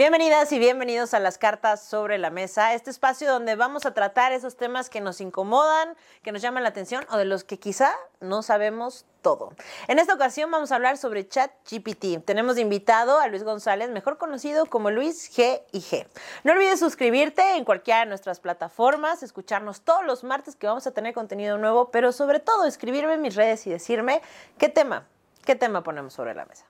Bienvenidas 0.00 0.50
y 0.52 0.58
bienvenidos 0.58 1.12
a 1.12 1.18
las 1.18 1.36
cartas 1.36 1.84
sobre 1.84 2.16
la 2.16 2.30
mesa, 2.30 2.72
este 2.72 2.88
espacio 2.88 3.30
donde 3.30 3.54
vamos 3.54 3.84
a 3.84 3.92
tratar 3.92 4.32
esos 4.32 4.56
temas 4.56 4.88
que 4.88 5.02
nos 5.02 5.20
incomodan, 5.20 5.94
que 6.22 6.32
nos 6.32 6.40
llaman 6.40 6.62
la 6.62 6.70
atención 6.70 7.04
o 7.10 7.18
de 7.18 7.26
los 7.26 7.44
que 7.44 7.58
quizá 7.58 7.92
no 8.18 8.40
sabemos 8.40 9.04
todo. 9.20 9.52
En 9.88 9.98
esta 9.98 10.14
ocasión 10.14 10.50
vamos 10.50 10.72
a 10.72 10.76
hablar 10.76 10.96
sobre 10.96 11.28
ChatGPT. 11.28 12.24
Tenemos 12.24 12.54
de 12.54 12.62
invitado 12.62 13.18
a 13.18 13.28
Luis 13.28 13.44
González, 13.44 13.90
mejor 13.90 14.16
conocido 14.16 14.64
como 14.64 14.90
Luis 14.90 15.30
G 15.36 15.60
y 15.70 15.80
G. 15.80 16.06
No 16.44 16.52
olvides 16.52 16.80
suscribirte 16.80 17.58
en 17.58 17.66
cualquiera 17.66 18.00
de 18.00 18.06
nuestras 18.06 18.40
plataformas, 18.40 19.22
escucharnos 19.22 19.82
todos 19.82 20.06
los 20.06 20.24
martes 20.24 20.56
que 20.56 20.66
vamos 20.66 20.86
a 20.86 20.92
tener 20.92 21.12
contenido 21.12 21.58
nuevo, 21.58 21.90
pero 21.90 22.12
sobre 22.12 22.40
todo 22.40 22.64
escribirme 22.64 23.12
en 23.12 23.20
mis 23.20 23.34
redes 23.34 23.66
y 23.66 23.70
decirme 23.70 24.22
qué 24.56 24.70
tema, 24.70 25.06
qué 25.44 25.56
tema 25.56 25.82
ponemos 25.82 26.14
sobre 26.14 26.34
la 26.34 26.46
mesa. 26.46 26.64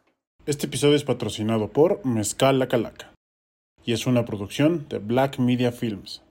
Este 0.47 0.67
episodio 0.67 0.97
es 0.97 1.05
patrocinado 1.05 1.69
por 1.69 2.05
Mezcal 2.05 2.59
La 2.59 2.67
Calaca 2.67 3.13
y 3.85 3.93
es 3.93 4.07
una 4.07 4.25
producción 4.25 4.87
de 4.89 4.99
Black 4.99 5.39
Media 5.39 5.73
Films. 5.73 6.23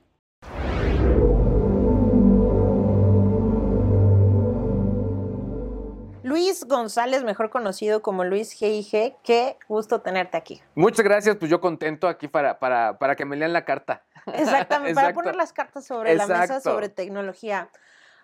Luis 6.22 6.64
González, 6.64 7.24
mejor 7.24 7.50
conocido 7.50 8.02
como 8.02 8.24
Luis 8.24 8.56
G.I.G., 8.60 9.16
qué 9.24 9.56
gusto 9.68 10.00
tenerte 10.00 10.36
aquí. 10.36 10.62
Muchas 10.76 11.04
gracias, 11.04 11.36
pues 11.36 11.50
yo 11.50 11.60
contento 11.60 12.06
aquí 12.06 12.28
para, 12.28 12.60
para, 12.60 12.98
para 12.98 13.16
que 13.16 13.24
me 13.24 13.36
lean 13.36 13.52
la 13.52 13.64
carta. 13.64 14.04
Exactamente, 14.26 14.94
para 14.94 15.12
poner 15.14 15.34
las 15.34 15.52
cartas 15.52 15.84
sobre 15.86 16.14
la 16.14 16.26
mesa 16.26 16.60
sobre 16.60 16.88
tecnología. 16.88 17.68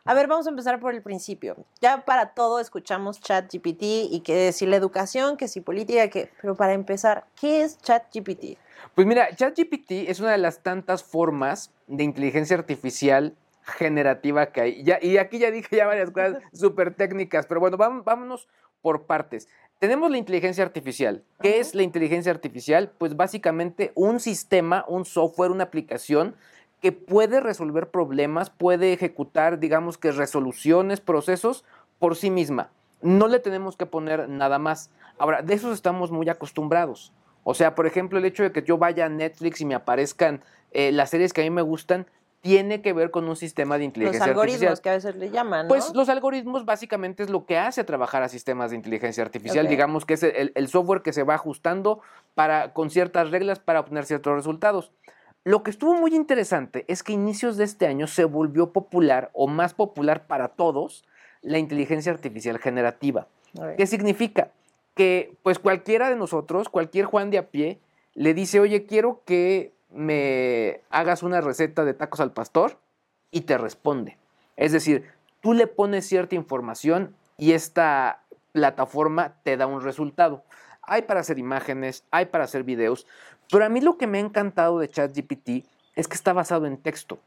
A 0.06 0.14
ver, 0.14 0.28
vamos 0.28 0.46
a 0.46 0.50
empezar 0.50 0.78
por 0.78 0.94
el 0.94 1.02
principio. 1.02 1.56
Ya 1.80 2.04
para 2.04 2.32
todo 2.32 2.60
escuchamos 2.60 3.20
ChatGPT 3.20 3.82
y 3.82 4.20
que 4.24 4.52
si 4.52 4.64
la 4.64 4.76
educación, 4.76 5.36
que 5.36 5.48
si 5.48 5.60
política, 5.60 6.08
que, 6.08 6.30
pero 6.40 6.54
para 6.54 6.74
empezar, 6.74 7.24
¿qué 7.40 7.62
es 7.62 7.78
ChatGPT? 7.78 8.56
Pues 8.94 9.04
mira, 9.04 9.34
ChatGPT 9.34 10.08
es 10.08 10.20
una 10.20 10.30
de 10.30 10.38
las 10.38 10.62
tantas 10.62 11.02
formas 11.02 11.72
de 11.88 12.04
inteligencia 12.04 12.56
artificial 12.56 13.34
generativa 13.64 14.46
que 14.52 14.60
hay. 14.60 14.84
y 15.02 15.16
aquí 15.16 15.38
ya 15.38 15.50
dije 15.50 15.74
ya 15.76 15.86
varias 15.86 16.12
cosas 16.12 16.38
súper 16.52 16.94
técnicas, 16.94 17.46
pero 17.46 17.58
bueno, 17.58 17.76
vámonos 17.76 18.46
por 18.82 19.06
partes. 19.06 19.48
Tenemos 19.80 20.08
la 20.10 20.18
inteligencia 20.18 20.62
artificial. 20.62 21.24
¿Qué 21.42 21.58
es 21.58 21.74
la 21.74 21.82
inteligencia 21.82 22.30
artificial? 22.30 22.92
Pues 22.96 23.16
básicamente 23.16 23.90
un 23.96 24.20
sistema, 24.20 24.84
un 24.86 25.04
software, 25.04 25.50
una 25.50 25.64
aplicación 25.64 26.36
que 26.80 26.92
puede 26.92 27.40
resolver 27.40 27.90
problemas, 27.90 28.50
puede 28.50 28.92
ejecutar, 28.92 29.58
digamos 29.58 29.98
que 29.98 30.12
resoluciones, 30.12 31.00
procesos 31.00 31.64
por 31.98 32.16
sí 32.16 32.30
misma. 32.30 32.70
No 33.02 33.28
le 33.28 33.38
tenemos 33.38 33.76
que 33.76 33.86
poner 33.86 34.28
nada 34.28 34.58
más. 34.58 34.90
Ahora, 35.18 35.42
de 35.42 35.54
eso 35.54 35.72
estamos 35.72 36.10
muy 36.10 36.28
acostumbrados. 36.28 37.12
O 37.44 37.54
sea, 37.54 37.74
por 37.74 37.86
ejemplo, 37.86 38.18
el 38.18 38.24
hecho 38.24 38.42
de 38.42 38.52
que 38.52 38.62
yo 38.62 38.78
vaya 38.78 39.06
a 39.06 39.08
Netflix 39.08 39.60
y 39.60 39.64
me 39.64 39.74
aparezcan 39.74 40.42
eh, 40.72 40.92
las 40.92 41.10
series 41.10 41.32
que 41.32 41.42
a 41.42 41.44
mí 41.44 41.50
me 41.50 41.62
gustan, 41.62 42.06
tiene 42.46 42.80
que 42.80 42.92
ver 42.92 43.10
con 43.10 43.28
un 43.28 43.34
sistema 43.34 43.76
de 43.76 43.84
inteligencia 43.84 44.22
artificial. 44.22 44.46
Los 44.46 44.54
algoritmos 44.54 44.80
que 44.80 44.88
a 44.88 44.92
veces 44.92 45.16
le 45.16 45.30
llaman. 45.30 45.66
¿no? 45.66 45.68
Pues 45.68 45.92
los 45.94 46.08
algoritmos 46.08 46.64
básicamente 46.64 47.24
es 47.24 47.30
lo 47.30 47.44
que 47.44 47.58
hace 47.58 47.82
trabajar 47.82 48.22
a 48.22 48.28
sistemas 48.28 48.70
de 48.70 48.76
inteligencia 48.76 49.24
artificial. 49.24 49.66
Digamos 49.66 50.04
que 50.04 50.14
es 50.14 50.22
el, 50.22 50.68
software 50.68 51.02
que 51.02 51.12
se 51.12 51.24
va 51.24 51.34
ajustando 51.34 52.00
para, 52.34 52.72
con 52.72 52.90
ciertas 52.90 53.30
reglas 53.30 53.58
para 53.58 53.80
obtener 53.80 54.04
ciertos 54.04 54.32
resultados. 54.34 54.92
Lo 55.46 55.62
que 55.62 55.70
estuvo 55.70 55.94
muy 55.94 56.14
interesante 56.14 56.84
es 56.88 57.02
que 57.02 57.12
a 57.12 57.14
inicios 57.14 57.56
de 57.56 57.64
este 57.64 57.86
año 57.86 58.06
se 58.06 58.24
volvió 58.24 58.72
popular 58.72 59.30
o 59.32 59.46
más 59.46 59.74
popular 59.74 60.26
para 60.26 60.48
todos 60.48 61.04
la 61.40 61.58
inteligencia 61.58 62.10
artificial 62.10 62.58
generativa. 62.58 63.28
¿Qué 63.78 63.86
significa? 63.86 64.50
que 64.96 65.36
pues 65.42 65.58
cualquiera 65.58 66.08
de 66.08 66.16
nosotros, 66.16 66.70
cualquier 66.70 67.04
Juan 67.04 67.30
de 67.30 67.38
a 67.38 67.50
pie, 67.50 67.78
le 68.14 68.32
dice, 68.32 68.60
oye, 68.60 68.86
quiero 68.86 69.22
que 69.26 69.74
me 69.90 70.80
hagas 70.88 71.22
una 71.22 71.42
receta 71.42 71.84
de 71.84 71.92
tacos 71.92 72.20
al 72.20 72.32
pastor 72.32 72.78
y 73.30 73.42
te 73.42 73.58
responde. 73.58 74.16
Es 74.56 74.72
decir, 74.72 75.04
tú 75.42 75.52
le 75.52 75.66
pones 75.66 76.06
cierta 76.06 76.34
información 76.34 77.14
y 77.36 77.52
esta 77.52 78.22
plataforma 78.52 79.34
te 79.42 79.58
da 79.58 79.66
un 79.66 79.82
resultado. 79.82 80.42
Hay 80.80 81.02
para 81.02 81.20
hacer 81.20 81.38
imágenes, 81.38 82.04
hay 82.10 82.26
para 82.26 82.44
hacer 82.44 82.62
videos, 82.62 83.06
pero 83.50 83.64
a 83.64 83.68
mí 83.68 83.80
lo 83.80 83.96
que 83.96 84.06
me 84.06 84.18
ha 84.18 84.20
encantado 84.20 84.78
de 84.78 84.88
ChatGPT 84.88 85.64
es 85.94 86.08
que 86.08 86.14
está 86.14 86.32
basado 86.32 86.66
en 86.66 86.76
texto. 86.76 87.18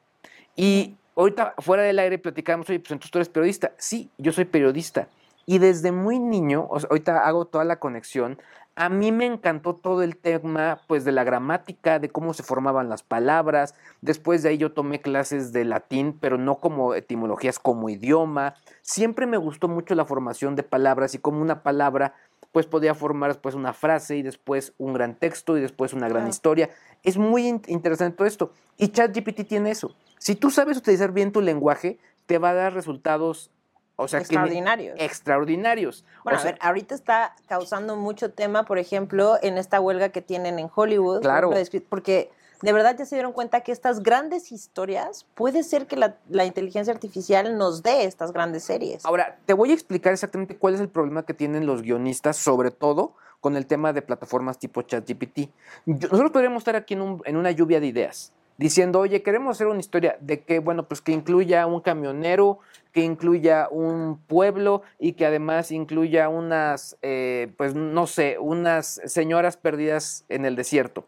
Y 0.56 0.96
ahorita 1.16 1.56
fuera 1.60 1.84
del 1.84 2.00
aire 2.00 2.18
platicamos, 2.18 2.70
oye, 2.70 2.80
pues 2.80 2.92
entonces 2.92 3.12
tú 3.12 3.18
eres 3.18 3.30
periodista. 3.30 3.72
Sí, 3.78 4.10
yo 4.18 4.32
soy 4.32 4.46
periodista. 4.46 5.08
Y 5.46 5.58
desde 5.58 5.92
muy 5.92 6.20
niño, 6.20 6.68
ahorita 6.70 7.28
hago 7.28 7.46
toda 7.46 7.64
la 7.64 7.80
conexión, 7.80 8.38
a 8.80 8.88
mí 8.88 9.12
me 9.12 9.26
encantó 9.26 9.76
todo 9.76 10.04
el 10.04 10.16
tema 10.16 10.80
pues 10.88 11.04
de 11.04 11.12
la 11.12 11.26
gramática, 11.26 12.00
de 12.00 12.08
cómo 12.08 12.34
se 12.34 12.44
formaban 12.44 12.88
las 12.88 13.04
palabras. 13.04 13.76
Después 14.00 14.42
de 14.42 14.50
ahí 14.50 14.58
yo 14.58 14.72
tomé 14.72 15.02
clases 15.02 15.52
de 15.52 15.66
latín, 15.66 16.18
pero 16.18 16.38
no 16.38 16.62
como 16.62 16.94
etimologías, 16.94 17.60
como 17.60 17.90
idioma. 17.90 18.56
Siempre 18.82 19.26
me 19.26 19.36
gustó 19.36 19.68
mucho 19.68 19.96
la 19.96 20.06
formación 20.06 20.56
de 20.56 20.64
palabras 20.64 21.14
y 21.14 21.18
cómo 21.18 21.42
una 21.42 21.62
palabra 21.62 22.14
pues 22.52 22.66
podía 22.66 22.96
formar 22.96 23.32
después 23.32 23.56
una 23.56 23.74
frase 23.74 24.18
y 24.18 24.24
después 24.24 24.74
un 24.78 24.94
gran 24.94 25.16
texto 25.16 25.58
y 25.58 25.62
después 25.62 25.94
una 25.94 26.10
gran 26.10 26.28
historia. 26.28 26.70
Es 27.04 27.18
muy 27.18 27.48
interesante 27.68 28.18
todo 28.18 28.28
esto. 28.28 28.52
Y 28.78 28.90
ChatGPT 28.90 29.48
tiene 29.48 29.72
eso. 29.72 29.96
Si 30.18 30.36
tú 30.36 30.50
sabes 30.50 30.78
utilizar 30.78 31.12
bien 31.12 31.32
tu 31.32 31.42
lenguaje, 31.42 32.00
te 32.26 32.38
va 32.38 32.50
a 32.50 32.54
dar 32.54 32.74
resultados 32.74 33.52
o 33.96 34.08
sea, 34.08 34.22
extraordinarios. 34.22 34.96
extraordinarios. 34.98 36.06
Bueno, 36.24 36.40
a 36.40 36.44
ver, 36.44 36.58
ahorita 36.62 36.96
está 36.96 37.36
causando 37.48 37.98
mucho 37.98 38.32
tema, 38.32 38.64
por 38.64 38.80
ejemplo, 38.80 39.38
en 39.42 39.58
esta 39.58 39.82
huelga 39.82 40.10
que 40.10 40.22
tienen 40.22 40.58
en 40.58 40.70
Hollywood. 40.74 41.22
Claro. 41.22 41.52
Porque 41.90 42.32
de 42.62 42.74
verdad 42.74 42.96
ya 42.98 43.06
se 43.06 43.16
dieron 43.16 43.32
cuenta 43.32 43.62
que 43.62 43.72
estas 43.72 44.04
grandes 44.04 44.52
historias, 44.52 45.26
puede 45.36 45.64
ser 45.64 45.88
que 45.88 45.96
la, 45.96 46.46
inteligencia 46.46 46.94
artificial 46.94 47.58
nos 47.58 47.84
dé 47.84 48.04
estas 48.04 48.32
grandes 48.34 48.64
series. 48.64 49.06
Ahora, 49.06 49.38
te 49.46 49.54
voy 49.54 49.72
a 49.72 49.74
explicar 49.74 50.14
exactamente 50.14 50.58
cuál 50.58 50.74
es 50.74 50.82
el 50.82 50.90
problema 50.90 51.24
que 51.26 51.34
tienen 51.34 51.66
los 51.66 51.82
guionistas, 51.82 52.38
sobre 52.38 52.72
todo 52.72 53.14
con 53.40 53.56
el 53.56 53.66
tema 53.66 53.94
de 53.94 54.02
plataformas 54.02 54.60
tipo 54.60 54.82
ChatGPT. 54.82 55.50
Nosotros 55.86 56.32
podríamos 56.32 56.62
estar 56.62 56.76
aquí 56.76 56.94
en, 56.94 57.02
un, 57.02 57.22
una 57.26 57.52
lluvia 57.52 57.80
de 57.80 57.88
ideas 57.88 58.34
diciendo, 58.58 59.00
oye, 59.00 59.24
queremos 59.24 59.56
hacer 59.56 59.68
una 59.68 59.80
historia 59.80 60.18
de 60.20 60.42
que, 60.42 60.60
bueno, 60.60 60.86
pues 60.86 61.00
que 61.00 61.14
incluya 61.14 61.66
un 61.66 61.80
camionero, 61.80 62.60
que 62.92 63.02
incluya 63.02 63.70
un 63.72 64.20
pueblo 64.28 64.82
y 65.00 65.14
que 65.14 65.26
además 65.26 65.72
incluya 65.72 66.28
unas, 66.28 66.98
eh, 67.02 67.54
pues 67.58 67.74
no 67.74 68.06
sé, 68.06 68.38
unas 68.38 69.00
señoras 69.06 69.56
perdidas 69.56 70.26
en 70.28 70.44
el 70.44 70.58
desierto. 70.58 71.06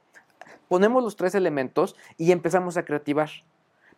Ponemos 0.71 1.03
los 1.03 1.17
tres 1.17 1.35
elementos 1.35 1.97
y 2.17 2.31
empezamos 2.31 2.77
a 2.77 2.85
creativar. 2.85 3.29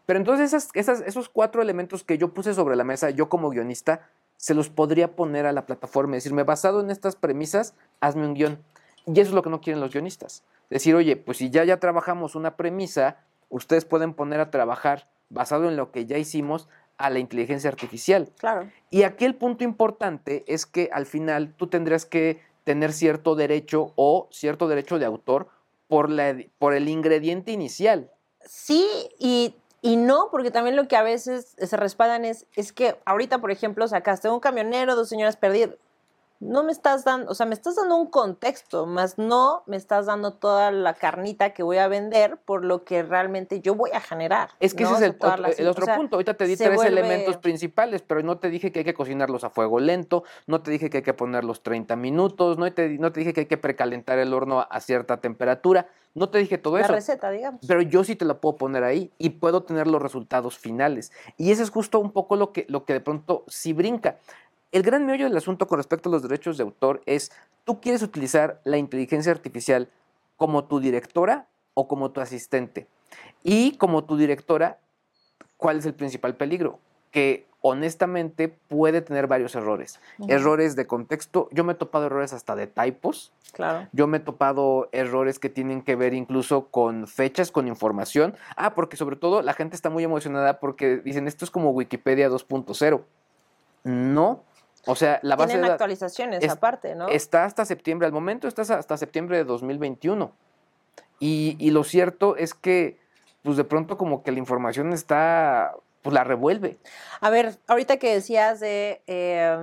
Pero 0.07 0.17
entonces 0.17 0.71
esos 0.73 1.29
cuatro 1.29 1.61
elementos 1.61 2.03
que 2.03 2.17
yo 2.17 2.33
puse 2.33 2.55
sobre 2.55 2.75
la 2.75 2.83
mesa, 2.83 3.11
yo 3.11 3.29
como 3.29 3.51
guionista, 3.51 4.09
se 4.37 4.55
los 4.55 4.69
podría 4.69 5.15
poner 5.15 5.45
a 5.45 5.51
la 5.51 5.67
plataforma 5.67 6.15
y 6.15 6.17
decirme, 6.17 6.41
basado 6.41 6.81
en 6.81 6.89
estas 6.89 7.15
premisas, 7.15 7.75
hazme 8.01 8.25
un 8.25 8.33
guion. 8.33 8.59
Y 9.05 9.11
eso 9.11 9.29
es 9.29 9.35
lo 9.35 9.43
que 9.43 9.51
no 9.51 9.61
quieren 9.61 9.81
los 9.81 9.93
guionistas. 9.93 10.41
Decir, 10.71 10.95
oye, 10.95 11.15
pues 11.15 11.37
si 11.37 11.51
ya 11.51 11.63
ya 11.63 11.79
trabajamos 11.79 12.33
una 12.33 12.55
premisa, 12.57 13.17
ustedes 13.49 13.85
pueden 13.85 14.15
poner 14.15 14.39
a 14.39 14.49
trabajar 14.49 15.07
basado 15.29 15.69
en 15.69 15.75
lo 15.75 15.91
que 15.91 16.07
ya 16.07 16.17
hicimos 16.17 16.69
a 16.97 17.11
la 17.11 17.19
inteligencia 17.19 17.69
artificial. 17.69 18.31
Claro. 18.39 18.67
Y 18.89 19.03
aquí 19.03 19.25
el 19.25 19.35
punto 19.35 19.63
importante 19.63 20.43
es 20.47 20.65
que 20.65 20.89
al 20.91 21.05
final 21.05 21.53
tú 21.55 21.67
tendrías 21.67 22.07
que 22.07 22.41
tener 22.63 22.93
cierto 22.93 23.35
derecho 23.35 23.93
o 23.95 24.27
cierto 24.31 24.67
derecho 24.67 24.97
de 24.97 25.05
autor 25.05 25.49
por, 26.57 26.73
el 26.73 26.89
ingrediente 26.89 27.51
inicial. 27.51 28.09
Sí, 28.45 28.87
y, 29.19 29.55
y, 29.81 29.95
no, 29.95 30.29
porque 30.31 30.51
también 30.51 30.75
lo 30.75 30.87
que 30.87 30.95
a 30.95 31.03
veces 31.03 31.55
se 31.57 31.77
respaldan 31.77 32.25
es, 32.25 32.47
es 32.55 32.73
que 32.73 32.97
ahorita, 33.05 33.39
por 33.39 33.51
ejemplo, 33.51 33.87
sacaste 33.87 34.29
un 34.29 34.39
camionero, 34.39 34.95
dos 34.95 35.09
señoras 35.09 35.37
perdidas 35.37 35.71
no 36.43 36.63
me 36.63 36.71
estás 36.71 37.03
dando, 37.03 37.31
o 37.31 37.35
sea, 37.35 37.45
me 37.45 37.53
estás 37.53 37.75
dando 37.75 37.95
un 37.95 38.07
contexto, 38.07 38.85
más 38.85 39.17
no 39.17 39.63
me 39.65 39.77
estás 39.77 40.05
dando 40.05 40.33
toda 40.33 40.71
la 40.71 40.93
carnita 40.93 41.51
que 41.51 41.63
voy 41.63 41.77
a 41.77 41.87
vender 41.87 42.37
por 42.37 42.63
lo 42.65 42.83
que 42.83 43.03
realmente 43.03 43.61
yo 43.61 43.75
voy 43.75 43.91
a 43.93 44.01
generar. 44.01 44.49
Es 44.59 44.73
que 44.73 44.83
ese 44.83 44.93
es 44.93 45.01
el, 45.01 45.67
otro, 45.67 45.85
punto. 45.95 46.17
Ahorita 46.17 46.33
te 46.33 46.45
di 46.45 46.55
tres 46.55 46.81
elementos 46.83 47.37
principales, 47.37 48.01
pero 48.01 48.21
no 48.21 48.37
te 48.37 48.49
dije 48.49 48.71
que 48.71 48.79
hay 48.79 48.85
que 48.85 48.93
cocinarlos 48.93 49.43
a 49.43 49.49
fuego 49.49 49.79
lento, 49.79 50.23
no 50.47 50.61
te 50.61 50.71
dije 50.71 50.89
que 50.89 50.97
hay 50.97 51.03
que 51.03 51.13
ponerlos 51.13 51.63
30 51.63 51.95
minutos, 51.95 52.57
no 52.57 52.71
te, 52.71 52.89
no 52.99 53.11
te 53.11 53.21
dije 53.21 53.33
que 53.33 53.41
hay 53.41 53.47
que 53.47 53.57
precalentar 53.57 54.19
el 54.19 54.33
horno 54.33 54.65
a 54.69 54.79
cierta 54.79 55.17
temperatura. 55.17 55.87
No 56.15 56.29
te 56.29 56.37
dije 56.37 56.59
todo 56.59 56.77
eso. 56.77 56.89
La 56.89 56.95
receta, 56.95 57.31
digamos. 57.31 57.61
Pero 57.67 57.81
yo 57.81 58.03
sí 58.03 58.15
te 58.15 58.23
la 58.23 58.35
puedo 58.35 58.55
poner 58.55 58.83
ahí 58.83 59.11
y 59.17 59.31
puedo 59.31 59.63
tener 59.63 59.87
los 59.87 59.99
resultados 59.99 60.59
finales. 60.59 61.11
Y 61.37 61.51
ese 61.51 61.63
es 61.63 61.71
justo 61.71 61.99
un 61.99 62.11
poco 62.11 62.35
lo 62.35 62.53
que, 62.53 62.67
lo 62.69 62.85
que 62.85 62.93
de 62.93 63.01
pronto 63.01 63.43
sí 63.47 63.73
brinca. 63.73 64.19
El 64.73 64.81
gran 64.81 65.05
meollo 65.05 65.25
del 65.25 65.37
asunto 65.37 65.67
con 65.67 65.77
respecto 65.77 66.09
a 66.09 66.11
los 66.11 66.23
derechos 66.23 66.57
de 66.57 66.63
autor 66.63 67.03
es, 67.05 67.31
¿tú 67.63 67.79
quieres 67.79 68.01
utilizar 68.01 68.59
la 68.63 68.77
inteligencia 68.77 69.31
artificial 69.31 69.87
como 70.35 70.63
tu 70.63 70.79
directora 70.79 71.45
o 71.75 71.87
como 71.87 72.09
tu 72.09 72.21
asistente? 72.21 72.87
Y 73.43 73.77
como 73.77 74.03
tu 74.03 74.17
directora, 74.17 74.79
¿cuál 75.57 75.77
es 75.77 75.85
el 75.85 75.93
principal 75.93 76.35
peligro? 76.35 76.79
Que 77.11 77.45
honestamente 77.61 78.47
puede 78.49 79.01
tener 79.01 79.27
varios 79.27 79.53
errores. 79.53 79.99
Errores 80.27 80.75
de 80.75 80.87
contexto. 80.87 81.49
Yo 81.51 81.63
me 81.63 81.73
he 81.73 81.75
topado 81.75 82.07
errores 82.07 82.33
hasta 82.33 82.55
de 82.55 82.65
typos. 82.65 83.31
Claro. 83.51 83.87
Yo 83.91 84.07
me 84.07 84.17
he 84.17 84.21
topado 84.21 84.89
errores 84.91 85.37
que 85.37 85.49
tienen 85.49 85.83
que 85.83 85.95
ver 85.95 86.15
incluso 86.15 86.69
con 86.69 87.05
fechas, 87.05 87.51
con 87.51 87.67
información. 87.67 88.35
Ah, 88.55 88.73
porque 88.73 88.97
sobre 88.97 89.17
todo 89.17 89.43
la 89.43 89.53
gente 89.53 89.75
está 89.75 89.91
muy 89.91 90.03
emocionada 90.03 90.59
porque 90.59 90.97
dicen 90.97 91.27
esto 91.27 91.45
es 91.45 91.51
como 91.51 91.69
Wikipedia 91.69 92.27
2.0. 92.27 93.03
No. 93.83 94.41
O 94.85 94.95
sea, 94.95 95.19
la 95.21 95.35
base 95.35 95.49
Tienen 95.53 95.65
de 95.67 95.71
actualizaciones 95.71 96.43
es- 96.43 96.51
aparte, 96.51 96.95
¿no? 96.95 97.07
está 97.07 97.45
hasta 97.45 97.65
septiembre. 97.65 98.05
Al 98.05 98.11
momento 98.13 98.47
está 98.47 98.61
hasta 98.61 98.97
septiembre 98.97 99.37
de 99.37 99.43
2021. 99.45 100.31
Y, 101.19 101.55
y 101.59 101.71
lo 101.71 101.83
cierto 101.83 102.35
es 102.35 102.53
que, 102.53 102.99
pues 103.43 103.55
de 103.57 103.63
pronto 103.63 103.97
como 103.97 104.23
que 104.23 104.31
la 104.31 104.39
información 104.39 104.91
está, 104.91 105.73
pues 106.01 106.13
la 106.13 106.23
revuelve. 106.25 106.77
A 107.21 107.29
ver, 107.29 107.57
ahorita 107.67 107.97
que 107.97 108.13
decías 108.13 108.59
de 108.59 109.01
eh, 109.07 109.57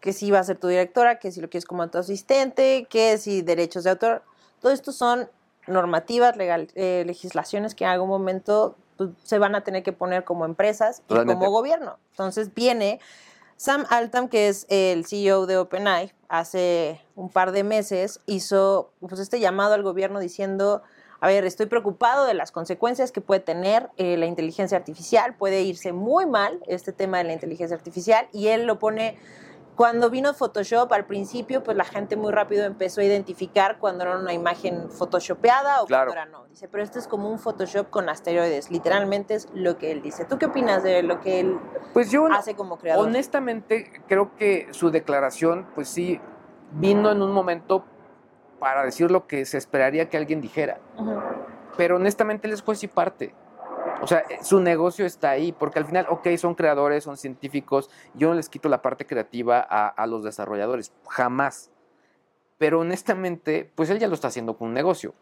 que 0.00 0.12
si 0.12 0.30
va 0.30 0.40
a 0.40 0.44
ser 0.44 0.58
tu 0.58 0.68
directora, 0.68 1.18
que 1.18 1.32
si 1.32 1.40
lo 1.40 1.48
quieres 1.48 1.64
como 1.64 1.88
tu 1.88 1.96
asistente, 1.98 2.86
que 2.90 3.16
si 3.16 3.40
derechos 3.40 3.84
de 3.84 3.90
autor, 3.90 4.22
todo 4.60 4.72
esto 4.72 4.92
son 4.92 5.30
normativas, 5.66 6.36
legal, 6.36 6.68
eh, 6.74 7.04
legislaciones 7.06 7.74
que 7.74 7.84
en 7.84 7.90
algún 7.90 8.08
momento 8.08 8.76
pues, 8.98 9.10
se 9.24 9.38
van 9.38 9.54
a 9.54 9.62
tener 9.64 9.82
que 9.82 9.92
poner 9.92 10.24
como 10.24 10.44
empresas 10.44 11.02
y 11.08 11.14
como 11.14 11.50
gobierno. 11.50 11.98
Entonces 12.10 12.52
viene 12.54 13.00
Sam 13.56 13.86
Altam, 13.88 14.28
que 14.28 14.48
es 14.48 14.66
el 14.68 15.06
CEO 15.06 15.46
de 15.46 15.56
OpenAI, 15.56 16.12
hace 16.28 17.00
un 17.14 17.30
par 17.30 17.52
de 17.52 17.64
meses 17.64 18.20
hizo 18.26 18.90
pues, 19.00 19.18
este 19.18 19.40
llamado 19.40 19.72
al 19.72 19.82
gobierno 19.82 20.20
diciendo, 20.20 20.82
a 21.20 21.26
ver, 21.26 21.46
estoy 21.46 21.64
preocupado 21.64 22.26
de 22.26 22.34
las 22.34 22.52
consecuencias 22.52 23.12
que 23.12 23.22
puede 23.22 23.40
tener 23.40 23.88
eh, 23.96 24.18
la 24.18 24.26
inteligencia 24.26 24.76
artificial, 24.76 25.34
puede 25.34 25.62
irse 25.62 25.92
muy 25.92 26.26
mal 26.26 26.60
este 26.66 26.92
tema 26.92 27.16
de 27.18 27.24
la 27.24 27.32
inteligencia 27.32 27.76
artificial 27.76 28.28
y 28.32 28.48
él 28.48 28.66
lo 28.66 28.78
pone... 28.78 29.18
Cuando 29.76 30.08
vino 30.08 30.32
Photoshop 30.32 30.90
al 30.94 31.04
principio, 31.04 31.62
pues 31.62 31.76
la 31.76 31.84
gente 31.84 32.16
muy 32.16 32.32
rápido 32.32 32.64
empezó 32.64 33.02
a 33.02 33.04
identificar 33.04 33.78
cuando 33.78 34.04
era 34.04 34.18
una 34.18 34.32
imagen 34.32 34.90
photoshopeada 34.90 35.82
o 35.82 35.86
Claro. 35.86 36.12
cuando 36.12 36.22
era 36.22 36.24
no. 36.38 36.46
Dice, 36.46 36.66
pero 36.66 36.82
esto 36.82 36.98
es 36.98 37.06
como 37.06 37.30
un 37.30 37.38
Photoshop 37.38 37.90
con 37.90 38.08
asteroides. 38.08 38.70
Literalmente 38.70 39.34
es 39.34 39.48
lo 39.52 39.76
que 39.76 39.92
él 39.92 40.00
dice. 40.00 40.24
¿Tú 40.24 40.38
qué 40.38 40.46
opinas 40.46 40.82
de 40.82 41.02
lo 41.02 41.20
que 41.20 41.40
él 41.40 41.58
Pues 41.92 42.10
yo 42.10 42.26
hace 42.32 42.54
como 42.56 42.78
creador? 42.78 43.06
honestamente 43.06 44.02
creo 44.08 44.34
que 44.36 44.68
su 44.70 44.90
declaración, 44.90 45.66
pues 45.74 45.88
sí, 45.88 46.20
vino 46.72 47.12
en 47.12 47.20
un 47.20 47.32
momento 47.32 47.84
para 48.58 48.82
decir 48.82 49.10
lo 49.10 49.26
que 49.26 49.44
se 49.44 49.58
esperaría 49.58 50.08
que 50.08 50.16
alguien 50.16 50.40
dijera. 50.40 50.78
Pero 51.76 51.96
honestamente 51.96 52.46
él 52.46 52.54
es 52.54 52.62
juez 52.62 52.82
y 52.82 52.88
parte. 52.88 53.34
O 54.02 54.06
sea, 54.06 54.24
eh, 54.28 54.38
su 54.42 54.60
negocio 54.60 55.06
está 55.06 55.30
ahí, 55.30 55.52
porque 55.52 55.78
al 55.78 55.86
final, 55.86 56.06
ok, 56.08 56.28
son 56.36 56.54
creadores, 56.54 57.04
son 57.04 57.16
científicos, 57.16 57.90
yo 58.14 58.28
no 58.28 58.34
les 58.34 58.48
quito 58.48 58.68
la 58.68 58.82
parte 58.82 59.06
creativa 59.06 59.60
a, 59.60 60.06
los 60.06 60.22
desarrolladores, 60.22 60.92
jamás. 61.08 61.70
Pero 62.58 62.80
honestamente, 62.80 63.70
pues 63.74 63.90
él 63.90 63.98
ya 63.98 64.08
lo 64.08 64.14
está 64.14 64.28
haciendo 64.28 64.56
con 64.56 64.68
un 64.68 64.74
negocio, 64.74 65.14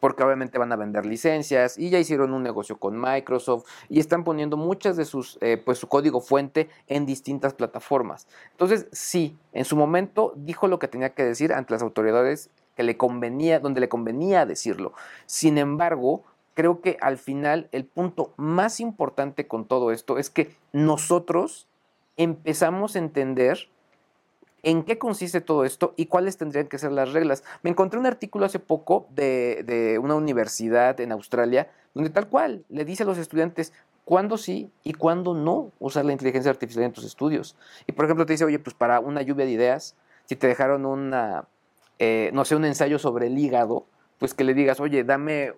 porque 0.00 0.22
obviamente 0.22 0.58
van 0.58 0.72
a 0.72 0.76
vender 0.76 1.04
licencias 1.04 1.76
y 1.78 1.90
ya 1.90 1.98
hicieron 1.98 2.32
un 2.32 2.42
negocio 2.42 2.78
con 2.78 3.00
Microsoft 3.00 3.66
y 3.88 4.00
están 4.00 4.24
poniendo 4.24 4.56
muchas 4.56 4.96
de 4.96 5.04
sus, 5.04 5.38
eh, 5.40 5.60
pues 5.62 5.78
su 5.78 5.88
código 5.88 6.20
fuente 6.20 6.68
en 6.86 7.04
distintas 7.04 7.54
plataformas. 7.54 8.28
Entonces, 8.52 8.86
sí, 8.92 9.36
en 9.52 9.64
su 9.64 9.76
momento 9.76 10.32
dijo 10.36 10.68
lo 10.68 10.78
que 10.78 10.88
tenía 10.88 11.10
que 11.10 11.24
decir 11.24 11.52
ante 11.52 11.74
las 11.74 11.82
autoridades 11.82 12.50
que 12.76 12.84
le 12.84 12.96
convenía, 12.96 13.58
donde 13.58 13.80
le 13.80 13.88
convenía 13.88 14.46
decirlo. 14.46 14.92
Sin 15.26 15.58
embargo, 15.58 16.22
creo 16.58 16.80
que 16.80 16.96
al 17.00 17.18
final 17.18 17.68
el 17.70 17.84
punto 17.84 18.34
más 18.36 18.80
importante 18.80 19.46
con 19.46 19.64
todo 19.64 19.92
esto 19.92 20.18
es 20.18 20.28
que 20.28 20.50
nosotros 20.72 21.68
empezamos 22.16 22.96
a 22.96 22.98
entender 22.98 23.68
en 24.64 24.82
qué 24.82 24.98
consiste 24.98 25.40
todo 25.40 25.64
esto 25.64 25.94
y 25.96 26.06
cuáles 26.06 26.36
tendrían 26.36 26.66
que 26.66 26.78
ser 26.78 26.90
las 26.90 27.12
reglas. 27.12 27.44
Me 27.62 27.70
encontré 27.70 28.00
un 28.00 28.06
artículo 28.06 28.44
hace 28.44 28.58
poco 28.58 29.06
de, 29.10 29.62
de 29.68 30.00
una 30.00 30.16
universidad 30.16 30.98
en 30.98 31.12
Australia 31.12 31.70
donde 31.94 32.10
tal 32.10 32.26
cual 32.26 32.64
le 32.70 32.84
dice 32.84 33.04
a 33.04 33.06
los 33.06 33.18
estudiantes 33.18 33.72
cuándo 34.04 34.36
sí 34.36 34.68
y 34.82 34.94
cuándo 34.94 35.34
no 35.34 35.70
usar 35.78 36.06
la 36.06 36.12
inteligencia 36.12 36.50
artificial 36.50 36.86
en 36.86 36.92
tus 36.92 37.04
estudios. 37.04 37.54
Y 37.86 37.92
por 37.92 38.04
ejemplo 38.04 38.26
te 38.26 38.32
dice, 38.32 38.44
oye, 38.44 38.58
pues 38.58 38.74
para 38.74 38.98
una 38.98 39.22
lluvia 39.22 39.44
de 39.44 39.52
ideas, 39.52 39.94
si 40.24 40.34
te 40.34 40.48
dejaron 40.48 40.86
una, 40.86 41.44
eh, 42.00 42.32
no 42.34 42.44
sé, 42.44 42.56
un 42.56 42.64
ensayo 42.64 42.98
sobre 42.98 43.28
el 43.28 43.38
hígado, 43.38 43.86
pues 44.18 44.34
que 44.34 44.42
le 44.42 44.54
digas, 44.54 44.80
oye, 44.80 45.04
dame 45.04 45.52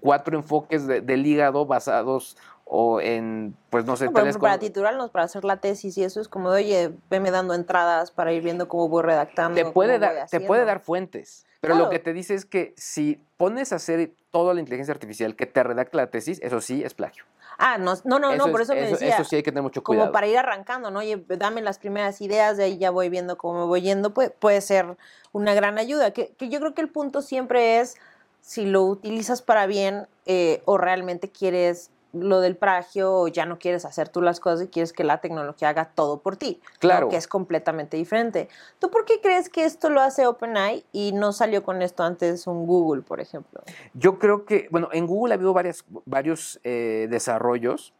cuatro 0.00 0.36
enfoques 0.36 0.86
de- 0.86 1.00
del 1.00 1.26
hígado 1.26 1.66
basados 1.66 2.36
o 2.70 3.00
en, 3.00 3.56
pues 3.70 3.84
no 3.86 3.96
sé, 3.96 4.06
No, 4.06 4.12
tales 4.12 4.36
para 4.36 4.54
como- 4.58 4.66
titularnos, 4.66 5.10
para 5.10 5.24
hacer 5.24 5.44
la 5.44 5.56
tesis 5.56 5.96
y 5.96 6.04
eso 6.04 6.20
es 6.20 6.28
como, 6.28 6.50
de, 6.50 6.62
oye, 6.62 6.92
veme 7.10 7.30
dando 7.30 7.54
entradas 7.54 8.10
para 8.10 8.32
ir 8.32 8.42
viendo 8.42 8.68
cómo 8.68 8.88
voy 8.88 9.02
redactando. 9.02 9.54
te 9.54 9.64
puede, 9.70 9.98
dar, 9.98 10.26
te 10.30 10.40
puede 10.40 10.64
dar 10.66 10.80
fuentes, 10.80 11.46
pero 11.60 11.74
Claro. 11.74 11.86
lo 11.86 11.90
que 11.90 11.98
te 11.98 12.12
dice 12.12 12.34
es 12.34 12.44
que 12.44 12.74
si 12.76 13.20
pones 13.38 13.72
a 13.72 13.76
hacer 13.76 14.12
toda 14.30 14.52
la 14.52 14.60
inteligencia 14.60 14.92
artificial 14.92 15.34
que 15.34 15.46
te 15.46 15.62
redacta 15.62 15.96
la 15.96 16.08
tesis, 16.08 16.38
eso 16.42 16.60
sí 16.60 16.82
es 16.84 16.92
plagio. 16.92 17.24
Ah, 17.60 17.76
no, 17.78 17.94
no, 18.04 18.18
no, 18.20 18.36
no, 18.36 18.52
por 18.52 18.60
eso 18.60 18.74
me 18.74 18.82
decía. 18.82 19.14
Eso 19.14 19.24
sí 19.24 19.34
hay 19.36 19.42
que 19.42 19.50
tener 19.50 19.62
mucho 19.64 19.82
como 19.82 19.96
cuidado. 19.96 20.12
para 20.12 20.26
ir 20.28 20.36
arrancando, 20.38 20.90
¿no? 20.92 21.00
Oye, 21.00 21.24
dame 21.26 21.60
las 21.62 21.78
primeras 21.80 22.20
ideas, 22.20 22.56
de 22.56 22.64
ahí 22.64 22.78
ya 22.78 22.90
voy 22.90 23.08
viendo 23.08 23.36
cómo 23.36 23.60
me 23.60 23.64
voy 23.66 23.80
yendo, 23.80 24.14
puede, 24.14 24.30
puede 24.30 24.60
ser 24.60 24.96
una 25.32 25.54
gran 25.54 25.76
ayuda. 25.78 26.12
Que, 26.12 26.34
que 26.36 26.50
yo 26.50 26.60
creo 26.60 26.74
que 26.74 26.82
el 26.82 26.88
punto 26.90 27.20
siempre 27.20 27.80
es 27.80 27.96
si 28.40 28.66
lo 28.66 28.84
utilizas 28.84 29.42
para 29.42 29.66
bien 29.66 30.06
eh, 30.26 30.62
o 30.64 30.78
realmente 30.78 31.30
quieres 31.30 31.90
lo 32.12 32.40
del 32.40 32.56
plagio 32.56 33.12
o 33.12 33.28
ya 33.28 33.44
no 33.44 33.58
quieres 33.58 33.84
hacer 33.84 34.08
tú 34.08 34.22
las 34.22 34.40
cosas 34.40 34.66
y 34.66 34.68
quieres 34.68 34.92
que 34.92 35.04
la 35.04 35.20
tecnología 35.20 35.68
haga 35.68 35.86
todo 35.86 36.20
por 36.20 36.36
ti. 36.36 36.60
¿no? 36.62 36.78
Claro. 36.78 37.08
Que 37.08 37.16
es 37.16 37.28
completamente 37.28 37.96
diferente. 37.96 38.48
¿Tú 38.78 38.90
por 38.90 39.04
qué 39.04 39.20
crees 39.20 39.48
que 39.48 39.64
esto 39.64 39.90
lo 39.90 40.00
hace 40.00 40.26
OpenAI 40.26 40.84
y 40.92 41.12
no 41.12 41.32
salió 41.32 41.62
con 41.62 41.82
esto 41.82 42.02
antes 42.02 42.46
un 42.46 42.66
Google, 42.66 43.02
por 43.02 43.20
ejemplo? 43.20 43.62
Yo 43.94 44.18
creo 44.18 44.44
que, 44.44 44.68
bueno, 44.70 44.88
en 44.92 45.06
Google 45.06 45.34
ha 45.34 45.36
habido 45.36 45.52
varias, 45.52 45.84
varios 46.06 46.60
eh, 46.64 47.08
desarrollos, 47.10 47.92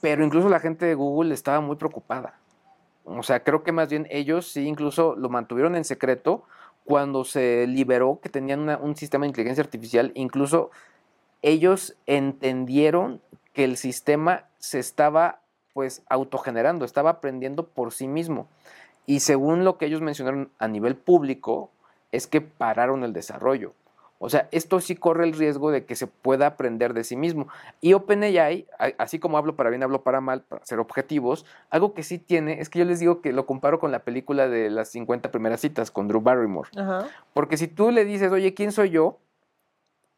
pero 0.00 0.24
incluso 0.24 0.48
la 0.48 0.60
gente 0.60 0.86
de 0.86 0.94
Google 0.94 1.32
estaba 1.34 1.60
muy 1.60 1.76
preocupada. 1.76 2.34
O 3.04 3.22
sea, 3.22 3.42
creo 3.42 3.62
que 3.62 3.72
más 3.72 3.88
bien 3.88 4.06
ellos 4.10 4.50
sí 4.52 4.66
incluso 4.66 5.16
lo 5.16 5.28
mantuvieron 5.28 5.74
en 5.74 5.84
secreto 5.84 6.44
cuando 6.84 7.24
se 7.24 7.66
liberó 7.66 8.20
que 8.22 8.28
tenían 8.28 8.68
un 8.82 8.96
sistema 8.96 9.24
de 9.24 9.28
inteligencia 9.28 9.62
artificial. 9.62 10.12
Incluso 10.14 10.70
ellos 11.42 11.96
entendieron 12.06 13.20
que 13.52 13.64
el 13.64 13.76
sistema 13.76 14.44
se 14.58 14.78
estaba 14.78 15.40
pues 15.72 16.02
autogenerando, 16.08 16.84
estaba 16.84 17.10
aprendiendo 17.10 17.66
por 17.66 17.92
sí 17.92 18.08
mismo. 18.08 18.48
Y 19.06 19.20
según 19.20 19.64
lo 19.64 19.78
que 19.78 19.86
ellos 19.86 20.00
mencionaron 20.00 20.50
a 20.58 20.68
nivel 20.68 20.96
público, 20.96 21.70
es 22.12 22.26
que 22.26 22.40
pararon 22.40 23.04
el 23.04 23.12
desarrollo. 23.12 23.72
O 24.22 24.28
sea, 24.28 24.48
esto 24.52 24.80
sí 24.80 24.96
corre 24.96 25.24
el 25.24 25.32
riesgo 25.32 25.70
de 25.70 25.86
que 25.86 25.96
se 25.96 26.06
pueda 26.06 26.46
aprender 26.46 26.92
de 26.92 27.04
sí 27.04 27.16
mismo. 27.16 27.48
Y 27.80 27.94
OpenAI, 27.94 28.66
así 28.98 29.18
como 29.18 29.38
hablo 29.38 29.56
para 29.56 29.70
bien, 29.70 29.82
hablo 29.82 30.02
para 30.02 30.20
mal, 30.20 30.42
para 30.42 30.62
ser 30.66 30.78
objetivos, 30.78 31.46
algo 31.70 31.94
que 31.94 32.02
sí 32.02 32.18
tiene 32.18 32.60
es 32.60 32.68
que 32.68 32.80
yo 32.80 32.84
les 32.84 33.00
digo 33.00 33.22
que 33.22 33.32
lo 33.32 33.46
comparo 33.46 33.80
con 33.80 33.92
la 33.92 34.00
película 34.00 34.46
de 34.46 34.68
las 34.68 34.90
50 34.90 35.30
primeras 35.30 35.62
citas 35.62 35.90
con 35.90 36.06
Drew 36.06 36.20
Barrymore. 36.20 36.68
Ajá. 36.76 37.08
Porque 37.32 37.56
si 37.56 37.66
tú 37.66 37.90
le 37.90 38.04
dices, 38.04 38.30
oye, 38.30 38.52
¿quién 38.52 38.72
soy 38.72 38.90
yo? 38.90 39.16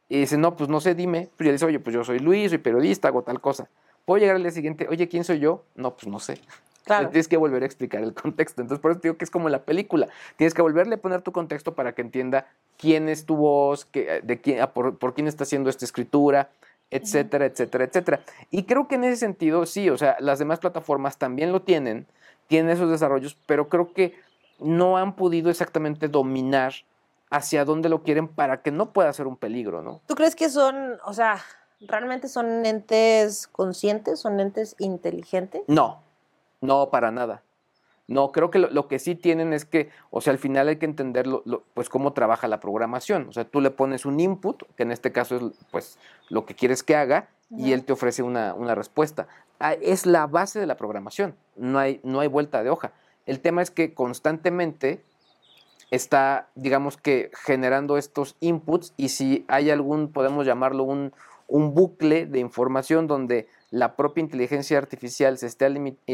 Y 0.08 0.18
dice, 0.18 0.36
no, 0.36 0.56
pues 0.56 0.68
no 0.68 0.80
sé, 0.80 0.96
dime. 0.96 1.30
Pero 1.36 1.46
le 1.46 1.52
dice, 1.52 1.66
oye, 1.66 1.78
pues 1.78 1.94
yo 1.94 2.02
soy 2.02 2.18
Luis, 2.18 2.50
soy 2.50 2.58
periodista, 2.58 3.06
hago 3.06 3.22
tal 3.22 3.40
cosa. 3.40 3.68
Puedo 4.04 4.18
llegar 4.18 4.34
al 4.34 4.42
día 4.42 4.50
siguiente, 4.50 4.88
oye, 4.90 5.06
¿quién 5.06 5.22
soy 5.22 5.38
yo? 5.38 5.62
No, 5.76 5.94
pues 5.94 6.08
no 6.08 6.18
sé. 6.18 6.40
Claro. 6.84 7.10
Tienes 7.10 7.28
que 7.28 7.36
volver 7.36 7.62
a 7.62 7.66
explicar 7.66 8.02
el 8.02 8.12
contexto. 8.22 8.62
Entonces, 8.62 8.80
por 8.82 8.90
eso 8.92 9.00
te 9.00 9.08
digo 9.08 9.16
que 9.18 9.24
es 9.24 9.30
como 9.30 9.48
la 9.48 9.64
película. 9.64 10.08
Tienes 10.36 10.54
que 10.54 10.62
volverle 10.62 10.96
a 10.96 10.98
poner 10.98 11.22
tu 11.22 11.32
contexto 11.32 11.74
para 11.74 11.94
que 11.94 12.02
entienda 12.02 12.46
quién 12.78 13.08
es 13.08 13.24
tu 13.26 13.36
voz, 13.36 13.84
qué- 13.84 14.20
de 14.22 14.40
quién, 14.40 14.60
ah, 14.60 14.72
por, 14.72 14.98
por 14.98 15.14
quién 15.14 15.26
está 15.28 15.44
haciendo 15.44 15.70
esta 15.70 15.84
escritura, 15.84 16.50
etcétera, 16.90 17.46
etcétera, 17.46 17.84
etcétera. 17.84 18.20
Y 18.50 18.64
creo 18.64 18.86
que 18.88 18.96
en 18.96 19.04
ese 19.04 19.16
sentido, 19.16 19.64
sí, 19.66 19.88
o 19.90 19.96
sea, 19.96 20.16
las 20.20 20.38
demás 20.38 20.58
plataformas 20.58 21.16
también 21.16 21.50
lo 21.52 21.62
tienen, 21.62 22.06
tienen 22.48 22.70
esos 22.70 22.90
desarrollos, 22.90 23.36
pero 23.46 23.68
creo 23.68 23.92
que 23.94 24.14
no 24.58 24.98
han 24.98 25.16
podido 25.16 25.48
exactamente 25.50 26.08
dominar 26.08 26.74
hacia 27.30 27.64
dónde 27.64 27.88
lo 27.88 28.02
quieren 28.02 28.28
para 28.28 28.60
que 28.60 28.70
no 28.70 28.92
pueda 28.92 29.10
ser 29.14 29.26
un 29.26 29.36
peligro, 29.36 29.80
¿no? 29.82 30.02
¿Tú 30.06 30.14
crees 30.14 30.36
que 30.36 30.50
son, 30.50 30.98
o 31.06 31.14
sea, 31.14 31.38
realmente 31.80 32.28
son 32.28 32.66
entes 32.66 33.46
conscientes, 33.48 34.20
son 34.20 34.38
entes 34.38 34.76
inteligentes? 34.78 35.62
No, 35.68 36.02
no, 36.62 36.88
para 36.90 37.10
nada. 37.10 37.42
No, 38.08 38.32
creo 38.32 38.50
que 38.50 38.58
lo, 38.58 38.68
lo 38.70 38.88
que 38.88 38.98
sí 38.98 39.14
tienen 39.14 39.52
es 39.52 39.64
que, 39.64 39.90
o 40.10 40.20
sea, 40.20 40.32
al 40.32 40.38
final 40.38 40.68
hay 40.68 40.76
que 40.76 40.86
entender, 40.86 41.26
lo- 41.26 41.42
lo- 41.44 41.62
pues, 41.74 41.88
cómo 41.88 42.12
trabaja 42.14 42.48
la 42.48 42.58
programación. 42.60 43.28
O 43.28 43.32
sea, 43.32 43.44
tú 43.44 43.60
le 43.60 43.70
pones 43.70 44.04
un 44.06 44.18
input, 44.20 44.62
que 44.76 44.82
en 44.82 44.90
este 44.90 45.12
caso 45.12 45.36
es, 45.36 45.42
pues, 45.70 45.98
lo 46.30 46.44
que 46.46 46.54
quieres 46.54 46.82
que 46.82 46.96
haga, 46.96 47.28
y 47.54 47.72
él 47.72 47.84
te 47.84 47.92
ofrece 47.92 48.22
una, 48.22 48.54
una 48.54 48.74
respuesta. 48.74 49.28
Ah, 49.60 49.74
Es 49.74 50.06
la 50.06 50.26
base 50.26 50.58
de 50.58 50.66
la 50.66 50.76
programación. 50.78 51.34
No 51.56 51.78
hay, 51.78 52.00
no 52.02 52.20
hay 52.20 52.28
vuelta 52.28 52.62
de 52.64 52.70
hoja. 52.70 52.92
El 53.26 53.40
tema 53.40 53.60
es 53.62 53.70
que 53.70 53.92
constantemente 53.94 55.02
está, 55.90 56.48
digamos 56.54 56.96
que, 56.96 57.30
generando 57.44 57.98
estos 57.98 58.36
inputs, 58.40 58.94
y 58.96 59.10
si 59.10 59.44
hay 59.48 59.70
algún, 59.70 60.10
podemos 60.10 60.46
llamarlo 60.46 60.84
un, 60.84 61.12
un 61.52 61.74
bucle 61.74 62.24
de 62.24 62.38
información 62.38 63.06
donde 63.06 63.46
la 63.70 63.94
propia 63.94 64.22
inteligencia 64.22 64.78
artificial 64.78 65.36
se 65.36 65.46
esté 65.46 65.66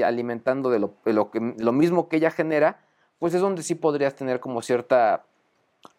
alimentando 0.03 0.69
de, 0.69 0.81
lo, 0.81 0.95
lo, 1.05 1.31
que, 1.31 1.55
lo 1.57 1.73
mismo 1.73 2.09
que 2.09 2.17
ella 2.17 2.33
genera, 2.33 2.81
pues 3.21 3.35
es 3.35 3.41
donde 3.41 3.63
sí 3.63 3.77
podrías 3.77 4.17
tener 4.17 4.41
como 4.41 4.63
cierta, 4.63 5.27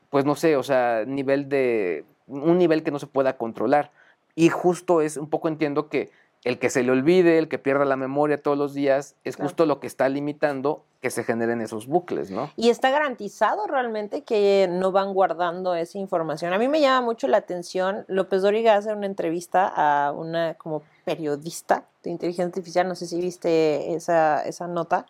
pues 0.09 0.25
no 0.25 0.35
sé, 0.35 0.57
o 0.57 0.63
sea, 0.63 1.05
nivel 1.07 1.47
de, 1.47 2.03
un 2.27 2.57
nivel 2.57 2.83
que 2.83 2.91
no 2.91 2.99
se 2.99 3.07
pueda 3.07 3.37
controlar. 3.37 3.91
Y 4.35 4.49
justo 4.49 4.99
es, 4.99 5.15
un 5.15 5.29
poco 5.29 5.47
entiendo 5.47 5.87
que 5.87 6.11
el 6.43 6.57
que 6.57 6.69
se 6.69 6.83
le 6.83 6.91
olvide, 6.91 7.37
el 7.37 7.49
que 7.49 7.59
pierda 7.59 7.85
la 7.85 7.97
memoria 7.97 8.41
todos 8.41 8.57
los 8.57 8.73
días, 8.73 9.15
es 9.23 9.35
justo 9.35 9.65
lo 9.65 9.79
que 9.79 9.87
está 9.87 10.07
limitando 10.07 10.85
que 11.01 11.09
se 11.11 11.23
generen 11.23 11.61
esos 11.61 11.87
bucles, 11.87 12.29
¿no? 12.31 12.51
Y 12.55 12.69
está 12.69 12.89
garantizado 12.89 13.67
realmente 13.67 14.23
que 14.23 14.67
no 14.69 14.91
van 14.91 15.13
guardando 15.13 15.75
esa 15.75 15.97
información. 15.97 16.53
A 16.53 16.57
mí 16.57 16.67
me 16.67 16.81
llama 16.81 17.05
mucho 17.05 17.27
la 17.27 17.37
atención, 17.37 18.05
López 18.07 18.41
Dóriga 18.41 18.75
hace 18.75 18.93
una 18.93 19.05
entrevista 19.05 19.67
a 19.67 20.11
una 20.11 20.55
como 20.55 20.81
periodista 21.05 21.85
de 22.03 22.09
inteligencia 22.09 22.45
artificial, 22.45 22.87
no 22.87 22.95
sé 22.95 23.07
si 23.07 23.19
viste 23.19 23.93
esa, 23.93 24.43
esa 24.43 24.67
nota, 24.67 25.05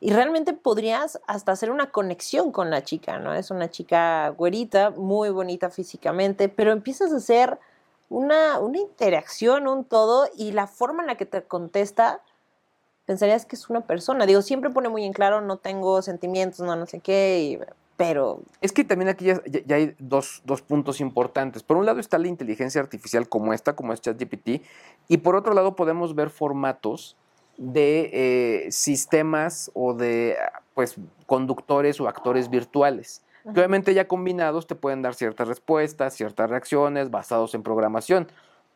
y 0.00 0.12
realmente 0.12 0.52
podrías 0.52 1.20
hasta 1.26 1.52
hacer 1.52 1.70
una 1.72 1.90
conexión 1.90 2.52
con 2.52 2.70
la 2.70 2.82
chica, 2.82 3.18
¿no? 3.18 3.34
Es 3.34 3.50
una 3.50 3.68
chica 3.70 4.28
güerita, 4.30 4.90
muy 4.90 5.30
bonita 5.30 5.70
físicamente, 5.70 6.48
pero 6.48 6.70
empiezas 6.70 7.12
a 7.12 7.16
hacer 7.16 7.58
una, 8.08 8.58
una 8.58 8.78
interacción, 8.78 9.68
un 9.68 9.84
todo, 9.84 10.28
y 10.36 10.52
la 10.52 10.66
forma 10.66 11.02
en 11.02 11.08
la 11.08 11.16
que 11.16 11.26
te 11.26 11.42
contesta, 11.42 12.20
pensarías 13.06 13.46
que 13.46 13.56
es 13.56 13.68
una 13.70 13.82
persona. 13.82 14.26
Digo, 14.26 14.42
siempre 14.42 14.70
pone 14.70 14.88
muy 14.88 15.04
en 15.04 15.12
claro, 15.12 15.40
no 15.40 15.56
tengo 15.56 16.02
sentimientos, 16.02 16.60
no, 16.60 16.76
no 16.76 16.86
sé 16.86 17.00
qué, 17.00 17.60
pero... 17.96 18.42
Es 18.60 18.72
que 18.72 18.84
también 18.84 19.08
aquí 19.08 19.26
ya, 19.26 19.40
hay 19.74 19.94
dos, 19.98 20.42
dos, 20.44 20.62
puntos 20.62 21.00
importantes. 21.00 21.62
Por 21.62 21.76
un 21.76 21.84
lado 21.84 22.00
está 22.00 22.16
la 22.18 22.28
inteligencia 22.28 22.80
artificial 22.80 23.28
como 23.28 23.52
esta, 23.52 23.74
como 23.74 23.92
es 23.92 24.00
ChatGPT, 24.00 24.62
y 25.08 25.16
por 25.18 25.36
otro 25.36 25.52
lado 25.52 25.74
podemos 25.74 26.14
ver 26.14 26.30
formatos 26.30 27.16
de 27.56 28.10
eh, 28.12 28.72
sistemas 28.72 29.70
o 29.74 29.92
de 29.92 30.36
pues 30.74 30.94
conductores 31.26 32.00
o 32.00 32.08
actores 32.08 32.48
virtuales 32.48 33.22
que 33.44 33.50
obviamente 33.50 33.94
ya 33.94 34.08
combinados 34.08 34.66
te 34.66 34.74
pueden 34.74 35.02
dar 35.02 35.14
ciertas 35.14 35.48
respuestas, 35.48 36.14
ciertas 36.14 36.50
reacciones 36.50 37.10
basados 37.10 37.54
en 37.54 37.62
programación, 37.62 38.28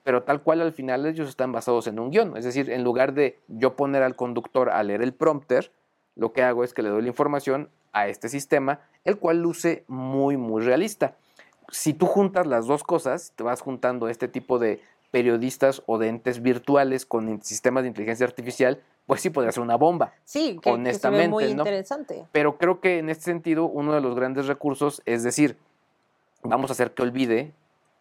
pero 0.04 0.22
tal 0.22 0.42
cual 0.42 0.60
al 0.60 0.72
final 0.72 1.06
ellos 1.06 1.28
están 1.28 1.52
basados 1.52 1.86
en 1.86 1.98
un 1.98 2.10
guion, 2.10 2.36
es 2.36 2.44
decir, 2.44 2.70
en 2.70 2.84
lugar 2.84 3.14
de 3.14 3.38
yo 3.48 3.76
poner 3.76 4.02
al 4.02 4.16
conductor 4.16 4.70
a 4.70 4.82
leer 4.82 5.02
el 5.02 5.12
prompter, 5.12 5.70
lo 6.16 6.32
que 6.32 6.42
hago 6.42 6.64
es 6.64 6.74
que 6.74 6.82
le 6.82 6.88
doy 6.88 7.02
la 7.02 7.08
información 7.08 7.70
a 7.92 8.08
este 8.08 8.28
sistema, 8.28 8.80
el 9.04 9.18
cual 9.18 9.40
luce 9.40 9.84
muy, 9.86 10.36
muy 10.36 10.62
realista. 10.62 11.16
Si 11.70 11.94
tú 11.94 12.06
juntas 12.06 12.46
las 12.46 12.66
dos 12.66 12.82
cosas, 12.84 13.32
te 13.36 13.42
vas 13.42 13.60
juntando 13.60 14.08
este 14.08 14.28
tipo 14.28 14.58
de 14.58 14.80
periodistas 15.10 15.82
o 15.86 15.98
de 15.98 16.08
entes 16.08 16.42
virtuales 16.42 17.06
con 17.06 17.42
sistemas 17.42 17.84
de 17.84 17.88
inteligencia 17.88 18.26
artificial, 18.26 18.82
pues 19.06 19.20
sí 19.20 19.30
podría 19.30 19.52
ser 19.52 19.62
una 19.62 19.76
bomba. 19.76 20.12
Sí, 20.24 20.58
que, 20.62 20.70
honestamente, 20.70 21.28
muy 21.28 21.44
interesante. 21.44 22.26
Pero 22.32 22.56
creo 22.58 22.80
que 22.80 22.98
en 22.98 23.10
este 23.10 23.24
sentido 23.24 23.66
uno 23.66 23.92
de 23.94 24.00
los 24.00 24.14
grandes 24.14 24.46
recursos 24.46 25.02
es 25.04 25.22
decir, 25.22 25.56
vamos 26.42 26.70
a 26.70 26.72
hacer 26.72 26.92
que 26.92 27.02
olvide 27.02 27.52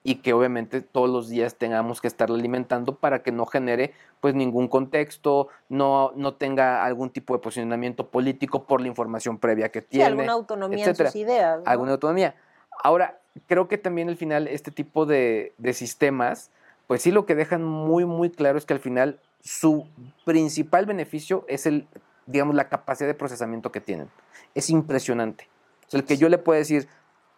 y 0.03 0.15
que 0.15 0.33
obviamente 0.33 0.81
todos 0.81 1.09
los 1.09 1.29
días 1.29 1.55
tengamos 1.55 2.01
que 2.01 2.07
estarlo 2.07 2.35
alimentando 2.35 2.95
para 2.95 3.21
que 3.21 3.31
no 3.31 3.45
genere 3.45 3.93
pues 4.19 4.33
ningún 4.33 4.67
contexto, 4.67 5.47
no, 5.69 6.11
no 6.15 6.33
tenga 6.33 6.83
algún 6.83 7.11
tipo 7.11 7.33
de 7.33 7.39
posicionamiento 7.39 8.07
político 8.07 8.63
por 8.63 8.81
la 8.81 8.87
información 8.87 9.37
previa 9.37 9.69
que 9.69 9.81
tiene. 9.81 10.05
Sí, 10.05 10.11
alguna 10.11 10.33
autonomía 10.33 10.85
en 10.85 10.95
sus 10.95 11.15
ideas. 11.15 11.61
Alguna 11.65 11.93
autonomía. 11.93 12.35
Ahora, 12.83 13.19
creo 13.47 13.67
que 13.67 13.77
también 13.77 14.09
al 14.09 14.17
final 14.17 14.47
este 14.47 14.71
tipo 14.71 15.05
de, 15.05 15.53
de 15.57 15.73
sistemas, 15.73 16.49
pues 16.91 17.03
sí 17.03 17.11
lo 17.11 17.25
que 17.25 17.35
dejan 17.35 17.63
muy, 17.63 18.03
muy 18.03 18.29
claro 18.29 18.57
es 18.57 18.65
que 18.65 18.73
al 18.73 18.81
final 18.81 19.17
su 19.39 19.87
principal 20.25 20.85
beneficio 20.85 21.45
es 21.47 21.65
el, 21.65 21.87
digamos, 22.25 22.53
la 22.53 22.67
capacidad 22.67 23.07
de 23.07 23.13
procesamiento 23.13 23.71
que 23.71 23.79
tienen. 23.79 24.09
Es 24.55 24.69
impresionante. 24.69 25.47
O 25.93 25.95
el 25.95 26.03
que 26.03 26.17
yo 26.17 26.27
le 26.27 26.37
pueda 26.37 26.59
decir, 26.59 26.89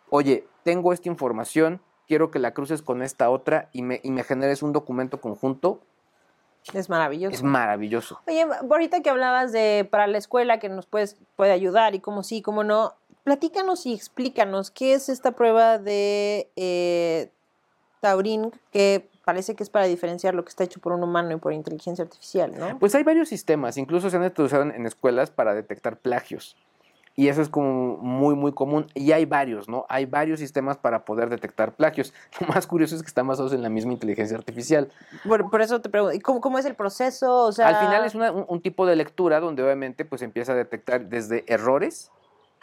oye, 0.10 0.48
tengo 0.64 0.92
esta 0.92 1.08
información, 1.08 1.82
quiero 2.08 2.32
que 2.32 2.40
la 2.40 2.56
cruces 2.56 2.82
con 2.82 3.04
esta 3.04 3.30
otra 3.30 3.70
y 3.74 3.84
me, 3.84 4.02
y 4.04 4.10
me 4.10 4.24
generes 4.24 4.64
un 4.64 4.74
documento 4.74 5.22
conjunto. 5.22 5.82
Es 6.74 6.90
maravilloso. 6.90 7.36
Es 7.36 7.44
maravilloso. 7.44 8.22
Oye, 8.26 8.48
ahorita 8.68 9.02
que 9.04 9.12
hablabas 9.12 9.52
de 9.52 9.88
para 9.88 10.08
la 10.08 10.18
escuela 10.18 10.58
que 10.58 10.70
nos 10.70 10.88
puedes, 10.88 11.16
puede 11.36 11.52
ayudar 11.52 11.94
y 11.94 12.00
cómo 12.00 12.24
sí, 12.24 12.42
cómo 12.42 12.64
no, 12.64 12.96
platícanos 13.24 13.86
y 13.86 13.94
explícanos 13.94 14.72
qué 14.72 14.96
es 14.96 15.10
esta 15.10 15.34
prueba 15.34 15.78
de 15.78 16.50
eh, 16.56 17.30
Taurín 18.02 18.52
que 18.72 19.13
parece 19.24 19.56
que 19.56 19.64
es 19.64 19.70
para 19.70 19.86
diferenciar 19.86 20.36
lo 20.36 20.44
que 20.44 20.50
está 20.50 20.64
hecho 20.64 20.80
por 20.80 20.94
un 20.94 21.04
humano 21.04 21.32
y 21.34 21.38
por 21.38 21.54
inteligencia 21.54 22.04
artificial, 22.04 22.54
¿no? 22.58 22.80
Pues 22.80 22.94
hay 22.96 23.04
varios 23.04 23.30
sistemas, 23.30 23.78
incluso 23.78 24.10
se 24.10 24.18
han 24.18 24.24
utilizado 24.24 24.64
en 24.64 24.86
escuelas 24.86 25.32
para 25.32 25.54
detectar 25.54 25.98
plagios. 25.98 26.56
Y 27.16 27.28
eso 27.28 27.42
es 27.42 27.50
como 27.50 27.98
muy, 27.98 28.36
muy 28.36 28.54
común. 28.54 28.88
Y 28.96 29.12
hay 29.12 29.26
varios, 29.26 29.70
¿no? 29.70 29.86
Hay 29.88 30.06
varios 30.06 30.40
sistemas 30.40 30.78
para 30.78 31.06
poder 31.06 31.30
detectar 31.30 31.74
plagios. 31.74 32.14
Lo 32.40 32.48
más 32.48 32.66
curioso 32.66 32.96
es 32.96 33.04
que 33.04 33.08
están 33.08 33.28
basados 33.28 33.54
en 33.54 33.62
la 33.62 33.70
misma 33.70 33.94
inteligencia 33.94 34.36
artificial. 34.36 34.90
Por, 35.28 35.62
eso 35.62 35.80
te 35.82 35.90
pregunto, 35.90 36.18
¿cómo, 36.24 36.42
¿cómo, 36.42 36.58
es 36.58 36.66
el 36.66 36.76
proceso? 36.76 37.44
O 37.46 37.52
sea... 37.52 37.68
Al 37.68 37.86
final 37.86 38.06
es 38.06 38.16
un, 38.16 38.46
un, 38.48 38.62
tipo 38.62 38.86
de 38.86 38.96
lectura 38.96 39.40
donde 39.40 39.64
obviamente 39.64 40.06
pues 40.06 40.22
empieza 40.24 40.54
a 40.54 40.56
detectar 40.56 41.08
desde 41.08 41.44
errores, 41.48 42.12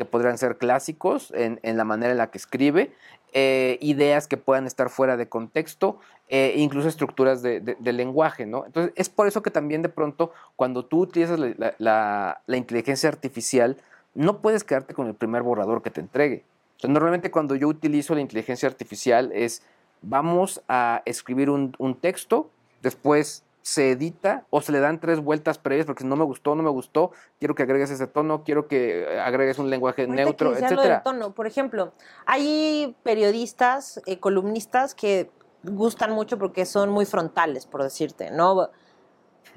que 0.01 0.07
podrían 0.07 0.39
ser 0.39 0.57
clásicos 0.57 1.31
en, 1.37 1.61
la 1.77 1.85
manera 1.85 2.13
en 2.13 2.17
la 2.17 2.31
que 2.31 2.39
escribe, 2.39 2.91
eh, 3.35 3.77
ideas 3.83 4.29
que 4.29 4.39
puedan 4.39 4.67
estar 4.67 4.89
fuera 4.89 5.19
de 5.19 5.29
contexto, 5.29 5.99
eh, 6.31 6.55
incluso 6.57 6.89
estructuras 6.89 7.43
de, 7.43 7.77
lenguaje, 7.83 8.47
¿no? 8.47 8.65
Entonces, 8.65 8.95
es 8.97 9.11
por 9.11 9.27
eso 9.27 9.43
que 9.43 9.51
también 9.51 9.83
de 9.83 9.91
pronto, 9.91 10.33
cuando 10.57 10.87
tú 10.87 11.01
utilizas 11.01 11.39
la, 11.39 12.41
inteligencia 12.49 13.11
artificial, 13.11 13.77
no 14.15 14.41
puedes 14.41 14.65
quedarte 14.65 14.95
con 14.95 15.07
el 15.07 15.13
primer 15.13 15.43
borrador 15.43 15.83
que 15.83 15.91
te 15.91 16.01
entregue. 16.01 16.45
normalmente 16.83 17.31
cuando 17.31 17.55
yo 17.55 17.69
utilizo 17.69 18.15
la 18.15 18.23
inteligencia 18.23 18.71
artificial 18.71 19.31
es, 19.35 19.63
vamos 20.01 20.63
a 20.67 21.03
escribir 21.05 21.51
un, 21.51 21.75
un 21.77 21.95
texto, 21.95 22.49
después 22.81 23.45
se 23.71 23.93
edita 23.93 24.47
o 24.51 24.61
se 24.61 24.73
le 24.73 24.81
dan 24.81 24.99
tres 24.99 25.21
vueltas 25.21 25.59
previas 25.59 25.87
porque 25.87 26.03
no 26.03 26.17
me 26.17 26.25
gustó, 26.25 26.57
no 26.57 26.63
me 26.65 26.71
gustó, 26.71 27.13
quiero 27.39 27.55
que 27.55 27.63
agregues 27.63 27.89
ese 27.89 28.09
tono, 28.09 28.43
quiero 28.43 28.67
que 28.67 29.03
eh, 29.03 29.21
agregues 29.21 29.61
un 29.61 29.71
lenguaje 29.71 30.09
neutro, 30.09 30.57
etcétera. 30.57 31.05
tono, 31.05 31.35
por 31.35 31.47
ejemplo, 31.47 31.93
hay 32.27 32.97
periodistas, 33.05 34.03
eh, 34.07 34.19
columnistas 34.19 34.97
que 34.97 35.31
gustan 35.63 36.11
mucho 36.11 36.37
porque 36.37 36.67
son 36.67 36.91
muy 36.91 37.07
frontales, 37.07 37.67
por 37.67 37.85
decirte, 37.85 38.33
¿no? 38.33 38.71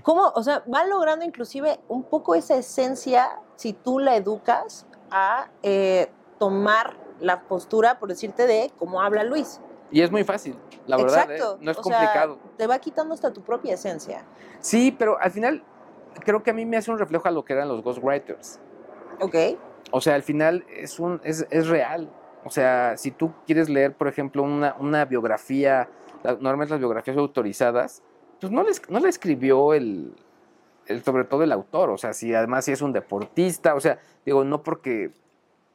¿Cómo? 0.03 0.31
O 0.35 0.43
sea, 0.43 0.61
van 0.67 0.91
logrando 0.91 1.25
inclusive 1.25 1.79
un 1.87 2.03
poco 2.03 2.35
esa 2.35 2.55
esencia 2.55 3.39
si 3.55 3.73
tú 3.73 3.97
la 3.97 4.15
educas 4.15 4.85
a 5.09 5.49
eh, 5.63 6.11
tomar 6.37 6.97
la 7.19 7.41
postura, 7.41 7.97
por 7.97 8.09
decirte, 8.09 8.45
de 8.45 8.71
cómo 8.77 9.01
habla 9.01 9.23
Luis. 9.23 9.59
Y 9.91 10.01
es 10.01 10.11
muy 10.11 10.23
fácil, 10.23 10.55
la 10.87 10.97
verdad, 10.97 11.31
¿eh? 11.31 11.39
no 11.59 11.71
es 11.71 11.77
complicado. 11.77 12.39
te 12.57 12.65
va 12.65 12.79
quitando 12.79 13.13
hasta 13.13 13.31
tu 13.31 13.41
propia 13.41 13.75
esencia. 13.75 14.25
Sí, 14.59 14.95
pero 14.97 15.19
al 15.19 15.31
final 15.31 15.63
creo 16.23 16.41
que 16.41 16.51
a 16.51 16.53
mí 16.53 16.65
me 16.65 16.77
hace 16.77 16.91
un 16.91 16.97
reflejo 16.97 17.27
a 17.27 17.31
lo 17.31 17.45
que 17.45 17.53
eran 17.53 17.67
los 17.67 17.83
ghostwriters. 17.83 18.59
Ok. 19.19 19.35
O 19.91 20.01
sea, 20.01 20.15
al 20.15 20.23
final 20.23 20.65
es, 20.69 20.99
un, 20.99 21.21
es, 21.23 21.45
es 21.49 21.67
real. 21.67 22.09
O 22.45 22.49
sea, 22.49 22.97
si 22.97 23.11
tú 23.11 23.31
quieres 23.45 23.69
leer, 23.69 23.93
por 23.93 24.07
ejemplo, 24.07 24.43
una, 24.43 24.75
una 24.79 25.05
biografía, 25.05 25.89
normalmente 26.23 26.73
las 26.73 26.79
biografías 26.79 27.17
autorizadas, 27.17 28.01
pues 28.39 28.51
no, 28.51 28.63
les, 28.63 28.89
no 28.89 28.99
la 28.99 29.09
escribió 29.09 29.73
el, 29.73 30.13
el, 30.87 31.03
sobre 31.03 31.23
todo 31.23 31.43
el 31.43 31.51
autor. 31.51 31.89
O 31.91 31.97
sea, 31.97 32.13
si 32.13 32.33
además 32.33 32.65
si 32.65 32.71
es 32.71 32.81
un 32.81 32.91
deportista, 32.91 33.75
o 33.75 33.79
sea, 33.79 33.99
digo, 34.25 34.43
no 34.43 34.63
porque 34.63 35.11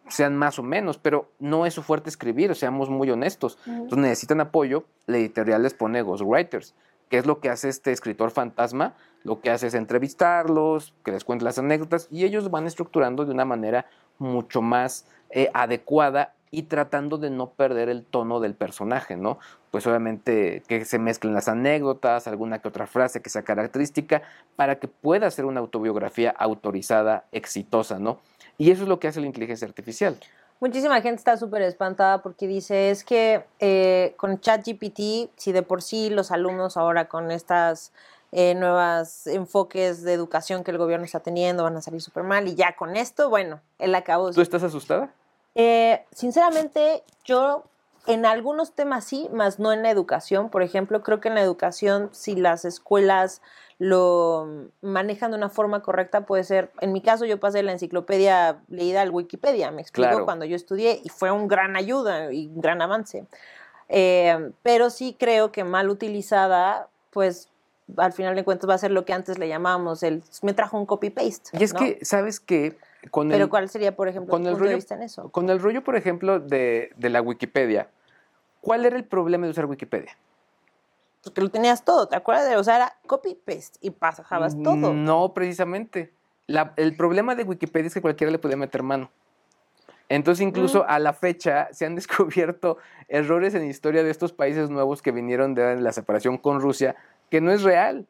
sean 0.09 0.37
más 0.37 0.59
o 0.59 0.63
menos, 0.63 0.99
pero 0.99 1.31
no 1.39 1.67
es 1.67 1.75
su 1.75 1.83
fuerte 1.83 2.09
escribir, 2.11 2.55
seamos 2.55 2.91
muy 2.91 3.11
honestos. 3.11 3.59
Entonces 3.67 3.99
necesitan 3.99 4.41
apoyo, 4.41 4.85
la 5.07 5.19
editorial 5.19 5.63
les 5.63 5.75
pone 5.75 6.03
ghostwriters. 6.03 6.75
¿Qué 7.09 7.19
es 7.19 7.27
lo 7.27 7.41
que 7.41 7.49
hace 7.49 7.69
este 7.69 7.93
escritor 7.93 8.31
fantasma? 8.31 8.95
Lo 9.25 9.41
que 9.41 9.51
hace 9.51 9.67
es 9.69 9.75
entrevistarlos, 9.75 10.95
que 11.05 11.13
les 11.13 11.25
cuente 11.25 11.45
las 11.45 11.59
anécdotas 11.59 12.09
y 12.11 12.25
ellos 12.25 12.51
van 12.51 12.67
estructurando 12.67 13.25
de 13.25 13.33
una 13.33 13.45
manera 13.45 13.87
mucho 14.19 14.63
más 14.63 15.07
eh, 15.31 15.51
adecuada 15.55 16.35
y 16.51 16.65
tratando 16.65 17.19
de 17.19 17.31
no 17.31 17.51
perder 17.51 17.89
el 17.89 18.05
tono 18.05 18.41
del 18.41 18.55
personaje, 18.55 19.17
¿no? 19.17 19.39
Pues 19.71 19.87
obviamente 19.87 20.63
que 20.67 20.85
se 20.85 20.99
mezclen 20.99 21.35
las 21.35 21.49
anécdotas, 21.49 22.27
alguna 22.27 22.61
que 22.61 22.69
otra 22.69 22.87
frase 22.87 23.21
que 23.21 23.29
sea 23.31 23.43
característica, 23.43 24.23
para 24.57 24.79
que 24.79 24.89
pueda 24.89 25.31
ser 25.31 25.45
una 25.45 25.61
autobiografía 25.61 26.31
autorizada, 26.31 27.27
exitosa, 27.33 27.99
¿no? 27.99 28.19
Y 28.59 28.73
eso 28.73 28.83
es 28.83 28.89
lo 28.89 28.99
que 28.99 29.09
hace 29.09 29.21
la 29.21 29.27
inteligencia 29.27 29.67
artificial. 29.67 30.19
Muchísima 30.61 31.01
gente 31.01 31.21
está 31.21 31.37
súper 31.37 31.63
espantada 31.63 32.21
porque 32.21 32.49
dice, 32.49 32.91
es 32.91 33.05
que 33.05 33.45
eh, 33.61 34.15
con 34.17 34.41
ChatGPT, 34.41 35.31
si 35.37 35.53
de 35.53 35.63
por 35.63 35.83
sí 35.83 36.11
los 36.11 36.33
alumnos 36.33 36.77
ahora 36.77 37.09
con 37.09 37.31
estas 37.31 37.93
eh, 38.33 38.57
nuevos 38.57 39.29
enfoques 39.29 40.03
de 40.03 40.13
educación 40.13 40.65
que 40.65 40.73
el 40.73 40.79
gobierno 40.79 41.07
está 41.07 41.21
teniendo 41.21 41.63
van 41.63 41.77
a 41.77 41.81
salir 41.81 42.03
súper 42.03 42.25
mal 42.25 42.49
y 42.49 42.57
ya 42.57 42.75
con 42.75 42.97
esto, 42.97 43.31
bueno, 43.31 43.61
él 43.79 43.95
acabó. 43.95 44.33
¿Tú 44.33 44.41
estás 44.41 44.65
asustada? 44.65 45.15
Eh, 45.55 46.05
sinceramente, 46.13 47.05
yo 47.25 47.63
en 48.09 48.27
algunos 48.27 48.73
temas 48.73 49.05
sí, 49.05 49.29
más 49.33 49.61
no 49.61 49.73
en 49.73 49.83
la 49.83 49.91
educación. 49.91 50.51
Por 50.51 50.63
ejemplo, 50.63 51.03
creo 51.03 51.21
que 51.21 51.29
en 51.29 51.35
la 51.37 51.43
educación, 51.43 52.09
si 52.13 52.35
las 52.35 52.65
escuelas 52.65 53.43
lo 53.79 54.71
manejan 54.83 55.31
de 55.31 55.37
una 55.37 55.49
forma 55.49 55.83
correcta, 55.83 56.27
puede 56.27 56.43
ser, 56.43 56.71
en 56.81 56.93
mi 56.93 57.01
caso 57.01 57.25
yo 57.25 57.39
pasé 57.39 57.63
la 57.63 57.73
enciclopedia 57.73 58.59
leída 58.69 59.03
al 59.03 59.11
Wikipedia, 59.11 59.71
me 59.71 59.83
explico, 59.83 60.25
cuando 60.25 60.45
yo 60.45 60.57
estudié 60.57 61.01
y 61.05 61.09
fue 61.09 61.31
un 61.31 61.47
gran 61.47 61.77
ayuda 61.77 62.33
y 62.33 62.49
un 62.49 62.61
gran 62.61 62.83
avance. 62.83 63.25
Eh, 63.89 64.51
pero 64.63 64.91
sí 64.91 65.17
creo 65.19 65.53
que 65.53 65.65
mal 65.65 65.91
utilizada, 65.91 66.89
pues 67.11 67.49
al 67.97 68.13
final 68.13 68.35
de 68.35 68.45
cuentas 68.45 68.69
va 68.69 68.75
a 68.75 68.79
ser 68.79 68.91
lo 68.91 69.05
que 69.05 69.13
antes 69.13 69.39
le 69.39 69.49
llamábamos 69.49 70.03
el 70.03 70.23
me 70.43 70.53
trajo 70.55 70.77
un 70.77 70.85
copy-paste. 70.85 71.57
Y 71.59 71.63
es 71.63 71.73
que, 71.73 71.99
¿sabes 72.03 72.41
qué? 72.41 72.77
Con 73.13 73.29
Pero 73.29 73.49
¿cuál 73.49 73.69
sería, 73.69 73.95
por 73.95 74.09
ejemplo, 74.09 74.33
con 74.33 74.45
el 74.47 74.59
rollo, 74.59 74.71
de 74.71 74.75
vista 74.75 74.97
en 74.97 75.03
eso? 75.03 75.31
Con 75.31 75.49
el 75.51 75.61
rollo, 75.61 75.85
por 75.85 75.95
ejemplo, 75.95 76.41
de, 76.41 76.91
de 76.97 77.09
la 77.11 77.23
Wikipedia, 77.23 77.89
¿cuál 78.61 78.85
era 78.85 78.97
el 78.97 79.05
problema 79.05 79.47
de 79.47 79.53
usar 79.53 79.67
Wikipedia? 79.67 80.17
Porque 81.31 81.41
lo 81.41 81.51
tenías 81.51 81.85
todo, 81.85 82.09
¿te 82.09 82.17
acuerdas? 82.17 82.57
O 82.57 82.65
sea, 82.65 82.77
era 82.77 82.97
copy-paste 83.07 83.79
y 83.81 83.91
pasabas 83.91 84.57
todo. 84.63 84.93
No, 84.93 85.33
precisamente. 85.35 86.13
el 86.77 86.97
problema 86.97 87.35
de 87.35 87.45
Wikipedia 87.45 87.89
es 87.89 87.95
que 87.95 88.01
cualquiera 88.01 88.31
le 88.31 88.39
podía 88.39 88.57
meter 88.57 88.83
mano. 88.83 89.11
Entonces, 90.09 90.47
incluso 90.47 90.89
a 90.89 90.99
la 90.99 91.13
fecha 91.13 91.69
se 91.73 91.87
han 91.87 91.95
descubierto 91.95 92.79
errores 93.09 93.55
en 93.55 93.63
la 93.63 93.69
historia 93.69 94.03
de 94.03 94.11
estos 94.11 94.33
países 94.33 94.71
nuevos 94.71 95.03
que 95.03 95.13
vinieron 95.13 95.55
de 95.55 95.77
la 95.77 95.93
separación 95.93 96.39
con 96.39 96.61
Rusia, 96.61 96.97
que 97.31 97.41
no 97.41 97.51
es 97.51 97.63
real. 97.63 98.07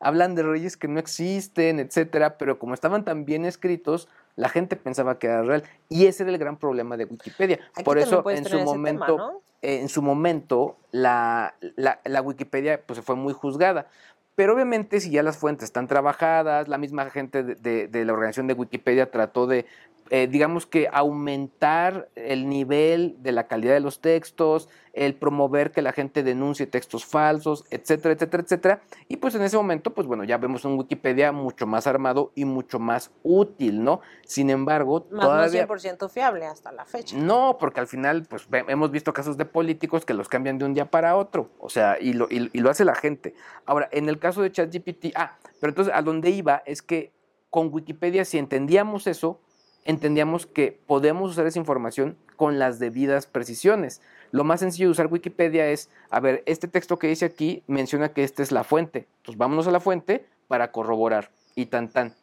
Hablan 0.00 0.34
de 0.34 0.44
reyes 0.44 0.76
que 0.76 0.86
no 0.86 1.00
existen, 1.00 1.80
etcétera, 1.80 2.38
pero 2.38 2.58
como 2.58 2.74
estaban 2.74 3.04
tan 3.04 3.24
bien 3.24 3.44
escritos, 3.44 4.08
la 4.38 4.48
gente 4.48 4.76
pensaba 4.76 5.18
que 5.18 5.26
era 5.26 5.42
real. 5.42 5.64
Y 5.88 6.06
ese 6.06 6.22
era 6.22 6.30
el 6.30 6.38
gran 6.38 6.56
problema 6.56 6.96
de 6.96 7.06
Wikipedia. 7.06 7.58
Por 7.84 7.98
eso, 7.98 8.22
en 8.30 8.44
su 8.44 8.60
momento, 8.60 9.42
en 9.62 9.88
su 9.88 10.00
momento, 10.00 10.76
la, 10.92 11.54
la, 11.74 12.22
Wikipedia 12.22 12.80
pues, 12.86 13.00
fue 13.00 13.16
muy 13.16 13.32
juzgada. 13.32 13.88
Pero 14.36 14.54
obviamente 14.54 15.00
si 15.00 15.10
ya 15.10 15.24
las 15.24 15.36
fuentes 15.36 15.64
están 15.64 15.88
trabajadas, 15.88 16.68
la 16.68 16.78
misma 16.78 17.10
gente 17.10 17.42
de, 17.42 18.04
la 18.04 18.12
organización 18.12 18.46
de 18.46 18.54
Wikipedia 18.54 19.10
trató 19.10 19.48
de 19.48 19.66
eh, 20.10 20.26
digamos 20.26 20.66
que 20.66 20.88
aumentar 20.90 22.08
el 22.14 22.48
nivel 22.48 23.16
de 23.20 23.32
la 23.32 23.46
calidad 23.46 23.74
de 23.74 23.80
los 23.80 24.00
textos, 24.00 24.68
el 24.92 25.14
promover 25.14 25.70
que 25.70 25.82
la 25.82 25.92
gente 25.92 26.22
denuncie 26.22 26.66
textos 26.66 27.04
falsos, 27.04 27.64
etcétera, 27.70 28.14
etcétera, 28.14 28.42
etcétera. 28.42 28.82
Y 29.06 29.18
pues 29.18 29.34
en 29.34 29.42
ese 29.42 29.56
momento, 29.56 29.94
pues 29.94 30.06
bueno, 30.06 30.24
ya 30.24 30.38
vemos 30.38 30.64
un 30.64 30.78
Wikipedia 30.78 31.30
mucho 31.30 31.66
más 31.66 31.86
armado 31.86 32.32
y 32.34 32.44
mucho 32.44 32.78
más 32.78 33.10
útil, 33.22 33.84
¿no? 33.84 34.00
Sin 34.26 34.50
embargo, 34.50 35.06
más 35.10 35.26
todavía... 35.26 35.66
no 35.66 35.74
100% 35.74 36.08
fiable 36.08 36.46
hasta 36.46 36.72
la 36.72 36.84
fecha. 36.84 37.16
No, 37.16 37.58
porque 37.60 37.80
al 37.80 37.86
final, 37.86 38.26
pues 38.28 38.48
hemos 38.66 38.90
visto 38.90 39.12
casos 39.12 39.36
de 39.36 39.44
políticos 39.44 40.04
que 40.04 40.14
los 40.14 40.28
cambian 40.28 40.58
de 40.58 40.64
un 40.64 40.74
día 40.74 40.90
para 40.90 41.16
otro, 41.16 41.50
o 41.58 41.68
sea, 41.68 41.98
y 42.00 42.12
lo, 42.12 42.26
y 42.30 42.58
lo 42.58 42.70
hace 42.70 42.84
la 42.84 42.94
gente. 42.94 43.34
Ahora, 43.66 43.88
en 43.92 44.08
el 44.08 44.18
caso 44.18 44.42
de 44.42 44.50
ChatGPT, 44.50 45.12
ah, 45.14 45.36
pero 45.60 45.70
entonces 45.70 45.94
a 45.94 46.02
donde 46.02 46.30
iba 46.30 46.62
es 46.66 46.82
que 46.82 47.12
con 47.50 47.72
Wikipedia, 47.72 48.24
si 48.24 48.38
entendíamos 48.38 49.06
eso, 49.06 49.40
entendíamos 49.84 50.46
que 50.46 50.78
podemos 50.86 51.30
usar 51.30 51.46
esa 51.46 51.58
información 51.58 52.16
con 52.36 52.58
las 52.58 52.78
debidas 52.78 53.26
precisiones. 53.26 54.00
Lo 54.30 54.44
más 54.44 54.60
sencillo 54.60 54.86
de 54.86 54.92
usar 54.92 55.06
Wikipedia 55.06 55.68
es, 55.68 55.90
a 56.10 56.20
ver, 56.20 56.42
este 56.46 56.68
texto 56.68 56.98
que 56.98 57.08
dice 57.08 57.24
aquí 57.24 57.62
menciona 57.66 58.10
que 58.10 58.24
esta 58.24 58.42
es 58.42 58.52
la 58.52 58.64
fuente. 58.64 59.08
Entonces 59.18 59.38
vámonos 59.38 59.66
a 59.66 59.70
la 59.70 59.80
fuente 59.80 60.26
para 60.46 60.70
corroborar. 60.72 61.30
Y 61.54 61.66
tan 61.66 61.88
tan. 61.88 62.14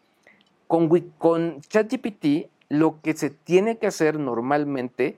Con, 0.68 0.90
con 1.18 1.62
ChatGPT 1.62 2.50
lo 2.70 3.02
que 3.02 3.16
se 3.16 3.30
tiene 3.30 3.78
que 3.78 3.88
hacer 3.88 4.20
normalmente 4.20 5.18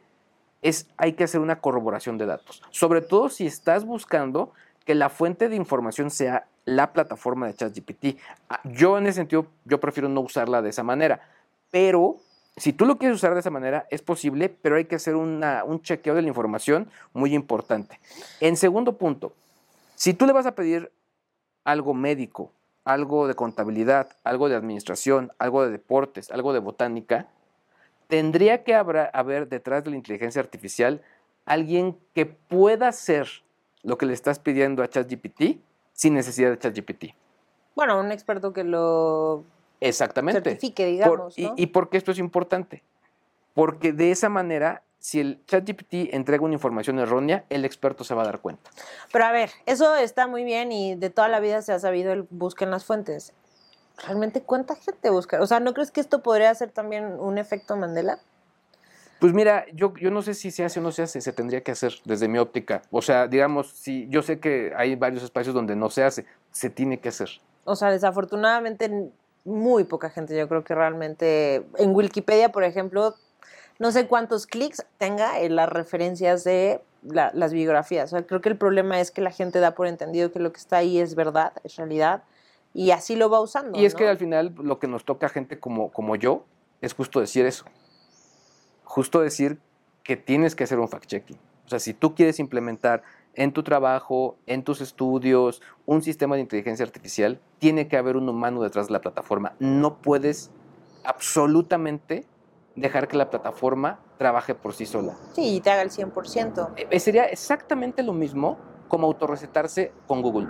es 0.61 0.87
hay 0.97 1.13
que 1.13 1.23
hacer 1.23 1.41
una 1.41 1.59
corroboración 1.59 2.17
de 2.17 2.25
datos. 2.25 2.63
Sobre 2.71 3.01
todo 3.01 3.29
si 3.29 3.45
estás 3.45 3.85
buscando 3.85 4.51
que 4.85 4.95
la 4.95 5.09
fuente 5.09 5.49
de 5.49 5.55
información 5.55 6.09
sea 6.09 6.47
la 6.65 6.93
plataforma 6.93 7.47
de 7.47 7.55
ChatGPT. 7.55 8.19
Ah, 8.49 8.61
yo 8.63 8.97
en 8.97 9.07
ese 9.07 9.17
sentido, 9.17 9.47
yo 9.65 9.79
prefiero 9.79 10.09
no 10.09 10.21
usarla 10.21 10.61
de 10.61 10.69
esa 10.69 10.83
manera. 10.83 11.21
Pero 11.71 12.17
si 12.57 12.73
tú 12.73 12.85
lo 12.85 12.97
quieres 12.97 13.17
usar 13.17 13.33
de 13.33 13.39
esa 13.39 13.51
manera, 13.51 13.87
es 13.91 14.01
posible, 14.01 14.49
pero 14.49 14.75
hay 14.75 14.85
que 14.85 14.95
hacer 14.95 15.15
un 15.15 15.81
chequeo 15.81 16.15
de 16.15 16.23
la 16.23 16.27
información 16.27 16.89
muy 17.13 17.33
importante. 17.33 17.99
En 18.41 18.57
segundo 18.57 18.97
punto, 18.97 19.33
si 19.95 20.13
tú 20.13 20.25
le 20.25 20.33
vas 20.33 20.45
a 20.45 20.55
pedir 20.55 20.91
algo 21.63 21.93
médico, 21.93 22.51
algo 22.83 23.27
de 23.27 23.35
contabilidad, 23.35 24.09
algo 24.23 24.49
de 24.49 24.55
administración, 24.55 25.31
algo 25.39 25.63
de 25.63 25.71
deportes, 25.71 26.31
algo 26.31 26.53
de 26.53 26.59
botánica, 26.59 27.27
tendría 28.07 28.63
que 28.63 28.73
haber 28.73 29.49
detrás 29.49 29.83
de 29.83 29.91
la 29.91 29.97
inteligencia 29.97 30.41
artificial 30.41 31.01
alguien 31.45 31.97
que 32.13 32.25
pueda 32.25 32.87
hacer 32.87 33.27
lo 33.83 33.97
que 33.97 34.05
le 34.05 34.13
estás 34.13 34.39
pidiendo 34.39 34.81
a 34.81 34.89
ChatGPT 34.89 35.59
sin 35.93 36.13
necesidad 36.13 36.49
de 36.49 36.57
ChatGPT. 36.57 37.13
Bueno, 37.75 37.99
un 37.99 38.11
experto 38.11 38.53
que 38.53 38.63
lo 38.63 39.43
Exactamente. 39.79 40.41
certifique, 40.41 40.85
digamos. 40.85 41.35
y, 41.37 41.67
por 41.67 41.89
qué 41.89 41.97
esto 41.97 42.11
es 42.11 42.19
importante? 42.19 42.83
Porque 43.53 43.91
de 43.91 44.11
esa 44.11 44.29
manera, 44.29 44.83
si 44.99 45.19
el 45.19 45.43
ChatGPT 45.45 46.13
entrega 46.13 46.43
una 46.43 46.53
información 46.53 46.99
errónea, 46.99 47.45
el 47.49 47.65
experto 47.65 48.03
se 48.03 48.13
va 48.13 48.23
a 48.23 48.25
dar 48.25 48.39
cuenta. 48.39 48.69
Pero 49.11 49.25
a 49.25 49.31
ver, 49.31 49.49
eso 49.65 49.95
está 49.95 50.27
muy 50.27 50.43
bien 50.43 50.71
y 50.71 50.95
de 50.95 51.09
toda 51.09 51.27
la 51.27 51.39
vida 51.39 51.61
se 51.61 51.73
ha 51.73 51.79
sabido 51.79 52.13
el 52.13 52.27
busquen 52.29 52.71
las 52.71 52.85
fuentes. 52.85 53.33
¿Realmente 54.05 54.41
cuánta 54.41 54.75
gente 54.75 55.09
busca? 55.09 55.41
O 55.41 55.47
sea, 55.47 55.59
¿no 55.59 55.73
crees 55.73 55.91
que 55.91 56.01
esto 56.01 56.21
podría 56.21 56.53
ser 56.53 56.69
también 56.69 57.05
un 57.19 57.37
efecto 57.37 57.75
Mandela? 57.75 58.19
Pues 59.19 59.33
mira, 59.33 59.65
yo, 59.73 59.95
yo 59.95 60.11
no 60.11 60.21
sé 60.21 60.35
si 60.35 60.51
se 60.51 60.63
hace 60.63 60.79
o 60.79 60.83
no 60.83 60.91
se 60.91 61.01
hace, 61.01 61.21
se 61.21 61.33
tendría 61.33 61.61
que 61.61 61.71
hacer 61.71 61.93
desde 62.05 62.27
mi 62.27 62.37
óptica. 62.37 62.83
O 62.91 63.01
sea, 63.01 63.27
digamos, 63.27 63.71
si 63.71 64.07
yo 64.09 64.21
sé 64.21 64.39
que 64.39 64.73
hay 64.77 64.95
varios 64.95 65.23
espacios 65.23 65.55
donde 65.55 65.75
no 65.75 65.89
se 65.89 66.03
hace, 66.03 66.25
se 66.51 66.69
tiene 66.69 66.99
que 66.99 67.09
hacer. 67.09 67.29
O 67.63 67.75
sea, 67.75 67.89
desafortunadamente 67.89 69.09
muy 69.47 69.85
poca 69.85 70.09
gente, 70.09 70.37
yo 70.37 70.47
creo 70.47 70.63
que 70.63 70.75
realmente 70.75 71.65
en 71.77 71.95
Wikipedia, 71.95 72.51
por 72.51 72.63
ejemplo, 72.63 73.15
no 73.79 73.91
sé 73.91 74.07
cuántos 74.07 74.45
clics 74.45 74.85
tenga 74.97 75.39
en 75.39 75.55
las 75.55 75.69
referencias 75.69 76.43
de 76.43 76.81
las 77.03 77.53
biografías. 77.53 78.13
creo 78.27 78.41
que 78.41 78.49
el 78.49 78.57
problema 78.57 78.99
es 78.99 79.11
que 79.11 79.21
la 79.21 79.31
gente 79.31 79.59
da 79.59 79.71
por 79.71 79.87
entendido 79.87 80.31
que 80.31 80.39
lo 80.39 80.51
que 80.51 80.59
está 80.59 80.77
ahí 80.77 80.99
es 80.99 81.15
verdad, 81.15 81.53
es 81.63 81.77
realidad, 81.77 82.23
y 82.73 82.91
así 82.91 83.15
lo 83.15 83.29
va 83.29 83.39
usando. 83.39 83.79
Y 83.79 83.85
es 83.85 83.95
que 83.95 84.07
al 84.07 84.17
final 84.17 84.53
lo 84.57 84.79
que 84.79 84.87
nos 84.87 85.05
toca 85.05 85.27
a 85.27 85.29
gente 85.29 85.59
como, 85.59 85.91
como 85.91 86.15
yo 86.15 86.43
es 86.81 86.93
justo 86.93 87.21
decir 87.21 87.45
eso. 87.45 87.65
Justo 88.83 89.21
decir 89.21 89.59
que 90.03 90.17
tienes 90.17 90.55
que 90.55 90.65
hacer 90.65 90.79
un 90.79 90.89
fact-checking. 90.89 91.37
O 91.65 91.69
sea, 91.69 91.79
si 91.79 91.93
tú 91.93 92.15
quieres 92.15 92.39
implementar 92.39 93.03
en 93.37 93.53
tu 93.53 93.63
trabajo, 93.63 94.35
en 94.47 94.63
tus 94.63 94.81
estudios, 94.81 95.61
un 95.85 96.01
sistema 96.01 96.35
de 96.35 96.41
inteligencia 96.41 96.83
artificial, 96.85 97.39
tiene 97.59 97.87
que 97.87 97.95
haber 97.95 98.17
un 98.17 98.27
humano 98.27 98.61
detrás 98.61 98.87
de 98.87 98.93
la 98.93 99.01
plataforma. 99.01 99.53
No 99.59 99.97
puedes 99.97 100.51
absolutamente 101.05 102.25
dejar 102.75 103.07
que 103.07 103.15
la 103.15 103.29
plataforma 103.29 103.99
trabaje 104.17 104.55
por 104.55 104.73
sí 104.73 104.85
sola. 104.85 105.15
Sí, 105.33 105.55
y 105.55 105.61
te 105.61 105.69
haga 105.69 105.83
el 105.83 105.91
100%. 105.91 106.73
Eh, 106.75 106.87
eh, 106.89 106.99
sería 106.99 107.25
exactamente 107.25 108.03
lo 108.03 108.13
mismo 108.13 108.57
como 108.87 109.05
autorrecetarse 109.07 109.93
con 110.07 110.21
Google. 110.21 110.47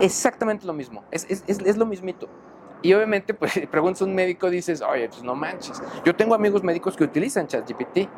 Exactamente 0.00 0.66
lo 0.66 0.72
mismo. 0.72 1.04
Es, 1.12 1.26
es, 1.30 1.44
es, 1.46 1.60
es 1.60 1.76
lo 1.76 1.86
mismito. 1.86 2.28
Y 2.82 2.92
obviamente, 2.94 3.34
pues 3.34 3.52
preguntas 3.70 4.02
a 4.02 4.04
un 4.04 4.14
médico, 4.14 4.50
dices, 4.50 4.82
oye, 4.82 5.08
pues 5.08 5.22
no 5.22 5.34
manches. 5.34 5.80
Yo 6.04 6.14
tengo 6.14 6.34
amigos 6.34 6.62
médicos 6.62 6.96
que 6.96 7.04
utilizan 7.04 7.46
ChatGPT. 7.46 8.08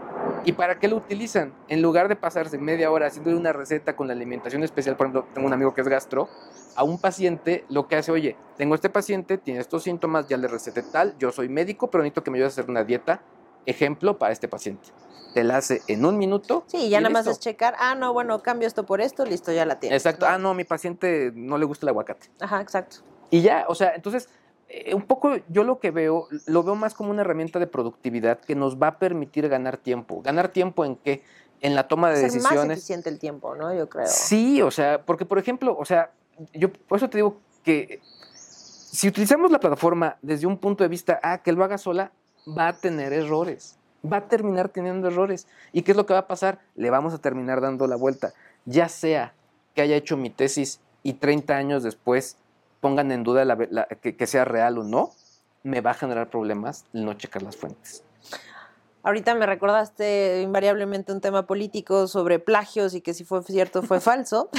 ¿Y 0.45 0.53
para 0.53 0.79
qué 0.79 0.89
lo 0.89 0.97
utilizan? 0.97 1.53
En 1.69 1.83
lugar 1.83 2.09
de 2.09 2.17
pasarse 2.17 2.59
media 2.59 2.91
hora 2.91 3.07
haciendo 3.07 3.37
una 3.37 3.53
receta 3.53 3.95
con 3.95 4.07
la 4.07 4.15
alimentación 4.15 4.63
especial, 4.63 4.97
por 4.97 5.07
ejemplo, 5.07 5.27
tengo 5.35 5.47
un 5.47 5.53
amigo 5.53 5.75
que 5.75 5.83
es 5.83 5.89
gastro, 5.89 6.29
a 6.77 6.85
un 6.85 6.99
paciente 6.99 7.65
lo 7.69 7.89
que 7.89 7.97
hace, 7.97 8.11
oye, 8.13 8.37
tengo 8.57 8.75
este 8.75 8.89
paciente, 8.89 9.39
tiene 9.39 9.61
estos 9.61 9.83
síntomas, 9.83 10.29
ya 10.29 10.37
le 10.37 10.49
receté 10.49 10.83
tal, 10.83 11.17
yo 11.19 11.31
soy 11.33 11.49
médico, 11.49 11.91
pero 11.91 12.03
necesito 12.03 12.25
que 12.25 12.31
me 12.31 12.39
ayudes 12.39 12.57
a 12.57 12.61
hacer 12.61 12.71
una 12.71 12.85
dieta 12.85 13.23
ejemplo 13.67 14.19
para 14.19 14.33
este 14.33 14.49
paciente. 14.49 14.89
Te 15.35 15.45
la 15.45 15.59
hace 15.59 15.83
en 15.87 16.05
un 16.05 16.19
minuto. 16.19 16.65
Sí, 16.67 16.89
ya 16.89 17.01
nada 17.01 17.13
más 17.13 17.27
es 17.27 17.39
checar, 17.39 17.75
ah, 17.79 17.95
no, 17.95 18.13
bueno, 18.13 18.43
cambio 18.43 18.67
esto 18.67 18.85
por 18.85 19.01
esto, 19.01 19.25
listo, 19.25 19.53
ya 19.53 19.65
la 19.65 19.79
tiene. 19.79 19.95
Exacto, 19.95 20.27
ah, 20.27 20.39
no, 20.39 20.55
mi 20.55 20.65
paciente 20.65 21.33
no 21.35 21.59
le 21.59 21.67
gusta 21.67 21.85
el 21.85 21.91
aguacate. 21.91 22.29
Ajá, 22.41 22.61
exacto. 22.61 22.99
Y 23.31 23.43
ya, 23.43 23.65
o 23.69 23.75
sea, 23.75 23.95
entonces 23.95 24.29
eh, 24.73 24.95
un 24.95 25.03
poco 25.03 25.33
yo 25.49 25.65
lo 25.65 25.81
que 25.81 25.91
veo, 25.91 26.29
lo 26.47 26.63
veo 26.63 26.77
más 26.77 26.95
como 26.95 27.11
una 27.11 27.23
herramienta 27.23 27.59
de 27.59 27.67
productividad 27.67 28.39
que 28.39 28.55
nos 28.55 28.81
va 28.81 28.87
a 28.87 28.99
permitir 29.01 29.49
ganar 29.49 29.77
tiempo. 29.77 30.23
¿Ganar 30.23 30.51
tiempo 30.51 30.85
en 30.85 30.95
qué? 30.95 31.25
En 31.61 31.75
la 31.75 31.89
toma 31.89 32.09
de 32.11 32.21
decisiones. 32.21 32.53
Es 32.53 32.69
más 32.69 32.77
eficiente 32.79 33.11
el 33.11 33.19
tiempo, 33.19 33.57
¿no? 33.57 33.75
Yo 33.75 33.89
creo. 33.89 34.07
Sí, 34.07 34.63
o 34.63 34.71
sea, 34.71 35.03
porque 35.05 35.27
por 35.27 35.39
ejemplo, 35.39 35.77
o 35.77 35.85
sea, 35.85 36.13
yo 36.55 36.73
por 36.73 36.99
eso 36.99 37.11
te 37.11 37.19
digo 37.19 37.41
que 37.65 38.01
si 38.33 39.09
utilizamos 39.09 39.51
la 39.51 39.59
plataforma 39.59 40.19
desde 40.23 40.47
un 40.47 40.57
punto 40.57 40.85
de 40.85 40.89
vista, 40.89 41.19
ah, 41.21 41.39
que 41.43 41.51
lo 41.51 41.65
haga 41.65 41.77
sola, 41.77 42.13
va 42.47 42.69
a 42.69 42.73
tener 42.73 43.13
errores. 43.13 43.77
Va 44.05 44.19
a 44.19 44.29
terminar 44.29 44.69
teniendo 44.69 45.09
errores. 45.09 45.49
¿Y 45.73 45.83
qué 45.83 45.91
es 45.91 45.97
lo 45.97 46.07
que 46.07 46.13
va 46.13 46.21
a 46.21 46.27
pasar? 46.29 46.61
Le 46.77 46.91
vamos 46.91 47.13
a 47.13 47.19
terminar 47.19 47.61
dando 47.61 47.89
la 47.89 47.97
vuelta. 47.97 48.35
Ya 48.67 48.89
sea 48.89 49.35
que 49.75 49.83
haya 49.83 49.97
hecho 49.97 50.17
mi 50.17 50.31
tesis 50.31 50.81
y 51.03 51.15
30 51.15 51.57
años 51.57 51.83
después 51.83 52.37
pongan 52.81 53.13
en 53.13 53.23
duda 53.23 53.57
que, 54.01 54.27
sea 54.27 54.45
real 54.45 54.79
o 54.79 54.85
no, 54.85 55.11
me 55.63 55.81
va 55.81 55.93
a 55.93 55.95
generar 55.95 56.31
problemas 56.31 56.87
el 56.93 57.05
no 57.05 57.15
checar 57.15 57.43
las 57.43 57.57
fuentes. 57.57 58.03
Ahorita 59.03 59.35
me 59.35 59.47
recordaste 59.47 60.43
invariablemente 60.43 61.13
un 61.13 61.23
tema 61.23 61.47
político 61.47 62.07
sobre 62.07 62.39
plagios 62.39 62.95
y 62.95 63.01
que 63.01 63.15
si 63.15 63.25
fue 63.25 63.43
cierto 63.43 63.83
fue 63.83 64.01
falso. 64.01 64.51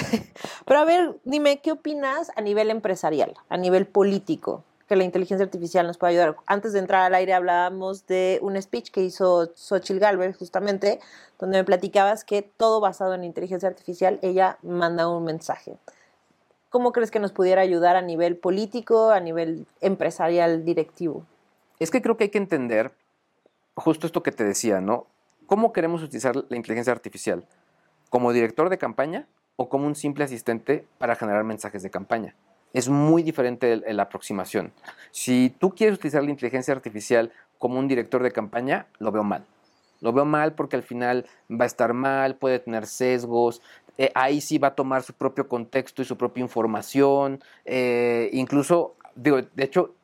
Pero 0.65 0.79
a 0.79 0.85
ver, 0.85 1.15
dime, 1.25 1.61
¿qué 1.61 1.71
opinas 1.71 2.31
a 2.35 2.41
nivel 2.41 2.71
empresarial, 2.71 3.35
a 3.49 3.57
nivel 3.57 3.85
político, 3.85 4.63
que 4.87 4.95
la 4.95 5.03
inteligencia 5.03 5.45
artificial 5.45 5.85
nos 5.85 5.99
puede 5.99 6.13
ayudar? 6.13 6.37
Antes 6.47 6.73
de 6.73 6.79
entrar 6.79 7.03
al 7.03 7.13
aire 7.13 7.33
hablábamos 7.33 8.07
de 8.07 8.39
un 8.41 8.59
speech 8.59 8.89
que 8.89 9.03
hizo 9.03 9.51
Xochitl 9.55 9.99
Galvez 9.99 10.35
justamente, 10.37 10.99
donde 11.37 11.59
me 11.59 11.63
platicabas 11.63 12.23
que 12.23 12.41
todo 12.41 12.79
basado 12.79 13.13
en 13.13 13.23
inteligencia 13.23 13.69
artificial, 13.69 14.17
ella 14.23 14.57
manda 14.63 15.07
un 15.07 15.23
mensaje. 15.23 15.77
¿Cómo 16.71 16.93
crees 16.93 17.11
que 17.11 17.19
nos 17.19 17.33
pudiera 17.33 17.61
ayudar 17.61 17.97
a 17.97 18.01
nivel 18.01 18.37
político, 18.37 19.11
a 19.11 19.19
nivel 19.19 19.67
empresarial 19.81 20.63
directivo? 20.63 21.25
Es 21.79 21.91
que 21.91 22.01
creo 22.01 22.15
que 22.15 22.23
hay 22.23 22.29
que 22.29 22.37
entender 22.37 22.93
justo 23.75 24.07
esto 24.07 24.23
que 24.23 24.31
te 24.31 24.45
decía, 24.45 24.79
¿no? 24.79 25.05
¿Cómo 25.47 25.73
queremos 25.73 26.01
utilizar 26.01 26.33
la 26.47 26.55
inteligencia 26.55 26.93
artificial? 26.93 27.45
¿Como 28.09 28.31
director 28.31 28.69
de 28.69 28.77
campaña 28.77 29.27
o 29.57 29.67
como 29.67 29.85
un 29.85 29.95
simple 29.95 30.23
asistente 30.23 30.85
para 30.97 31.17
generar 31.17 31.43
mensajes 31.43 31.83
de 31.83 31.89
campaña? 31.89 32.35
Es 32.71 32.87
muy 32.87 33.21
diferente 33.21 33.75
la 33.75 34.03
aproximación. 34.03 34.71
Si 35.11 35.53
tú 35.59 35.75
quieres 35.75 35.97
utilizar 35.97 36.23
la 36.23 36.31
inteligencia 36.31 36.73
artificial 36.73 37.33
como 37.59 37.79
un 37.79 37.89
director 37.89 38.23
de 38.23 38.31
campaña, 38.31 38.87
lo 38.97 39.11
veo 39.11 39.25
mal. 39.25 39.45
Lo 40.01 40.13
veo 40.13 40.25
mal 40.25 40.53
porque 40.53 40.75
al 40.75 40.83
final 40.83 41.27
va 41.49 41.65
a 41.65 41.67
estar 41.67 41.93
mal, 41.93 42.35
puede 42.35 42.59
tener 42.59 42.87
sesgos, 42.87 43.61
eh, 43.97 44.11
ahí 44.15 44.41
sí 44.41 44.57
va 44.57 44.69
a 44.69 44.75
tomar 44.75 45.03
su 45.03 45.13
propio 45.13 45.47
contexto 45.47 46.01
y 46.01 46.05
su 46.05 46.17
propia 46.17 46.41
información, 46.41 47.41
eh, 47.65 48.29
incluso, 48.33 48.95
digo, 49.15 49.41
de 49.41 49.63
hecho, 49.63 49.95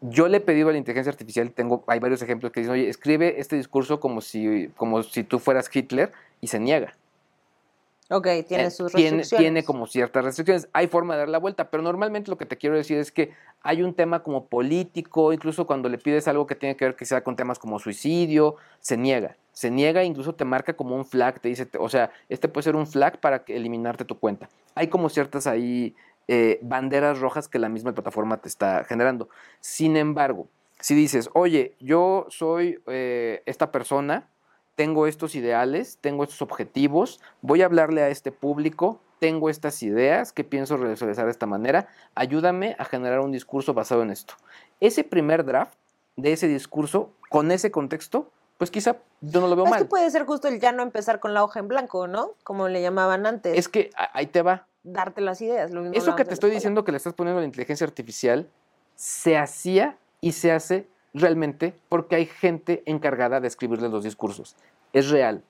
yo 0.00 0.28
le 0.28 0.38
he 0.38 0.40
pedido 0.40 0.68
a 0.68 0.72
la 0.72 0.78
inteligencia 0.78 1.10
artificial, 1.10 1.50
tengo, 1.52 1.84
hay 1.86 1.98
varios 1.98 2.22
ejemplos 2.22 2.52
que 2.52 2.60
dicen, 2.60 2.74
oye, 2.74 2.88
escribe 2.88 3.40
este 3.40 3.56
discurso 3.56 3.98
como 3.98 4.20
si, 4.20 4.70
como 4.76 5.02
si 5.02 5.24
tú 5.24 5.38
fueras 5.38 5.74
Hitler 5.74 6.12
y 6.40 6.48
se 6.48 6.60
niega. 6.60 6.94
Ok, 8.08 8.26
tiene 8.46 8.64
Eh, 8.66 8.70
sus 8.70 8.92
tiene, 8.92 9.10
restricciones. 9.18 9.28
tiene 9.42 9.64
como 9.64 9.86
ciertas 9.86 10.24
restricciones. 10.24 10.68
Hay 10.72 10.86
forma 10.86 11.14
de 11.14 11.20
dar 11.20 11.28
la 11.28 11.38
vuelta, 11.38 11.70
pero 11.70 11.82
normalmente 11.82 12.30
lo 12.30 12.38
que 12.38 12.46
te 12.46 12.56
quiero 12.56 12.76
decir 12.76 12.98
es 12.98 13.10
que 13.10 13.32
hay 13.62 13.82
un 13.82 13.94
tema 13.94 14.22
como 14.22 14.46
político, 14.46 15.32
incluso 15.32 15.66
cuando 15.66 15.88
le 15.88 15.98
pides 15.98 16.28
algo 16.28 16.46
que 16.46 16.54
tiene 16.54 16.76
que 16.76 16.84
ver 16.84 16.94
quizá 16.94 17.22
con 17.22 17.34
temas 17.34 17.58
como 17.58 17.78
suicidio, 17.80 18.56
se 18.80 18.96
niega. 18.96 19.36
Se 19.52 19.70
niega, 19.70 20.04
incluso 20.04 20.34
te 20.34 20.44
marca 20.44 20.74
como 20.74 20.94
un 20.94 21.04
flag, 21.04 21.40
te 21.40 21.48
dice, 21.48 21.68
o 21.80 21.88
sea, 21.88 22.10
este 22.28 22.46
puede 22.48 22.62
ser 22.64 22.76
un 22.76 22.86
flag 22.86 23.18
para 23.18 23.44
que- 23.44 23.56
eliminarte 23.56 24.04
tu 24.04 24.18
cuenta. 24.18 24.48
Hay 24.74 24.86
como 24.88 25.08
ciertas 25.08 25.46
ahí 25.46 25.94
eh, 26.28 26.58
banderas 26.62 27.20
rojas 27.20 27.48
que 27.48 27.58
la 27.58 27.68
misma 27.68 27.92
plataforma 27.92 28.36
te 28.38 28.48
está 28.48 28.84
generando. 28.84 29.28
Sin 29.60 29.96
embargo, 29.96 30.48
si 30.80 30.94
dices, 30.94 31.30
oye, 31.34 31.74
yo 31.80 32.26
soy 32.30 32.80
eh, 32.86 33.42
esta 33.46 33.70
persona, 33.72 34.28
tengo 34.76 35.06
estos 35.06 35.34
ideales, 35.34 35.98
tengo 36.00 36.22
estos 36.22 36.42
objetivos, 36.42 37.20
voy 37.40 37.62
a 37.62 37.64
hablarle 37.64 38.02
a 38.02 38.08
este 38.08 38.30
público, 38.30 39.00
tengo 39.18 39.48
estas 39.50 39.82
ideas 39.82 40.32
que 40.32 40.44
pienso 40.44 40.76
realizar 40.76 41.24
de 41.24 41.30
esta 41.30 41.46
manera, 41.46 41.88
ayúdame 42.14 42.76
a 42.78 42.84
generar 42.84 43.20
un 43.20 43.32
discurso 43.32 43.74
basado 43.74 44.02
en 44.02 44.10
esto. 44.10 44.34
Ese 44.78 45.02
primer 45.02 45.44
draft 45.44 45.74
de 46.16 46.32
ese 46.32 46.46
discurso, 46.46 47.10
con 47.30 47.50
ese 47.50 47.70
contexto, 47.70 48.30
pues 48.58 48.70
quizá 48.70 48.96
yo 49.22 49.40
no 49.40 49.48
lo 49.48 49.56
veo 49.56 49.64
Es 49.64 49.70
mal. 49.70 49.82
que 49.82 49.88
puede 49.88 50.10
ser 50.10 50.24
justo 50.24 50.48
el 50.48 50.60
ya 50.60 50.72
no 50.72 50.82
empezar 50.82 51.20
con 51.20 51.34
la 51.34 51.42
hoja 51.42 51.60
en 51.60 51.68
blanco, 51.68 52.06
¿no? 52.06 52.32
Como 52.44 52.68
le 52.68 52.82
llamaban 52.82 53.26
antes. 53.26 53.58
Es 53.58 53.68
que 53.68 53.90
ahí 53.96 54.26
te 54.26 54.42
va. 54.42 54.66
darte 54.82 55.20
las 55.20 55.40
ideas. 55.40 55.70
Lo 55.72 55.80
mismo 55.80 55.96
Eso 55.96 56.14
que 56.14 56.24
te 56.24 56.32
estoy 56.34 56.50
diciendo 56.50 56.84
que 56.84 56.92
le 56.92 56.98
estás 56.98 57.14
poniendo 57.14 57.38
a 57.38 57.40
la 57.42 57.46
inteligencia 57.46 57.86
artificial 57.86 58.48
se 58.94 59.36
hacía 59.36 59.98
y 60.20 60.32
se 60.32 60.52
hace 60.52 60.88
realmente 61.16 61.74
porque 61.88 62.16
hay 62.16 62.26
gente 62.26 62.82
encargada 62.86 63.40
de 63.40 63.48
escribirle 63.48 63.88
los 63.88 64.04
discursos. 64.04 64.54
Es 64.92 65.10
real. 65.10 65.42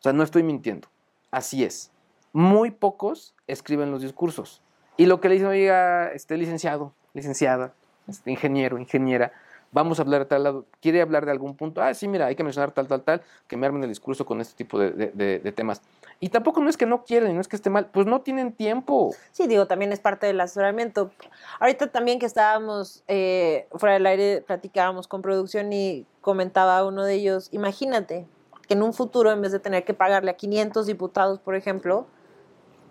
O 0.00 0.02
sea, 0.02 0.12
no 0.12 0.22
estoy 0.22 0.42
mintiendo. 0.42 0.88
Así 1.30 1.62
es. 1.64 1.92
Muy 2.32 2.70
pocos 2.70 3.34
escriben 3.46 3.90
los 3.90 4.02
discursos. 4.02 4.62
Y 4.96 5.06
lo 5.06 5.20
que 5.20 5.28
le 5.28 5.34
dicen, 5.34 5.48
oiga, 5.48 6.10
este 6.12 6.36
licenciado, 6.36 6.92
licenciada, 7.14 7.74
este, 8.08 8.30
ingeniero, 8.30 8.78
ingeniera, 8.78 9.32
vamos 9.72 9.98
a 9.98 10.02
hablar 10.02 10.20
de 10.20 10.26
tal 10.26 10.42
lado, 10.42 10.66
quiere 10.80 11.00
hablar 11.00 11.24
de 11.24 11.32
algún 11.32 11.56
punto, 11.56 11.80
ah, 11.80 11.94
sí, 11.94 12.08
mira, 12.08 12.26
hay 12.26 12.34
que 12.34 12.42
mencionar 12.42 12.72
tal, 12.72 12.88
tal, 12.88 13.02
tal, 13.02 13.22
que 13.46 13.56
me 13.56 13.66
armen 13.66 13.82
el 13.82 13.88
discurso 13.88 14.26
con 14.26 14.40
este 14.40 14.54
tipo 14.56 14.78
de 14.78 15.52
temas. 15.54 15.80
Y 16.22 16.28
tampoco 16.28 16.60
no 16.60 16.68
es 16.68 16.76
que 16.76 16.84
no 16.84 17.02
quieran, 17.04 17.30
y 17.30 17.34
no 17.34 17.40
es 17.40 17.48
que 17.48 17.56
esté 17.56 17.70
mal, 17.70 17.86
pues 17.86 18.06
no 18.06 18.20
tienen 18.20 18.52
tiempo. 18.52 19.14
Sí, 19.32 19.46
digo, 19.46 19.66
también 19.66 19.90
es 19.90 20.00
parte 20.00 20.26
del 20.26 20.38
asesoramiento. 20.38 21.10
Ahorita 21.58 21.86
también 21.86 22.18
que 22.18 22.26
estábamos 22.26 23.02
eh, 23.08 23.66
fuera 23.72 23.94
del 23.94 24.04
aire, 24.04 24.44
platicábamos 24.46 25.08
con 25.08 25.22
producción 25.22 25.72
y 25.72 26.06
comentaba 26.20 26.84
uno 26.84 27.04
de 27.04 27.14
ellos, 27.14 27.48
imagínate 27.52 28.26
que 28.68 28.74
en 28.74 28.82
un 28.82 28.92
futuro, 28.92 29.32
en 29.32 29.40
vez 29.40 29.50
de 29.50 29.60
tener 29.60 29.84
que 29.84 29.94
pagarle 29.94 30.30
a 30.30 30.34
500 30.34 30.86
diputados, 30.86 31.38
por 31.40 31.54
ejemplo, 31.54 32.06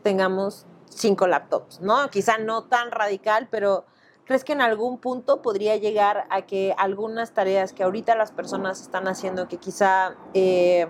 tengamos 0.01 0.65
cinco 0.89 1.27
laptops, 1.27 1.81
¿no? 1.81 2.09
Quizá 2.09 2.39
no 2.39 2.63
tan 2.63 2.89
radical, 2.89 3.47
pero 3.51 3.85
¿crees 4.25 4.43
que 4.43 4.53
en 4.53 4.61
algún 4.61 4.97
punto 4.97 5.43
podría 5.43 5.75
llegar 5.75 6.25
a 6.31 6.47
que 6.47 6.73
algunas 6.79 7.31
tareas 7.35 7.73
que 7.73 7.83
ahorita 7.83 8.15
las 8.15 8.31
personas 8.31 8.81
están 8.81 9.07
haciendo, 9.07 9.47
que 9.47 9.57
quizá... 9.57 10.15
eh, 10.33 10.87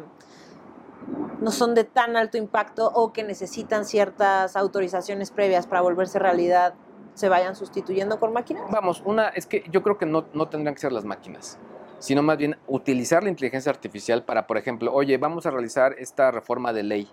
no 1.42 1.52
son 1.52 1.76
de 1.76 1.84
tan 1.84 2.18
alto 2.18 2.38
impacto 2.38 2.92
o 2.94 3.14
que 3.14 3.24
necesitan 3.24 3.86
ciertas 3.86 4.56
autorizaciones 4.56 5.32
previas 5.32 5.68
para 5.68 5.82
volverse 5.82 6.20
realidad, 6.20 6.74
se 7.14 7.30
vayan 7.30 7.56
sustituyendo 7.56 8.20
con 8.20 8.34
máquinas? 8.34 8.64
Vamos, 8.72 9.02
una, 9.06 9.30
es 9.30 9.46
que 9.46 9.64
yo 9.72 9.84
creo 9.84 9.98
que 9.98 10.06
no, 10.06 10.26
no 10.34 10.48
tendrán 10.48 10.76
que 10.76 10.82
ser 10.82 10.92
las 10.92 11.06
máquinas, 11.06 11.60
sino 12.00 12.24
más 12.24 12.38
bien 12.38 12.58
utilizar 12.68 13.24
la 13.24 13.30
inteligencia 13.30 13.72
artificial 13.72 14.24
para, 14.24 14.48
por 14.48 14.58
ejemplo, 14.58 14.94
oye, 14.94 15.18
vamos 15.18 15.46
a 15.46 15.52
realizar 15.52 15.96
esta 15.98 16.32
reforma 16.32 16.74
de 16.74 16.84
ley. 16.84 17.10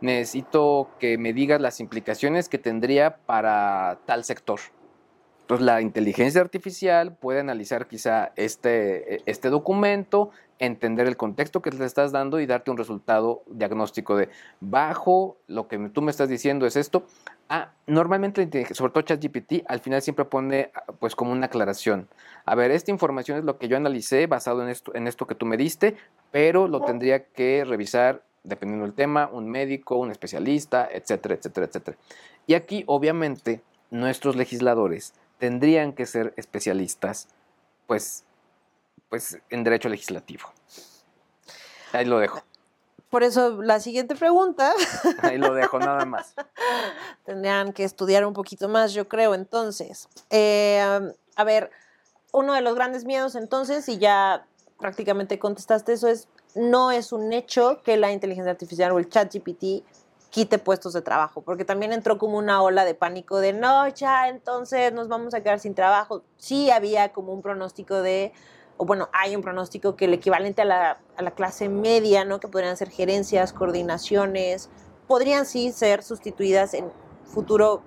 Necesito 0.00 0.90
que 1.00 1.18
me 1.18 1.32
digas 1.32 1.60
las 1.60 1.80
implicaciones 1.80 2.48
que 2.48 2.58
tendría 2.58 3.16
para 3.16 3.98
tal 4.06 4.24
sector. 4.24 4.60
Entonces, 5.48 5.64
la 5.64 5.80
inteligencia 5.80 6.42
artificial 6.42 7.16
puede 7.16 7.40
analizar 7.40 7.86
quizá 7.86 8.32
este, 8.36 9.22
este 9.24 9.48
documento, 9.48 10.28
entender 10.58 11.06
el 11.06 11.16
contexto 11.16 11.62
que 11.62 11.70
le 11.70 11.86
estás 11.86 12.12
dando 12.12 12.38
y 12.38 12.44
darte 12.44 12.70
un 12.70 12.76
resultado 12.76 13.44
diagnóstico 13.46 14.14
de 14.14 14.28
bajo 14.60 15.38
lo 15.46 15.66
que 15.66 15.78
tú 15.88 16.02
me 16.02 16.10
estás 16.10 16.28
diciendo 16.28 16.66
es 16.66 16.76
esto. 16.76 17.06
Ah, 17.48 17.72
normalmente, 17.86 18.46
sobre 18.74 18.92
todo 18.92 19.00
ChatGPT, 19.04 19.64
al 19.66 19.80
final 19.80 20.02
siempre 20.02 20.26
pone 20.26 20.70
pues 20.98 21.16
como 21.16 21.32
una 21.32 21.46
aclaración. 21.46 22.10
A 22.44 22.54
ver, 22.54 22.70
esta 22.70 22.90
información 22.90 23.38
es 23.38 23.44
lo 23.44 23.56
que 23.56 23.68
yo 23.68 23.78
analicé 23.78 24.26
basado 24.26 24.62
en 24.62 24.68
esto, 24.68 24.94
en 24.94 25.06
esto 25.08 25.26
que 25.26 25.34
tú 25.34 25.46
me 25.46 25.56
diste, 25.56 25.96
pero 26.30 26.68
lo 26.68 26.82
tendría 26.82 27.24
que 27.24 27.64
revisar 27.66 28.22
dependiendo 28.42 28.84
del 28.84 28.94
tema, 28.94 29.30
un 29.32 29.48
médico, 29.48 29.96
un 29.96 30.10
especialista, 30.10 30.86
etcétera, 30.92 31.36
etcétera, 31.36 31.66
etcétera. 31.68 31.96
Y 32.46 32.52
aquí, 32.52 32.84
obviamente, 32.86 33.62
nuestros 33.90 34.36
legisladores 34.36 35.14
tendrían 35.38 35.92
que 35.92 36.06
ser 36.06 36.34
especialistas, 36.36 37.28
pues, 37.86 38.24
pues 39.08 39.38
en 39.50 39.64
derecho 39.64 39.88
legislativo. 39.88 40.52
Ahí 41.92 42.04
lo 42.04 42.18
dejo, 42.18 42.42
Por 43.08 43.22
eso 43.22 43.62
la 43.62 43.80
siguiente 43.80 44.14
pregunta 44.14 44.74
ahí 45.22 45.38
lo 45.38 45.54
dejo 45.54 45.78
nada 45.78 46.04
más. 46.04 46.34
tendrían 47.24 47.72
que 47.72 47.84
estudiar 47.84 48.26
un 48.26 48.34
poquito 48.34 48.68
más, 48.68 48.92
yo 48.92 49.08
creo. 49.08 49.34
Entonces, 49.34 50.08
eh, 50.28 50.82
a 51.36 51.44
ver, 51.44 51.70
uno 52.32 52.52
de 52.52 52.60
los 52.60 52.74
grandes 52.74 53.04
miedos 53.04 53.34
entonces, 53.34 53.88
y 53.88 53.98
ya 53.98 54.46
prácticamente 54.78 55.38
contestaste 55.38 55.94
eso, 55.94 56.08
es 56.08 56.28
no 56.54 56.90
es 56.90 57.12
un 57.12 57.32
hecho 57.32 57.82
que 57.82 57.96
la 57.96 58.12
inteligencia 58.12 58.50
artificial 58.50 58.92
o 58.92 58.98
el 58.98 59.08
chat 59.08 59.32
GPT 59.32 59.84
quite 60.30 60.58
puestos 60.58 60.92
de 60.92 61.02
trabajo, 61.02 61.40
porque 61.40 61.64
también 61.64 61.92
entró 61.92 62.18
como 62.18 62.36
una 62.38 62.62
ola 62.62 62.84
de 62.84 62.94
pánico 62.94 63.38
de 63.38 63.52
no, 63.52 63.88
ya, 63.88 64.28
entonces 64.28 64.92
nos 64.92 65.08
vamos 65.08 65.34
a 65.34 65.40
quedar 65.42 65.58
sin 65.58 65.74
trabajo. 65.74 66.22
Sí 66.36 66.70
había 66.70 67.12
como 67.12 67.32
un 67.32 67.40
pronóstico 67.40 68.02
de, 68.02 68.32
o 68.76 68.84
bueno, 68.84 69.08
hay 69.12 69.34
un 69.34 69.42
pronóstico 69.42 69.96
que 69.96 70.04
el 70.04 70.14
equivalente 70.14 70.62
a 70.62 70.64
la, 70.66 70.98
a 71.16 71.22
la 71.22 71.30
clase 71.30 71.68
media, 71.68 72.24
¿no? 72.24 72.40
Que 72.40 72.48
podrían 72.48 72.76
ser 72.76 72.90
gerencias, 72.90 73.52
coordinaciones, 73.52 74.68
podrían 75.06 75.46
sí 75.46 75.72
ser 75.72 76.02
sustituidas 76.02 76.74
en 76.74 76.92
futuro 77.24 77.82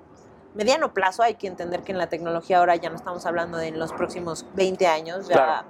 mediano 0.55 0.93
plazo. 0.93 1.21
Hay 1.21 1.35
que 1.35 1.47
entender 1.47 1.83
que 1.83 1.91
en 1.91 1.99
la 1.99 2.09
tecnología 2.09 2.57
ahora 2.57 2.75
ya 2.75 2.89
no 2.89 2.95
estamos 2.95 3.25
hablando 3.27 3.57
de 3.57 3.67
en 3.67 3.79
los 3.79 3.93
próximos 3.93 4.47
20 4.55 4.87
años, 4.87 5.27
ya 5.27 5.35
Claro. 5.35 5.67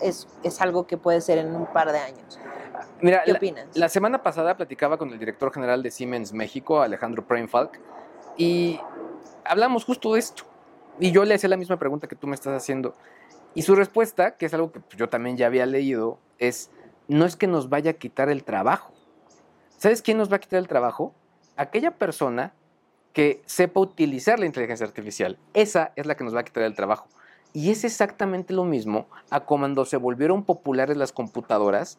es, 0.00 0.28
es 0.44 0.60
algo 0.60 0.86
que 0.86 0.96
puede 0.96 1.20
ser 1.20 1.38
en 1.38 1.54
un 1.56 1.66
par 1.66 1.90
de 1.90 1.98
años. 1.98 2.38
Mira, 3.00 3.22
¿Qué 3.24 3.32
la- 3.32 3.38
opinas? 3.38 3.66
La 3.76 3.88
semana 3.88 4.22
pasada 4.22 4.56
platicaba 4.56 4.96
con 4.98 5.10
el 5.12 5.18
director 5.18 5.52
general 5.52 5.82
de 5.82 5.90
Siemens 5.90 6.32
México, 6.32 6.80
Alejandro 6.80 7.26
Preinfalk, 7.26 7.78
y 8.36 8.80
hablamos 9.44 9.84
justo 9.84 10.14
de 10.14 10.20
esto. 10.20 10.44
Y 11.00 11.10
yo 11.12 11.24
le 11.24 11.34
hacía 11.34 11.48
la 11.48 11.56
misma 11.56 11.76
pregunta 11.78 12.06
que 12.06 12.16
tú 12.16 12.26
me 12.26 12.34
estás 12.34 12.54
haciendo. 12.54 12.94
Y 13.54 13.62
su 13.62 13.74
respuesta, 13.74 14.36
que 14.36 14.46
es 14.46 14.54
algo 14.54 14.72
que 14.72 14.80
yo 14.96 15.08
también 15.08 15.36
ya 15.36 15.46
había 15.46 15.66
leído, 15.66 16.18
es, 16.38 16.70
no 17.08 17.24
es 17.26 17.36
que 17.36 17.46
nos 17.46 17.68
vaya 17.68 17.92
a 17.92 17.94
quitar 17.94 18.28
el 18.28 18.44
trabajo. 18.44 18.92
¿Sabes 19.76 20.02
quién 20.02 20.18
nos 20.18 20.30
va 20.32 20.36
a 20.36 20.40
quitar 20.40 20.58
el 20.58 20.68
trabajo? 20.68 21.12
Aquella 21.56 21.92
persona 21.92 22.52
que 23.12 23.42
sepa 23.46 23.80
utilizar 23.80 24.38
la 24.40 24.46
inteligencia 24.46 24.86
artificial. 24.86 25.38
Esa 25.52 25.92
es 25.94 26.06
la 26.06 26.16
que 26.16 26.24
nos 26.24 26.34
va 26.34 26.40
a 26.40 26.44
quitar 26.44 26.62
el 26.64 26.74
trabajo. 26.74 27.06
Y 27.52 27.70
es 27.70 27.84
exactamente 27.84 28.52
lo 28.52 28.64
mismo 28.64 29.06
a 29.30 29.40
cuando 29.40 29.84
se 29.84 29.96
volvieron 29.96 30.42
populares 30.42 30.96
las 30.96 31.12
computadoras 31.12 31.98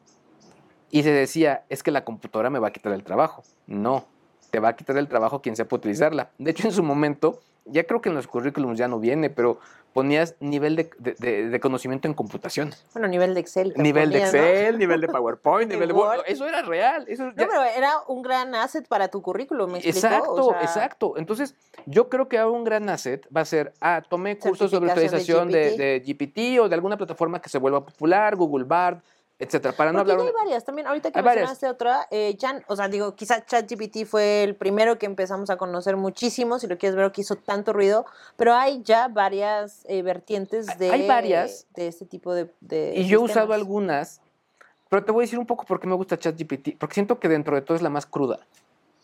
y 0.95 1.03
se 1.03 1.11
decía, 1.11 1.65
es 1.67 1.83
que 1.83 1.91
la 1.91 2.05
computadora 2.05 2.49
me 2.49 2.57
va 2.57 2.69
a 2.69 2.71
quitar 2.71 2.93
el 2.93 3.03
trabajo. 3.03 3.43
No, 3.67 4.05
te 4.49 4.61
va 4.61 4.69
a 4.69 4.75
quitar 4.77 4.95
el 4.95 5.09
trabajo 5.09 5.41
quien 5.41 5.57
sepa 5.57 5.75
utilizarla. 5.75 6.29
De 6.37 6.51
hecho, 6.51 6.69
en 6.69 6.73
su 6.73 6.83
momento, 6.83 7.41
ya 7.65 7.83
creo 7.83 7.99
que 7.99 8.07
en 8.07 8.15
los 8.15 8.27
currículums 8.27 8.77
ya 8.77 8.87
no 8.87 9.01
viene, 9.01 9.29
pero 9.29 9.59
ponías 9.91 10.35
nivel 10.39 10.77
de, 10.77 11.59
conocimiento 11.59 12.07
en 12.07 12.13
computación. 12.13 12.73
Bueno, 12.93 13.09
nivel 13.09 13.33
de 13.33 13.41
Excel. 13.41 13.73
Nivel 13.75 14.09
de 14.09 14.19
Excel, 14.19 14.79
nivel 14.79 15.01
de 15.01 15.09
PowerPoint, 15.09 15.69
nivel 15.69 15.89
de 15.89 15.93
Word. 15.93 16.21
Eso 16.27 16.47
era 16.47 16.61
real. 16.61 17.03
Eso 17.09 17.25
no, 17.25 17.33
pero 17.35 17.61
era 17.61 17.91
un 18.07 18.21
gran 18.21 18.55
asset 18.55 18.87
para 18.87 19.09
tu 19.09 19.21
currículum, 19.21 19.73
¿me 19.73 19.79
Exacto, 19.79 20.55
exacto. 20.61 21.17
Entonces, 21.17 21.55
yo 21.85 22.07
creo 22.07 22.29
que 22.29 22.41
un 22.45 22.63
gran 22.63 22.87
asset 22.87 23.27
va 23.35 23.41
a 23.41 23.45
ser, 23.45 23.73
ah, 23.81 24.01
tomé 24.09 24.37
cursos 24.37 24.71
sobre 24.71 24.89
utilización 24.89 25.51
de, 25.51 25.75
de, 25.75 26.03
GPT 26.05 26.61
o 26.61 26.69
de 26.69 26.75
alguna 26.75 26.95
plataforma 26.95 27.41
que 27.41 27.49
se 27.49 27.57
vuelva 27.57 27.85
popular, 27.85 28.37
Google 28.37 28.63
Bard, 28.63 28.99
etcétera. 29.39 29.75
Para 29.75 29.91
no 29.91 29.99
hablar. 29.99 30.19
hay 30.19 30.31
varias 30.31 30.63
también. 30.63 30.87
Ahorita 30.87 31.11
que 31.11 31.21
mencionaste 31.21 31.67
otra, 31.67 32.07
eh, 32.11 32.37
o 32.67 32.75
sea, 32.75 32.87
digo, 32.87 33.15
quizá 33.15 33.45
ChatGPT 33.45 34.05
fue 34.05 34.43
el 34.43 34.55
primero 34.55 34.97
que 34.97 35.05
empezamos 35.05 35.49
a 35.49 35.57
conocer 35.57 35.97
muchísimo, 35.97 36.59
si 36.59 36.67
lo 36.67 36.77
quieres 36.77 36.95
ver, 36.95 37.11
que 37.11 37.21
hizo 37.21 37.35
tanto 37.35 37.73
ruido, 37.73 38.05
pero 38.37 38.53
hay 38.53 38.81
ya 38.83 39.07
varias 39.07 39.85
eh, 39.89 40.01
vertientes 40.01 40.77
de, 40.77 40.91
hay 40.91 41.07
varias, 41.07 41.67
de 41.75 41.87
este 41.87 42.05
tipo 42.05 42.33
de. 42.33 42.49
de 42.61 42.93
y 42.95 43.07
yo 43.07 43.19
he 43.19 43.23
usado 43.23 43.53
algunas, 43.53 44.21
pero 44.89 45.03
te 45.03 45.11
voy 45.11 45.23
a 45.23 45.25
decir 45.25 45.39
un 45.39 45.45
poco 45.45 45.65
por 45.65 45.79
qué 45.79 45.87
me 45.87 45.95
gusta 45.95 46.17
ChatGPT, 46.17 46.77
porque 46.77 46.93
siento 46.93 47.19
que 47.19 47.27
dentro 47.27 47.55
de 47.55 47.61
todo 47.61 47.75
es 47.75 47.81
la 47.81 47.89
más 47.89 48.05
cruda. 48.05 48.39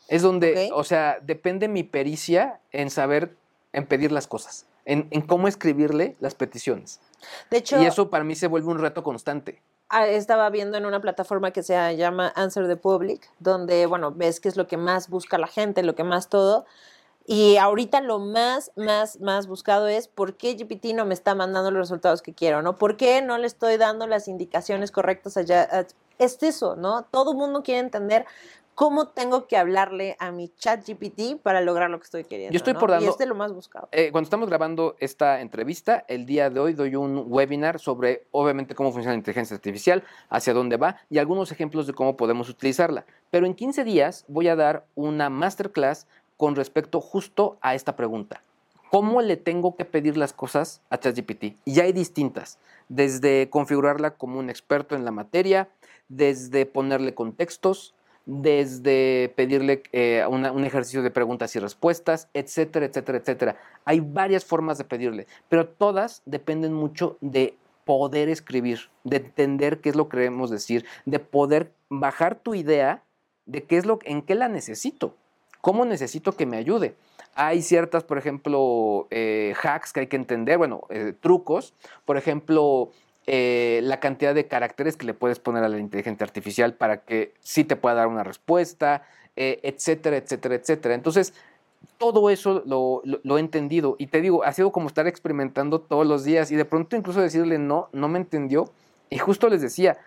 Es 0.08 0.24
donde, 0.24 0.70
o 0.74 0.84
sea, 0.84 1.20
depende 1.22 1.70
mi 1.70 1.84
pericia 1.84 2.60
en 2.74 2.90
saber, 2.90 3.38
en 3.72 3.86
pedir 3.86 4.12
las 4.12 4.28
cosas, 4.28 4.66
en, 4.84 5.08
en 5.10 5.22
cómo 5.22 5.48
escribirle 5.48 6.18
las 6.20 6.36
peticiones. 6.36 7.00
De 7.50 7.58
hecho, 7.58 7.82
y 7.82 7.86
eso 7.86 8.10
para 8.10 8.26
mí 8.26 8.36
se 8.36 8.48
vuelve 8.48 8.68
un 8.68 8.80
reto 8.80 9.04
constante. 9.04 9.62
Ah, 9.94 10.08
estaba 10.08 10.50
viendo 10.50 10.78
en 10.78 10.86
una 10.86 11.02
plataforma 11.02 11.52
que 11.52 11.64
se 11.64 11.98
llama 11.98 12.32
Answer 12.38 12.66
the 12.66 12.78
Public, 12.78 13.30
donde, 13.40 13.86
bueno, 13.88 14.14
ves 14.14 14.40
qué 14.40 14.48
es 14.48 14.56
lo 14.56 14.66
que 14.66 14.78
más 14.78 15.10
busca 15.10 15.38
la 15.38 15.48
gente, 15.48 15.84
lo 15.84 15.96
que 15.96 16.06
más 16.06 16.30
todo. 16.30 16.66
Y 17.26 17.58
ahorita 17.58 18.00
lo 18.00 18.18
más, 18.18 18.72
más, 18.78 19.20
más 19.20 19.48
buscado 19.48 19.90
es 19.90 20.08
por 20.08 20.38
qué 20.38 20.56
GPT 20.56 20.94
no 20.96 21.04
me 21.06 21.14
está 21.14 21.36
mandando 21.36 21.72
los 21.72 21.82
resultados 21.82 22.22
que 22.22 22.34
quiero, 22.34 22.62
¿no? 22.62 22.78
¿Por 22.78 22.96
qué 22.96 23.22
no 23.22 23.38
le 23.38 23.48
estoy 23.48 23.76
dando 23.76 24.08
las 24.08 24.30
indicaciones 24.30 24.92
correctas 24.92 25.36
allá? 25.36 25.68
Es 26.18 26.42
eso, 26.42 26.78
¿no? 26.78 27.04
Todo 27.12 27.34
mundo 27.34 27.62
quiere 27.62 27.82
entender 27.82 28.26
cómo 28.82 29.10
tengo 29.10 29.46
que 29.46 29.58
hablarle 29.58 30.16
a 30.18 30.32
mi 30.32 30.50
chat 30.58 30.84
GPT 30.84 31.40
para 31.40 31.62
lograr 31.62 31.92
lo 31.92 32.00
que 32.00 32.06
estoy 32.06 32.24
queriendo. 32.24 32.52
Yo 32.52 32.58
estoy 32.58 32.74
por 32.74 32.90
dando, 32.90 33.06
y 33.06 33.10
este 33.10 33.26
es 33.26 33.30
lo 33.30 33.36
más 33.36 33.54
buscado. 33.54 33.88
Eh, 33.92 34.10
cuando 34.12 34.26
estamos 34.26 34.50
grabando 34.50 34.96
esta 34.98 35.40
entrevista, 35.40 36.04
el 36.08 36.26
día 36.26 36.50
de 36.50 36.60
hoy 36.60 36.74
doy 36.74 36.96
un 36.96 37.26
webinar 37.28 37.80
sobre, 37.80 38.26
obviamente, 38.32 38.74
cómo 38.74 38.92
funciona 38.92 39.14
la 39.14 39.20
inteligencia 39.20 39.56
artificial, 39.56 40.04
hacia 40.32 40.56
dónde 40.56 40.78
va 40.78 40.98
y 41.12 41.20
algunos 41.20 41.52
ejemplos 41.52 41.86
de 41.86 41.94
cómo 41.94 42.18
podemos 42.18 42.50
utilizarla. 42.50 43.06
Pero 43.30 43.46
en 43.46 43.54
15 43.54 43.84
días 43.84 44.26
voy 44.28 44.48
a 44.48 44.56
dar 44.56 44.84
una 44.96 45.30
masterclass 45.30 46.08
con 46.36 46.56
respecto 46.56 47.02
justo 47.02 47.60
a 47.62 47.76
esta 47.76 47.96
pregunta. 47.96 48.42
¿Cómo 48.90 49.22
le 49.22 49.38
tengo 49.38 49.76
que 49.76 49.86
pedir 49.86 50.18
las 50.18 50.34
cosas 50.34 50.82
a 50.90 50.98
ChatGPT? 50.98 51.56
Y 51.66 51.80
hay 51.82 51.94
distintas, 51.94 52.58
desde 52.90 53.48
configurarla 53.52 54.16
como 54.16 54.40
un 54.40 54.50
experto 54.50 54.96
en 54.96 55.06
la 55.06 55.12
materia, 55.12 55.70
desde 56.10 56.66
ponerle 56.66 57.14
contextos, 57.14 57.94
desde 58.26 59.34
pedirle 59.36 59.84
eh, 59.92 60.26
un 60.28 60.64
ejercicio 60.64 61.02
de 61.02 61.12
preguntas 61.12 61.56
y 61.56 61.60
respuestas, 61.60 62.30
etcétera, 62.34 62.86
etcétera, 62.86 63.18
etcétera. 63.18 63.56
Hay 63.86 64.00
varias 64.00 64.46
formas 64.46 64.78
de 64.78 64.84
pedirle, 64.84 65.28
pero 65.50 65.68
todas 65.68 66.22
dependen 66.26 66.74
mucho 66.74 67.18
de 67.22 67.56
poder 67.86 68.30
escribir, 68.30 68.90
de 69.04 69.18
entender 69.18 69.82
qué 69.82 69.90
es 69.90 69.96
lo 69.96 70.08
que 70.08 70.18
queremos 70.18 70.50
decir, 70.50 70.86
de 71.06 71.20
poder 71.20 71.72
bajar 71.90 72.36
tu 72.36 72.56
idea 72.56 73.04
de 73.46 73.64
qué 73.64 73.78
es 73.78 73.86
lo, 73.86 74.00
en 74.04 74.22
qué 74.22 74.36
la 74.36 74.48
necesito, 74.48 75.16
cómo 75.62 75.86
necesito 75.86 76.34
que 76.34 76.46
me 76.46 76.58
ayude. 76.58 76.96
Hay 77.34 77.62
ciertas, 77.62 78.04
por 78.04 78.18
ejemplo, 78.18 79.08
eh, 79.10 79.54
hacks 79.62 79.94
que 79.94 80.02
hay 80.02 80.08
que 80.08 80.16
entender, 80.16 80.58
bueno, 80.58 80.84
eh, 80.90 81.14
trucos, 81.20 81.74
por 82.06 82.18
ejemplo, 82.18 82.92
eh, 83.34 83.80
la 83.84 84.02
cantidad 84.02 84.36
de 84.36 84.46
caracteres 84.48 84.98
que 84.98 85.06
le 85.06 85.14
puedes 85.14 85.40
poner 85.40 85.64
a 85.64 85.70
la 85.70 85.78
inteligencia 85.78 86.26
artificial 86.26 86.74
para 86.74 86.98
que 86.98 87.34
sí 87.40 87.64
te 87.64 87.78
pueda 87.78 87.96
dar 87.96 88.08
una 88.08 88.26
respuesta, 88.26 89.04
eh, 89.38 89.62
etcétera, 89.64 90.18
etcétera, 90.18 90.56
etcétera. 90.56 90.96
Entonces, 90.96 91.34
todo 91.98 92.30
eso 92.30 92.62
lo, 92.66 93.38
he 93.38 93.40
entendido 93.40 93.96
y 93.98 94.08
te 94.08 94.20
digo, 94.20 94.44
ha 94.44 94.52
sido 94.52 94.74
como 94.74 94.90
estar 94.90 95.08
experimentando 95.08 95.80
todos 95.80 96.06
los 96.06 96.26
días 96.26 96.52
y 96.52 96.58
de 96.58 96.66
pronto 96.66 96.98
incluso 96.98 97.22
decirle 97.22 97.58
no, 97.58 97.88
no 97.94 98.10
me 98.10 98.20
entendió 98.20 98.70
y 99.10 99.18
justo 99.18 99.48
les 99.48 99.62
decía, 99.62 99.98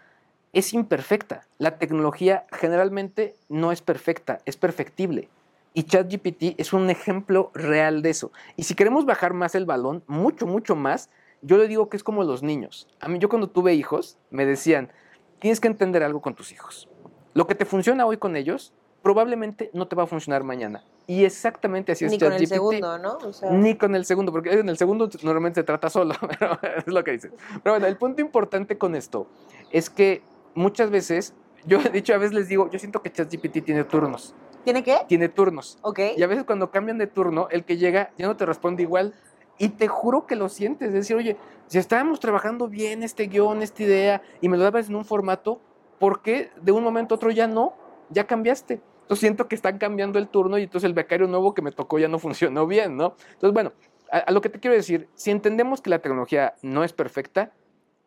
es 0.53 0.75
imperfecta. 0.75 1.47
La 1.57 1.79
tecnología 1.79 2.45
generalmente 2.53 3.37
no 3.49 3.73
es 3.73 3.81
perfecta, 3.81 4.41
es 4.45 4.59
perfectible. 4.59 5.31
Y 5.73 5.85
ChatGPT 5.85 6.61
es 6.61 6.75
un 6.75 6.91
ejemplo 6.91 7.51
real 7.55 8.03
de 8.03 8.11
eso. 8.11 8.33
Y 8.57 8.65
si 8.65 8.75
queremos 8.75 9.07
bajar 9.07 9.33
más 9.33 9.55
el 9.55 9.65
balón, 9.65 10.03
mucho, 10.09 10.47
mucho 10.47 10.77
más, 10.77 11.09
yo 11.45 11.59
le 11.59 11.69
digo 11.69 11.89
que 11.89 11.97
es 11.97 12.03
como 12.03 12.25
los 12.25 12.43
niños. 12.43 12.89
A 13.01 13.09
mí, 13.09 13.19
yo 13.19 13.29
cuando 13.29 13.49
tuve 13.49 13.75
hijos, 13.75 14.19
me 14.31 14.47
decían, 14.47 14.91
tienes 15.39 15.61
que 15.61 15.69
entender 15.69 16.03
algo 16.03 16.23
con 16.23 16.35
tus 16.35 16.53
hijos. 16.53 16.89
Lo 17.35 17.47
que 17.47 17.55
te 17.55 17.67
funciona 17.67 18.07
hoy 18.07 18.17
con 18.17 18.35
ellos, 18.35 18.73
probablemente 19.03 19.71
no 19.75 19.87
te 19.87 19.95
va 19.95 20.05
a 20.05 20.07
funcionar 20.07 20.43
mañana. 20.43 20.83
Y 21.07 21.25
exactamente 21.25 21.93
así 21.93 22.07
es 22.07 22.13
Ni 22.13 22.19
con 22.19 22.33
el 22.33 22.47
segundo, 22.47 22.99
¿no? 22.99 23.19
Ni 23.51 23.77
con 23.77 23.95
el 23.95 24.07
segundo, 24.07 24.33
porque 24.33 24.53
en 24.53 24.69
el 24.71 24.79
segundo 24.79 25.11
normalmente 25.23 25.61
se 25.61 25.65
trata 25.65 25.91
solo, 25.91 26.15
pero 26.39 26.59
es 26.79 26.87
lo 26.87 27.05
que 27.05 27.13
dicen. 27.13 27.33
Pero 27.63 27.75
bueno, 27.75 27.87
el 27.87 27.99
punto 27.99 28.23
importante 28.23 28.79
con 28.79 28.95
esto 28.95 29.27
es 29.71 29.91
que 29.91 30.23
muchas 30.55 30.91
veces, 30.91 31.35
yo 31.67 31.79
he 31.79 31.91
dicho, 31.91 32.15
a 32.15 32.19
veces 32.19 32.33
les 32.33 32.49
digo, 32.49 32.71
yo 32.71 32.79
siento 32.79 33.03
que 33.03 33.13
ChatGPT 33.13 33.63
tiene 33.63 33.85
turnos. 33.85 34.35
¿Tiene 34.65 34.83
qué? 34.83 35.01
Tiene 35.07 35.29
turnos. 35.29 35.79
Ok. 35.83 36.01
Y 36.17 36.23
a 36.23 36.27
veces 36.27 36.45
cuando 36.45 36.71
cambian 36.71 36.97
de 36.97 37.07
turno, 37.07 37.49
el 37.51 37.65
que 37.65 37.77
llega 37.77 38.13
ya 38.17 38.27
no 38.27 38.37
te 38.37 38.47
responde 38.47 38.83
igual. 38.83 39.13
Y 39.59 39.71
te 39.71 39.89
juro 39.89 40.27
que 40.27 40.37
lo 40.37 40.49
sientes, 40.49 40.89
es 40.89 40.95
decir, 40.95 41.17
oye, 41.17 41.37
si 41.67 41.79
estábamos 41.79 42.21
trabajando 42.21 42.69
bien 42.69 43.03
este 43.03 43.27
guion, 43.27 43.63
esta 43.63 43.83
idea, 43.83 44.23
y 44.41 44.49
me 44.49 44.57
lo 44.57 44.65
dabas 44.65 44.89
en 44.89 44.97
un 44.97 45.05
formato, 45.05 45.61
¿por 45.99 46.23
qué 46.23 46.51
de 46.61 46.73
un 46.73 46.83
momento 46.83 47.15
a 47.15 47.17
otro 47.17 47.31
ya 47.31 47.47
no? 47.47 47.75
Ya 48.11 48.27
cambiaste. 48.27 48.81
Entonces 49.03 49.21
siento 49.21 49.49
que 49.49 49.55
están 49.55 49.79
cambiando 49.79 50.19
el 50.19 50.29
turno 50.29 50.59
y 50.59 50.65
entonces 50.65 50.89
el 50.89 50.95
becario 50.95 51.27
nuevo 51.27 51.55
que 51.55 51.63
me 51.63 51.73
tocó 51.73 51.99
ya 51.99 52.09
no 52.09 52.19
funcionó 52.21 52.67
bien, 52.67 52.97
¿no? 52.97 53.15
Entonces, 53.33 53.53
bueno, 53.53 53.73
a, 54.11 54.31
lo 54.33 54.41
que 54.41 54.49
te 54.49 54.61
quiero 54.61 54.75
decir, 54.75 55.09
si 55.15 55.31
entendemos 55.31 55.81
que 55.81 55.91
la 55.91 56.01
tecnología 56.01 56.55
no 56.63 56.85
es 56.85 56.93
perfecta, 56.93 57.53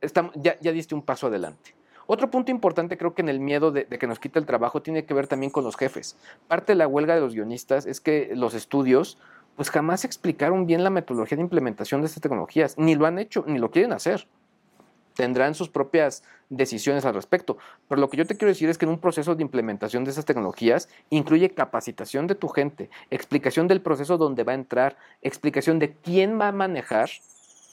estamos, 0.01 0.33
ya, 0.35 0.59
ya 0.59 0.71
diste 0.71 0.95
un 0.95 1.01
paso 1.01 1.27
adelante. 1.27 1.75
Otro 2.09 2.31
punto 2.31 2.51
importante 2.51 2.97
creo 2.97 3.13
que 3.13 3.21
en 3.21 3.29
el 3.29 3.41
miedo 3.41 3.71
de, 3.71 3.83
de, 3.83 3.99
que 3.99 4.07
nos 4.07 4.17
quite 4.17 4.39
el 4.39 4.45
trabajo 4.45 4.81
tiene 4.81 5.05
que 5.05 5.13
ver 5.13 5.27
también 5.27 5.51
con 5.51 5.65
los 5.65 5.75
jefes. 5.75 6.17
Parte 6.47 6.71
de 6.71 6.77
la 6.77 6.87
huelga 6.87 7.15
de 7.15 7.21
los 7.21 7.33
guionistas 7.33 7.85
es 7.85 7.99
que 7.99 8.31
los 8.33 8.53
estudios 8.53 9.17
pues 9.57 9.71
jamás 9.71 10.05
explicaron 10.05 10.67
bien 10.67 10.83
la 10.83 10.91
metodología 10.91 11.35
de 11.35 11.41
implementación 11.41 12.01
de 12.01 12.07
estas 12.07 12.21
tecnologías, 12.21 12.77
ni 12.77 12.95
lo 12.95 13.07
han 13.07 13.17
hecho, 13.17 13.43
ni 13.47 13.57
lo 13.57 13.71
quieren 13.71 13.91
hacer. 13.91 14.27
Tendrán 15.15 15.55
sus 15.55 15.67
propias 15.67 16.23
decisiones 16.49 17.05
al 17.05 17.15
respecto. 17.15 17.57
Pero 17.89 17.99
lo 17.99 18.07
que 18.07 18.17
yo 18.17 18.27
te 18.27 18.37
quiero 18.37 18.49
decir 18.49 18.69
es 18.69 18.77
que 18.77 18.85
en 18.85 18.91
un 18.91 18.99
proceso 18.99 19.33
de 19.33 19.41
implementación 19.41 20.03
de 20.03 20.11
esas 20.11 20.25
tecnologías 20.25 20.89
incluye 21.09 21.49
capacitación 21.49 22.27
de 22.27 22.35
tu 22.35 22.49
gente, 22.49 22.91
explicación 23.09 23.67
del 23.67 23.81
proceso 23.81 24.19
donde 24.19 24.43
va 24.43 24.51
a 24.51 24.55
entrar, 24.55 24.95
explicación 25.23 25.79
de 25.79 25.91
quién 25.91 26.39
va 26.39 26.49
a 26.49 26.51
manejar 26.51 27.09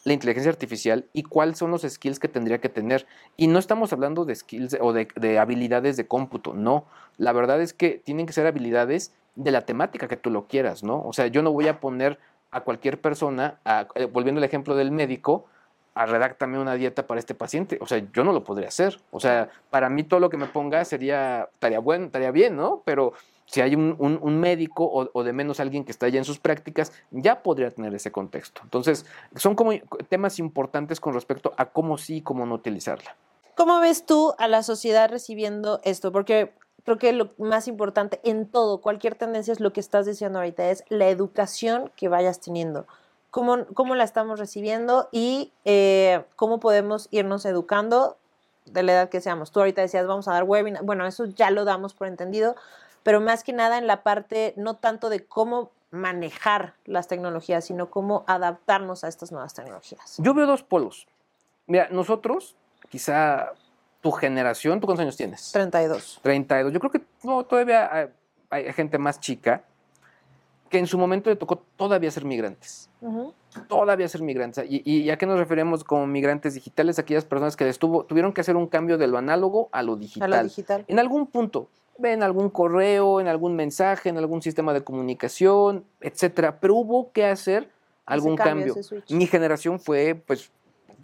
la 0.04 0.14
inteligencia 0.14 0.50
artificial 0.50 1.06
y 1.12 1.22
cuáles 1.22 1.58
son 1.58 1.70
los 1.70 1.82
skills 1.82 2.18
que 2.18 2.28
tendría 2.28 2.62
que 2.62 2.70
tener. 2.70 3.06
Y 3.36 3.46
no 3.46 3.58
estamos 3.58 3.92
hablando 3.92 4.24
de 4.24 4.34
skills 4.34 4.78
o 4.80 4.94
de, 4.94 5.08
de 5.16 5.38
habilidades 5.38 5.98
de 5.98 6.06
cómputo, 6.06 6.54
no. 6.54 6.86
La 7.18 7.32
verdad 7.32 7.60
es 7.60 7.74
que 7.74 8.02
tienen 8.02 8.24
que 8.24 8.32
ser 8.32 8.46
habilidades 8.46 9.12
de 9.36 9.50
la 9.50 9.62
temática 9.62 10.08
que 10.08 10.16
tú 10.16 10.30
lo 10.30 10.46
quieras, 10.46 10.82
¿no? 10.82 11.02
O 11.02 11.12
sea, 11.12 11.26
yo 11.26 11.42
no 11.42 11.52
voy 11.52 11.68
a 11.68 11.80
poner 11.80 12.18
a 12.50 12.60
cualquier 12.60 13.00
persona, 13.00 13.58
eh, 13.94 14.06
volviendo 14.06 14.38
al 14.38 14.44
ejemplo 14.44 14.76
del 14.76 14.92
médico, 14.92 15.46
a 15.94 16.06
redactarme 16.06 16.58
una 16.58 16.74
dieta 16.74 17.06
para 17.06 17.20
este 17.20 17.34
paciente. 17.34 17.78
O 17.80 17.86
sea, 17.86 18.02
yo 18.12 18.24
no 18.24 18.32
lo 18.32 18.42
podría 18.42 18.68
hacer. 18.68 19.00
O 19.10 19.20
sea, 19.20 19.48
para 19.70 19.88
mí 19.88 20.02
todo 20.02 20.20
lo 20.20 20.28
que 20.28 20.36
me 20.36 20.46
ponga 20.46 20.84
sería, 20.84 21.48
estaría 21.52 21.78
bueno, 21.78 22.06
estaría 22.06 22.32
bien, 22.32 22.56
¿no? 22.56 22.82
Pero 22.84 23.12
si 23.46 23.60
hay 23.60 23.74
un, 23.74 24.40
médico 24.40 24.84
o, 24.84 25.08
o, 25.12 25.22
de 25.22 25.32
menos 25.32 25.60
alguien 25.60 25.84
que 25.84 25.92
está 25.92 26.08
ya 26.08 26.18
en 26.18 26.24
sus 26.24 26.38
prácticas, 26.38 26.92
ya 27.10 27.42
podría 27.42 27.70
tener 27.70 27.94
ese 27.94 28.10
contexto. 28.10 28.60
Entonces, 28.64 29.06
son 29.36 29.54
como 29.54 29.72
temas 30.08 30.38
importantes 30.38 30.98
con 30.98 31.14
respecto 31.14 31.52
a 31.56 31.66
cómo 31.66 31.98
sí 31.98 32.16
y 32.16 32.22
cómo 32.22 32.46
no 32.46 32.54
utilizarla. 32.54 33.16
¿Cómo 33.56 33.78
ves 33.78 34.04
tú 34.04 34.34
a 34.38 34.48
la 34.48 34.64
sociedad 34.64 35.08
recibiendo 35.08 35.80
esto? 35.84 36.10
Porque 36.10 36.52
creo 36.84 36.98
que 36.98 37.12
lo 37.12 37.30
más 37.38 37.66
importante 37.66 38.20
en 38.22 38.46
todo, 38.46 38.78
cualquier 38.78 39.14
tendencia 39.14 39.52
es 39.52 39.60
lo 39.60 39.72
que 39.72 39.80
estás 39.80 40.06
diciendo 40.06 40.38
ahorita, 40.38 40.70
es 40.70 40.84
la 40.88 41.08
educación 41.08 41.90
que 41.96 42.08
vayas 42.08 42.40
teniendo. 42.40 42.86
Cómo, 43.30 43.64
cómo 43.74 43.94
la 43.94 44.04
estamos 44.04 44.38
recibiendo 44.38 45.08
y 45.10 45.52
eh, 45.64 46.24
cómo 46.36 46.60
podemos 46.60 47.08
irnos 47.10 47.44
educando 47.46 48.16
de 48.66 48.82
la 48.82 48.92
edad 48.92 49.08
que 49.08 49.20
seamos. 49.20 49.50
Tú 49.50 49.60
ahorita 49.60 49.82
decías, 49.82 50.06
vamos 50.06 50.28
a 50.28 50.32
dar 50.32 50.44
webinar. 50.44 50.84
Bueno, 50.84 51.06
eso 51.06 51.24
ya 51.24 51.50
lo 51.50 51.64
damos 51.64 51.94
por 51.94 52.06
entendido, 52.06 52.54
pero 53.02 53.20
más 53.20 53.42
que 53.42 53.52
nada 53.52 53.78
en 53.78 53.86
la 53.86 54.02
parte, 54.02 54.54
no 54.56 54.74
tanto 54.74 55.08
de 55.08 55.24
cómo 55.24 55.70
manejar 55.90 56.74
las 56.84 57.08
tecnologías, 57.08 57.64
sino 57.64 57.90
cómo 57.90 58.24
adaptarnos 58.26 59.04
a 59.04 59.08
estas 59.08 59.32
nuevas 59.32 59.54
tecnologías. 59.54 60.16
Yo 60.18 60.34
veo 60.34 60.46
dos 60.46 60.62
polos. 60.62 61.06
Mira, 61.66 61.88
nosotros, 61.90 62.56
quizá 62.88 63.52
tu 64.04 64.10
generación, 64.10 64.80
¿tú 64.80 64.86
cuántos 64.86 65.02
años 65.02 65.16
tienes? 65.16 65.50
32. 65.52 66.20
32. 66.20 66.74
Yo 66.74 66.78
creo 66.78 66.92
que 66.92 67.00
no, 67.22 67.42
todavía 67.42 67.90
hay, 67.90 68.08
hay 68.50 68.70
gente 68.74 68.98
más 68.98 69.18
chica 69.18 69.64
que 70.68 70.78
en 70.78 70.86
su 70.86 70.98
momento 70.98 71.30
le 71.30 71.36
tocó 71.36 71.62
todavía 71.74 72.10
ser 72.10 72.26
migrantes. 72.26 72.90
Todavía 73.66 74.06
ser 74.06 74.20
migrantes. 74.20 74.66
¿Y, 74.68 74.82
y 74.84 75.08
a 75.08 75.16
qué 75.16 75.24
nos 75.24 75.38
referimos 75.38 75.84
como 75.84 76.06
migrantes 76.06 76.52
digitales? 76.52 76.98
Aquellas 76.98 77.24
personas 77.24 77.56
que 77.56 77.66
estuvo, 77.66 78.04
tuvieron 78.04 78.34
que 78.34 78.42
hacer 78.42 78.56
un 78.56 78.66
cambio 78.66 78.98
de 78.98 79.06
lo 79.06 79.16
análogo 79.16 79.70
a 79.72 79.82
lo 79.82 79.96
digital. 79.96 80.34
A 80.34 80.36
lo 80.36 80.44
digital. 80.48 80.84
En 80.86 80.98
algún 80.98 81.26
punto, 81.26 81.70
en 82.02 82.22
algún 82.22 82.50
correo, 82.50 83.22
en 83.22 83.28
algún 83.28 83.56
mensaje, 83.56 84.10
en 84.10 84.18
algún 84.18 84.42
sistema 84.42 84.74
de 84.74 84.84
comunicación, 84.84 85.86
etcétera. 86.02 86.60
Pero 86.60 86.74
hubo 86.74 87.10
que 87.10 87.24
hacer 87.24 87.70
algún 88.04 88.36
cambio, 88.36 88.74
cambio. 88.74 89.02
Mi 89.08 89.26
generación 89.26 89.80
fue, 89.80 90.14
pues. 90.14 90.52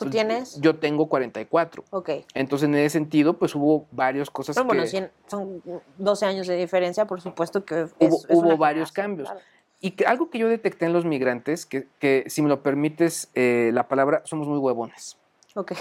¿Tú 0.04 0.10
tienes? 0.10 0.60
Yo 0.60 0.76
tengo 0.78 1.08
44. 1.08 1.84
Ok. 1.90 2.10
Entonces, 2.34 2.68
en 2.68 2.74
ese 2.74 2.90
sentido, 2.90 3.34
pues 3.38 3.54
hubo 3.54 3.86
varias 3.92 4.30
cosas 4.30 4.56
Pero 4.56 4.66
bueno, 4.66 4.82
que. 4.82 4.88
cien- 4.88 5.10
son 5.28 5.62
12 5.98 6.26
años 6.26 6.46
de 6.46 6.56
diferencia, 6.56 7.06
por 7.06 7.20
supuesto 7.20 7.64
que 7.64 7.82
es- 7.82 7.94
Hubo- 7.98 8.16
es 8.16 8.26
hubo 8.30 8.46
una 8.48 8.56
varios 8.56 8.92
cambios. 8.92 9.28
claro. 9.28 9.44
Y 9.82 9.92
que 9.92 10.04
algo 10.06 10.28
que 10.28 10.38
yo 10.38 10.48
detecté 10.48 10.84
en 10.86 10.92
los 10.92 11.04
migrantes, 11.06 11.64
que, 11.64 11.86
que 11.98 12.24
si 12.26 12.42
me 12.42 12.48
lo 12.48 12.62
permites 12.62 13.30
eh, 13.34 13.70
la 13.72 13.88
palabra, 13.88 14.20
somos 14.24 14.46
muy 14.46 14.58
huevones. 14.58 15.16
Ok. 15.54 15.72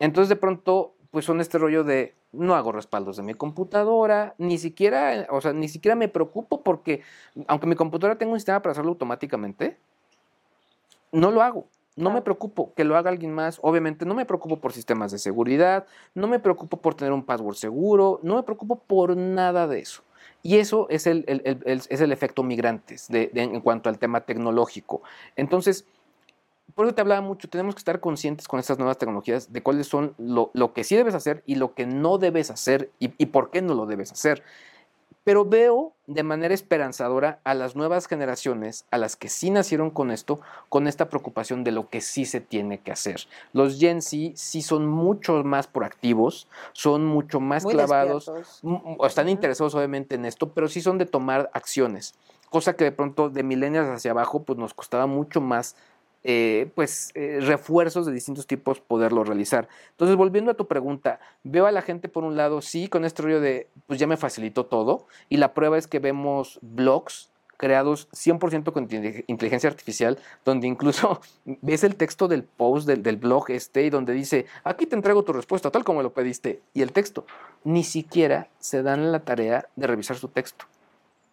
Entonces 0.00 0.28
de 0.28 0.36
pronto, 0.36 0.92
pues 1.12 1.24
son 1.24 1.40
este 1.40 1.58
rollo 1.58 1.84
de 1.84 2.14
no 2.32 2.56
hago 2.56 2.72
respaldos 2.72 3.16
de 3.16 3.22
mi 3.22 3.34
computadora, 3.34 4.34
ni 4.38 4.58
siquiera, 4.58 5.28
o 5.30 5.40
sea, 5.40 5.52
ni 5.52 5.68
siquiera 5.68 5.94
me 5.94 6.08
preocupo 6.08 6.62
porque, 6.62 7.02
aunque 7.46 7.68
mi 7.68 7.76
computadora 7.76 8.18
tenga 8.18 8.32
un 8.32 8.40
sistema 8.40 8.60
para 8.60 8.72
hacerlo 8.72 8.90
automáticamente, 8.90 9.76
no 11.12 11.30
lo 11.30 11.42
hago. 11.42 11.66
No 11.96 12.10
me 12.10 12.22
preocupo 12.22 12.72
que 12.74 12.84
lo 12.84 12.96
haga 12.96 13.10
alguien 13.10 13.32
más. 13.32 13.58
Obviamente 13.62 14.04
no 14.04 14.14
me 14.14 14.26
preocupo 14.26 14.58
por 14.58 14.72
sistemas 14.72 15.12
de 15.12 15.18
seguridad, 15.18 15.86
no 16.14 16.26
me 16.26 16.40
preocupo 16.40 16.76
por 16.78 16.94
tener 16.94 17.12
un 17.12 17.24
password 17.24 17.54
seguro, 17.56 18.18
no 18.22 18.36
me 18.36 18.42
preocupo 18.42 18.76
por 18.76 19.16
nada 19.16 19.66
de 19.68 19.78
eso. 19.80 20.02
Y 20.42 20.58
eso 20.58 20.86
es 20.90 21.06
el, 21.06 21.24
el- 21.28 21.42
el- 21.44 21.62
el- 21.64 21.82
es 21.88 22.00
el 22.00 22.12
efecto 22.12 22.42
migrantes 22.42 23.08
de- 23.08 23.30
de- 23.32 23.42
en 23.42 23.60
cuanto 23.60 23.88
al 23.88 23.98
tema 23.98 24.20
tecnológico. 24.22 25.02
Entonces, 25.36 25.84
por 26.74 26.86
eso 26.86 26.94
te 26.94 27.00
hablaba 27.02 27.20
mucho, 27.20 27.48
tenemos 27.48 27.74
que 27.74 27.78
estar 27.78 28.00
conscientes 28.00 28.48
con 28.48 28.58
estas 28.58 28.78
nuevas 28.78 28.98
tecnologías 28.98 29.52
de 29.52 29.62
cuáles 29.62 29.86
son 29.86 30.14
lo, 30.18 30.50
lo 30.54 30.72
que 30.72 30.82
sí 30.82 30.96
debes 30.96 31.14
hacer 31.14 31.42
y 31.46 31.54
lo 31.54 31.74
que 31.74 31.86
no 31.86 32.18
debes 32.18 32.50
hacer 32.50 32.90
y, 32.98 33.12
y 33.16 33.26
por 33.26 33.50
qué 33.50 33.62
no 33.62 33.74
lo 33.74 33.86
debes 33.86 34.10
hacer. 34.10 34.42
Pero 35.24 35.46
veo 35.46 35.94
de 36.06 36.22
manera 36.22 36.52
esperanzadora 36.52 37.40
a 37.44 37.54
las 37.54 37.76
nuevas 37.76 38.06
generaciones, 38.06 38.84
a 38.90 38.98
las 38.98 39.16
que 39.16 39.30
sí 39.30 39.50
nacieron 39.50 39.90
con 39.90 40.10
esto, 40.10 40.40
con 40.68 40.86
esta 40.86 41.08
preocupación 41.08 41.64
de 41.64 41.72
lo 41.72 41.88
que 41.88 42.02
sí 42.02 42.26
se 42.26 42.42
tiene 42.42 42.78
que 42.78 42.92
hacer. 42.92 43.22
Los 43.54 43.78
Gen 43.78 44.02
Z 44.02 44.32
sí 44.34 44.60
son 44.60 44.86
mucho 44.86 45.42
más 45.42 45.66
proactivos, 45.66 46.46
son 46.72 47.06
mucho 47.06 47.40
más 47.40 47.64
Muy 47.64 47.72
clavados, 47.72 48.30
o 48.62 49.06
están 49.06 49.30
interesados 49.30 49.74
obviamente 49.74 50.14
en 50.14 50.26
esto, 50.26 50.50
pero 50.52 50.68
sí 50.68 50.82
son 50.82 50.98
de 50.98 51.06
tomar 51.06 51.50
acciones, 51.54 52.14
cosa 52.50 52.76
que 52.76 52.84
de 52.84 52.92
pronto 52.92 53.30
de 53.30 53.42
millennials 53.42 53.88
hacia 53.88 54.10
abajo 54.10 54.42
pues 54.42 54.58
nos 54.58 54.74
costaba 54.74 55.06
mucho 55.06 55.40
más 55.40 55.74
eh, 56.24 56.70
pues 56.74 57.10
eh, 57.14 57.38
refuerzos 57.40 58.06
de 58.06 58.12
distintos 58.12 58.46
tipos 58.46 58.80
poderlo 58.80 59.24
realizar. 59.24 59.68
Entonces 59.90 60.16
volviendo 60.16 60.50
a 60.50 60.54
tu 60.54 60.66
pregunta, 60.66 61.20
veo 61.42 61.66
a 61.66 61.72
la 61.72 61.82
gente 61.82 62.08
por 62.08 62.24
un 62.24 62.36
lado 62.36 62.62
sí 62.62 62.88
con 62.88 63.04
este 63.04 63.22
rollo 63.22 63.40
de 63.40 63.68
pues 63.86 64.00
ya 64.00 64.06
me 64.06 64.16
facilitó 64.16 64.66
todo 64.66 65.06
y 65.28 65.36
la 65.36 65.54
prueba 65.54 65.78
es 65.78 65.86
que 65.86 65.98
vemos 65.98 66.58
blogs 66.62 67.30
creados 67.56 68.08
100% 68.10 68.72
con 68.72 68.88
inteli- 68.88 69.24
inteligencia 69.28 69.70
artificial, 69.70 70.18
donde 70.44 70.66
incluso 70.66 71.20
ves 71.44 71.84
el 71.84 71.94
texto 71.94 72.26
del 72.26 72.42
post 72.42 72.86
del, 72.86 73.02
del 73.02 73.16
blog 73.16 73.50
este 73.50 73.84
y 73.84 73.90
donde 73.90 74.12
dice, 74.12 74.46
aquí 74.64 74.86
te 74.86 74.96
entrego 74.96 75.22
tu 75.22 75.32
respuesta 75.32 75.70
tal 75.70 75.84
como 75.84 76.02
lo 76.02 76.12
pediste, 76.12 76.62
y 76.74 76.82
el 76.82 76.92
texto, 76.92 77.24
ni 77.62 77.84
siquiera 77.84 78.48
se 78.58 78.82
dan 78.82 79.12
la 79.12 79.20
tarea 79.20 79.68
de 79.76 79.86
revisar 79.86 80.16
su 80.16 80.28
texto. 80.28 80.66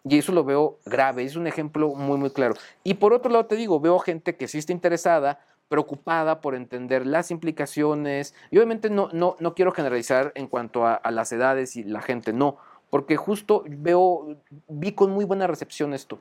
Y 0.04 0.18
eso 0.18 0.32
lo 0.32 0.44
veo 0.44 0.78
grave, 0.84 1.24
es 1.24 1.36
un 1.36 1.46
ejemplo 1.46 1.94
muy, 1.94 2.18
muy 2.18 2.30
claro. 2.30 2.54
Y 2.82 2.94
por 2.94 3.12
otro 3.12 3.30
lado 3.30 3.46
te 3.46 3.56
digo, 3.56 3.78
veo 3.78 3.98
gente 4.00 4.36
que 4.36 4.48
sí 4.48 4.58
está 4.58 4.72
interesada, 4.72 5.38
preocupada 5.68 6.40
por 6.40 6.54
entender 6.54 7.06
las 7.06 7.30
implicaciones, 7.30 8.34
y 8.50 8.58
obviamente 8.58 8.90
no, 8.90 9.08
no, 9.12 9.36
no 9.38 9.54
quiero 9.54 9.72
generalizar 9.72 10.32
en 10.34 10.48
cuanto 10.48 10.86
a, 10.86 10.94
a 10.94 11.10
las 11.10 11.32
edades 11.32 11.76
y 11.76 11.84
la 11.84 12.02
gente, 12.02 12.32
no, 12.32 12.58
porque 12.90 13.16
justo 13.16 13.64
veo, 13.66 14.36
vi 14.68 14.92
con 14.92 15.12
muy 15.12 15.24
buena 15.24 15.46
recepción 15.46 15.94
esto. 15.94 16.18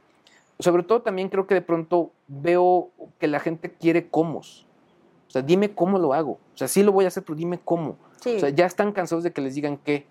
Sobre 0.59 0.83
todo 0.83 1.01
también 1.01 1.27
creo 1.27 1.47
que 1.47 1.55
de 1.55 1.61
pronto 1.61 2.11
veo 2.27 2.91
que 3.19 3.27
la 3.27 3.39
gente 3.39 3.73
quiere 3.73 4.07
cómo. 4.07 4.39
O 4.39 5.31
sea, 5.31 5.41
dime 5.41 5.73
cómo 5.73 5.97
lo 5.97 6.13
hago. 6.13 6.39
O 6.53 6.57
sea, 6.57 6.67
sí 6.67 6.83
lo 6.83 6.91
voy 6.91 7.05
a 7.05 7.07
hacer, 7.09 7.23
pero 7.23 7.35
dime 7.35 7.59
cómo. 7.59 7.97
Sí. 8.21 8.35
O 8.35 8.39
sea, 8.39 8.49
ya 8.49 8.65
están 8.65 8.91
cansados 8.91 9.23
de 9.23 9.33
que 9.33 9.41
les 9.41 9.55
digan 9.55 9.77
qué. 9.77 10.05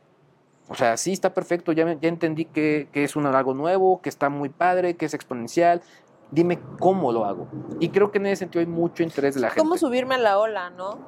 O 0.71 0.75
sea, 0.77 0.97
sí 0.97 1.13
está 1.13 1.35
perfecto, 1.35 1.73
ya, 1.73 1.85
ya 2.01 2.09
entendí 2.09 2.45
que, 2.45 2.89
que 2.93 3.03
es 3.03 3.17
un 3.17 3.27
algo 3.27 3.55
nuevo, 3.55 4.01
que 4.01 4.09
está 4.09 4.29
muy 4.29 4.49
padre, 4.51 4.95
que 4.97 5.05
es 5.07 5.15
exponencial. 5.15 5.83
Dime 6.31 6.61
cómo 6.79 7.11
lo 7.11 7.25
hago. 7.25 7.49
Y 7.81 7.89
creo 7.89 8.13
que 8.13 8.19
en 8.19 8.27
ese 8.27 8.37
sentido 8.37 8.61
hay 8.61 8.67
mucho 8.69 9.03
interés 9.03 9.35
de 9.35 9.41
la 9.41 9.49
gente. 9.49 9.63
¿Cómo 9.63 9.77
subirme 9.77 10.15
a 10.15 10.19
la 10.19 10.39
ola, 10.39 10.71
no? 10.71 11.01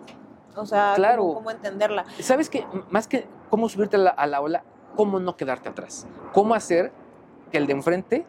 O 0.56 0.66
sea, 0.66 0.94
Claro. 0.96 1.22
cómo, 1.22 1.34
cómo 1.34 1.50
entenderla. 1.52 2.04
¿Sabes 2.18 2.50
qué? 2.50 2.66
M- 2.72 2.82
Más 2.90 3.06
que 3.06 3.28
cómo 3.50 3.68
subirte 3.68 3.94
a 3.94 4.00
la, 4.00 4.10
a 4.10 4.26
la 4.26 4.40
ola, 4.40 4.64
cómo 4.96 5.20
no 5.20 5.36
quedarte 5.36 5.68
atrás. 5.68 6.08
Cómo 6.32 6.54
hacer 6.56 6.90
que 7.52 7.58
el 7.58 7.68
de 7.68 7.72
enfrente 7.74 8.26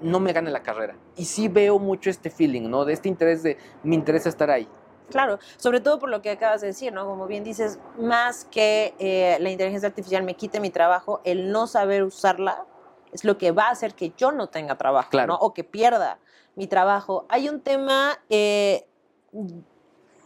no 0.00 0.20
me 0.20 0.32
gane 0.32 0.52
la 0.52 0.62
carrera. 0.62 0.94
Y 1.16 1.24
sí 1.24 1.48
veo 1.48 1.80
mucho 1.80 2.10
este 2.10 2.30
feeling, 2.30 2.70
¿no? 2.70 2.84
De 2.84 2.92
este 2.92 3.08
interés 3.08 3.42
de, 3.42 3.58
me 3.82 3.96
interesa 3.96 4.28
estar 4.28 4.50
ahí. 4.52 4.68
Claro, 5.10 5.38
sobre 5.56 5.80
todo 5.80 5.98
por 5.98 6.08
lo 6.08 6.20
que 6.22 6.30
acabas 6.30 6.60
de 6.60 6.68
decir, 6.68 6.92
¿no? 6.92 7.06
Como 7.06 7.26
bien 7.26 7.44
dices, 7.44 7.78
más 7.98 8.44
que 8.44 8.94
eh, 8.98 9.36
la 9.40 9.50
inteligencia 9.50 9.88
artificial 9.88 10.22
me 10.24 10.34
quite 10.34 10.60
mi 10.60 10.70
trabajo, 10.70 11.20
el 11.24 11.52
no 11.52 11.66
saber 11.66 12.02
usarla 12.02 12.64
es 13.12 13.24
lo 13.24 13.38
que 13.38 13.52
va 13.52 13.68
a 13.68 13.70
hacer 13.70 13.94
que 13.94 14.12
yo 14.16 14.32
no 14.32 14.48
tenga 14.48 14.76
trabajo, 14.76 15.10
Claro. 15.10 15.34
¿no? 15.34 15.38
O 15.38 15.54
que 15.54 15.64
pierda 15.64 16.18
mi 16.54 16.66
trabajo. 16.66 17.24
Hay 17.28 17.48
un 17.48 17.60
tema 17.60 18.18
eh, 18.30 18.86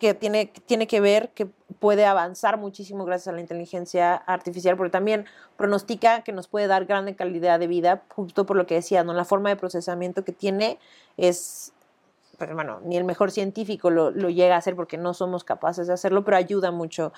que 0.01 0.14
tiene, 0.14 0.47
tiene 0.66 0.87
que 0.87 1.01
ver, 1.01 1.31
que 1.31 1.47
puede 1.79 2.07
avanzar 2.07 2.57
muchísimo 2.57 3.05
gracias 3.05 3.29
a 3.29 3.33
la 3.33 3.40
inteligencia 3.40 4.14
artificial, 4.14 4.77
porque 4.77 4.90
también 4.90 5.27
pronostica 5.57 6.23
que 6.23 6.33
nos 6.33 6.49
puede 6.49 6.66
dar 6.66 6.87
grande 6.87 7.14
calidad 7.14 7.61
de 7.61 7.66
vida, 7.66 8.03
justo 8.14 8.47
por 8.47 8.57
lo 8.57 8.66
que 8.66 8.77
decía, 8.77 9.05
¿no? 9.05 9.12
La 9.12 9.27
forma 9.27 9.51
de 9.51 9.57
procesamiento 9.57 10.25
que 10.25 10.33
tiene 10.33 10.79
es 11.19 11.75
pero 12.40 12.55
bueno, 12.55 12.81
ni 12.83 12.96
el 12.96 13.05
mejor 13.05 13.31
científico 13.31 13.90
lo, 13.90 14.11
lo 14.11 14.31
llega 14.31 14.55
a 14.55 14.59
hacer 14.59 14.74
porque 14.74 14.96
no 14.96 15.12
somos 15.12 15.44
capaces 15.44 15.87
de 15.87 15.92
hacerlo, 15.92 16.24
pero 16.24 16.38
ayuda 16.38 16.70
mucho. 16.70 17.12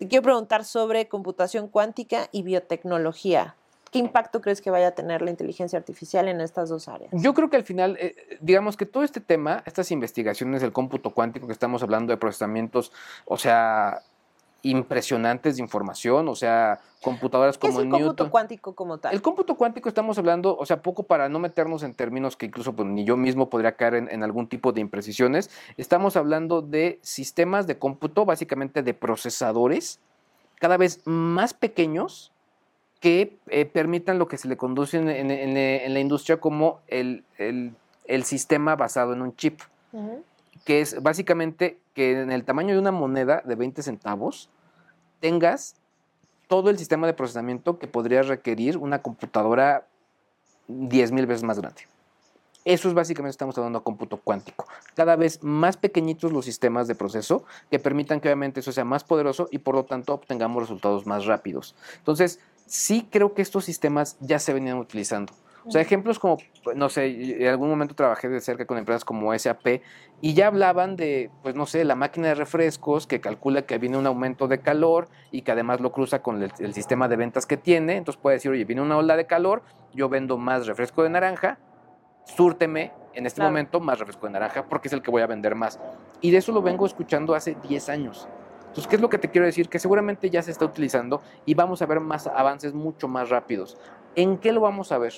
Quiero 0.00 0.22
preguntar 0.22 0.64
sobre 0.64 1.06
computación 1.06 1.68
cuántica 1.68 2.28
y 2.32 2.42
biotecnología. 2.42 3.54
¿Qué 3.92 4.00
impacto 4.00 4.40
crees 4.40 4.60
que 4.60 4.70
vaya 4.70 4.88
a 4.88 4.90
tener 4.92 5.22
la 5.22 5.30
inteligencia 5.30 5.78
artificial 5.78 6.26
en 6.26 6.40
estas 6.40 6.68
dos 6.68 6.88
áreas? 6.88 7.10
Yo 7.12 7.32
creo 7.32 7.48
que 7.48 7.56
al 7.56 7.64
final, 7.64 7.96
eh, 8.00 8.14
digamos 8.40 8.76
que 8.76 8.86
todo 8.86 9.04
este 9.04 9.20
tema, 9.20 9.62
estas 9.66 9.92
investigaciones 9.92 10.62
del 10.62 10.72
cómputo 10.72 11.10
cuántico 11.10 11.46
que 11.46 11.52
estamos 11.52 11.82
hablando 11.82 12.12
de 12.12 12.16
procesamientos, 12.16 12.92
o 13.24 13.36
sea, 13.36 14.02
impresionantes 14.62 15.56
de 15.56 15.62
información, 15.62 16.28
o 16.28 16.34
sea, 16.34 16.80
computadoras 17.02 17.56
¿Qué 17.58 17.68
es 17.68 17.72
como 17.74 17.82
el 17.82 17.88
cómputo 17.88 18.08
Newton. 18.10 18.28
cuántico 18.30 18.74
como 18.74 18.98
tal? 18.98 19.14
El 19.14 19.22
cómputo 19.22 19.54
cuántico 19.56 19.88
estamos 19.88 20.18
hablando, 20.18 20.56
o 20.56 20.66
sea, 20.66 20.82
poco 20.82 21.04
para 21.04 21.28
no 21.28 21.38
meternos 21.38 21.82
en 21.82 21.94
términos 21.94 22.36
que 22.36 22.46
incluso 22.46 22.74
pues, 22.74 22.86
ni 22.88 23.04
yo 23.04 23.16
mismo 23.16 23.48
podría 23.48 23.72
caer 23.76 23.94
en, 23.94 24.08
en 24.10 24.22
algún 24.22 24.48
tipo 24.48 24.72
de 24.72 24.80
imprecisiones. 24.80 25.50
Estamos 25.76 26.16
hablando 26.16 26.60
de 26.62 26.98
sistemas 27.02 27.66
de 27.66 27.78
cómputo, 27.78 28.24
básicamente 28.26 28.82
de 28.82 28.92
procesadores, 28.94 29.98
cada 30.58 30.76
vez 30.76 31.00
más 31.06 31.54
pequeños 31.54 32.32
que 33.00 33.38
eh, 33.48 33.64
permitan 33.64 34.18
lo 34.18 34.28
que 34.28 34.36
se 34.36 34.46
le 34.46 34.58
conduce 34.58 34.98
en, 34.98 35.08
en- 35.08 35.30
en- 35.30 35.56
en 35.56 35.94
la 35.94 36.00
industria 36.00 36.38
como 36.38 36.80
el, 36.88 37.24
el- 37.38 37.72
el 38.04 38.24
sistema 38.24 38.76
basado 38.76 39.14
en 39.14 39.22
un 39.22 39.34
chip 39.36 39.60
que 40.66 40.80
es 40.82 41.02
básicamente 41.02 41.78
que 42.00 42.18
en 42.18 42.32
el 42.32 42.44
tamaño 42.44 42.72
de 42.72 42.80
una 42.80 42.92
moneda 42.92 43.42
de 43.44 43.56
20 43.56 43.82
centavos 43.82 44.48
tengas 45.20 45.76
todo 46.48 46.70
el 46.70 46.78
sistema 46.78 47.06
de 47.06 47.12
procesamiento 47.12 47.78
que 47.78 47.88
podría 47.88 48.22
requerir 48.22 48.78
una 48.78 49.02
computadora 49.02 49.86
10 50.68 51.12
mil 51.12 51.26
veces 51.26 51.42
más 51.42 51.58
grande. 51.58 51.82
Eso 52.64 52.88
es 52.88 52.94
básicamente, 52.94 53.32
estamos 53.32 53.58
hablando 53.58 53.80
de 53.80 53.84
cómputo 53.84 54.16
cuántico. 54.16 54.64
Cada 54.94 55.14
vez 55.16 55.42
más 55.42 55.76
pequeñitos 55.76 56.32
los 56.32 56.46
sistemas 56.46 56.88
de 56.88 56.94
proceso 56.94 57.44
que 57.70 57.78
permitan 57.78 58.18
que 58.22 58.28
obviamente 58.28 58.60
eso 58.60 58.72
sea 58.72 58.86
más 58.86 59.04
poderoso 59.04 59.48
y 59.50 59.58
por 59.58 59.74
lo 59.74 59.84
tanto 59.84 60.14
obtengamos 60.14 60.62
resultados 60.62 61.04
más 61.04 61.26
rápidos. 61.26 61.74
Entonces, 61.98 62.40
sí 62.64 63.06
creo 63.10 63.34
que 63.34 63.42
estos 63.42 63.66
sistemas 63.66 64.16
ya 64.20 64.38
se 64.38 64.54
venían 64.54 64.78
utilizando. 64.78 65.34
O 65.64 65.70
sea, 65.70 65.80
ejemplos 65.80 66.18
como, 66.18 66.38
pues, 66.64 66.76
no 66.76 66.88
sé, 66.88 67.42
en 67.42 67.48
algún 67.48 67.68
momento 67.68 67.94
trabajé 67.94 68.28
de 68.28 68.40
cerca 68.40 68.66
con 68.66 68.78
empresas 68.78 69.04
como 69.04 69.36
SAP 69.36 69.82
y 70.20 70.34
ya 70.34 70.46
hablaban 70.46 70.96
de, 70.96 71.30
pues 71.42 71.54
no 71.54 71.66
sé, 71.66 71.84
la 71.84 71.94
máquina 71.94 72.28
de 72.28 72.34
refrescos 72.34 73.06
que 73.06 73.20
calcula 73.20 73.62
que 73.62 73.78
viene 73.78 73.98
un 73.98 74.06
aumento 74.06 74.48
de 74.48 74.60
calor 74.60 75.08
y 75.30 75.42
que 75.42 75.52
además 75.52 75.80
lo 75.80 75.92
cruza 75.92 76.22
con 76.22 76.42
el, 76.42 76.52
el 76.58 76.74
sistema 76.74 77.08
de 77.08 77.16
ventas 77.16 77.46
que 77.46 77.56
tiene. 77.56 77.96
Entonces 77.96 78.20
puede 78.20 78.36
decir, 78.36 78.50
oye, 78.50 78.64
viene 78.64 78.82
una 78.82 78.96
ola 78.96 79.16
de 79.16 79.26
calor, 79.26 79.62
yo 79.94 80.08
vendo 80.08 80.38
más 80.38 80.66
refresco 80.66 81.02
de 81.02 81.10
naranja 81.10 81.58
súrteme 82.36 82.92
en 83.14 83.26
este 83.26 83.42
momento 83.42 83.80
más 83.80 83.98
refresco 83.98 84.26
de 84.26 84.32
naranja 84.32 84.64
porque 84.68 84.88
es 84.88 84.94
el 84.94 85.02
que 85.02 85.10
voy 85.10 85.22
a 85.22 85.26
vender 85.26 85.54
más. 85.54 85.80
Y 86.20 86.30
de 86.30 86.38
eso 86.38 86.52
lo 86.52 86.62
vengo 86.62 86.86
escuchando 86.86 87.34
hace 87.34 87.56
10 87.68 87.88
años. 87.88 88.28
Entonces, 88.60 88.86
¿qué 88.86 88.96
es 88.96 89.02
lo 89.02 89.08
que 89.08 89.18
te 89.18 89.30
quiero 89.30 89.46
decir? 89.46 89.68
Que 89.68 89.80
seguramente 89.80 90.30
ya 90.30 90.42
se 90.42 90.52
está 90.52 90.64
utilizando 90.64 91.22
y 91.44 91.54
vamos 91.54 91.82
a 91.82 91.86
ver 91.86 91.98
más 91.98 92.28
avances 92.28 92.72
mucho 92.72 93.08
más 93.08 93.28
rápidos. 93.28 93.76
¿En 94.14 94.38
qué 94.38 94.52
lo 94.52 94.60
vamos 94.60 94.92
a 94.92 94.98
ver? 94.98 95.12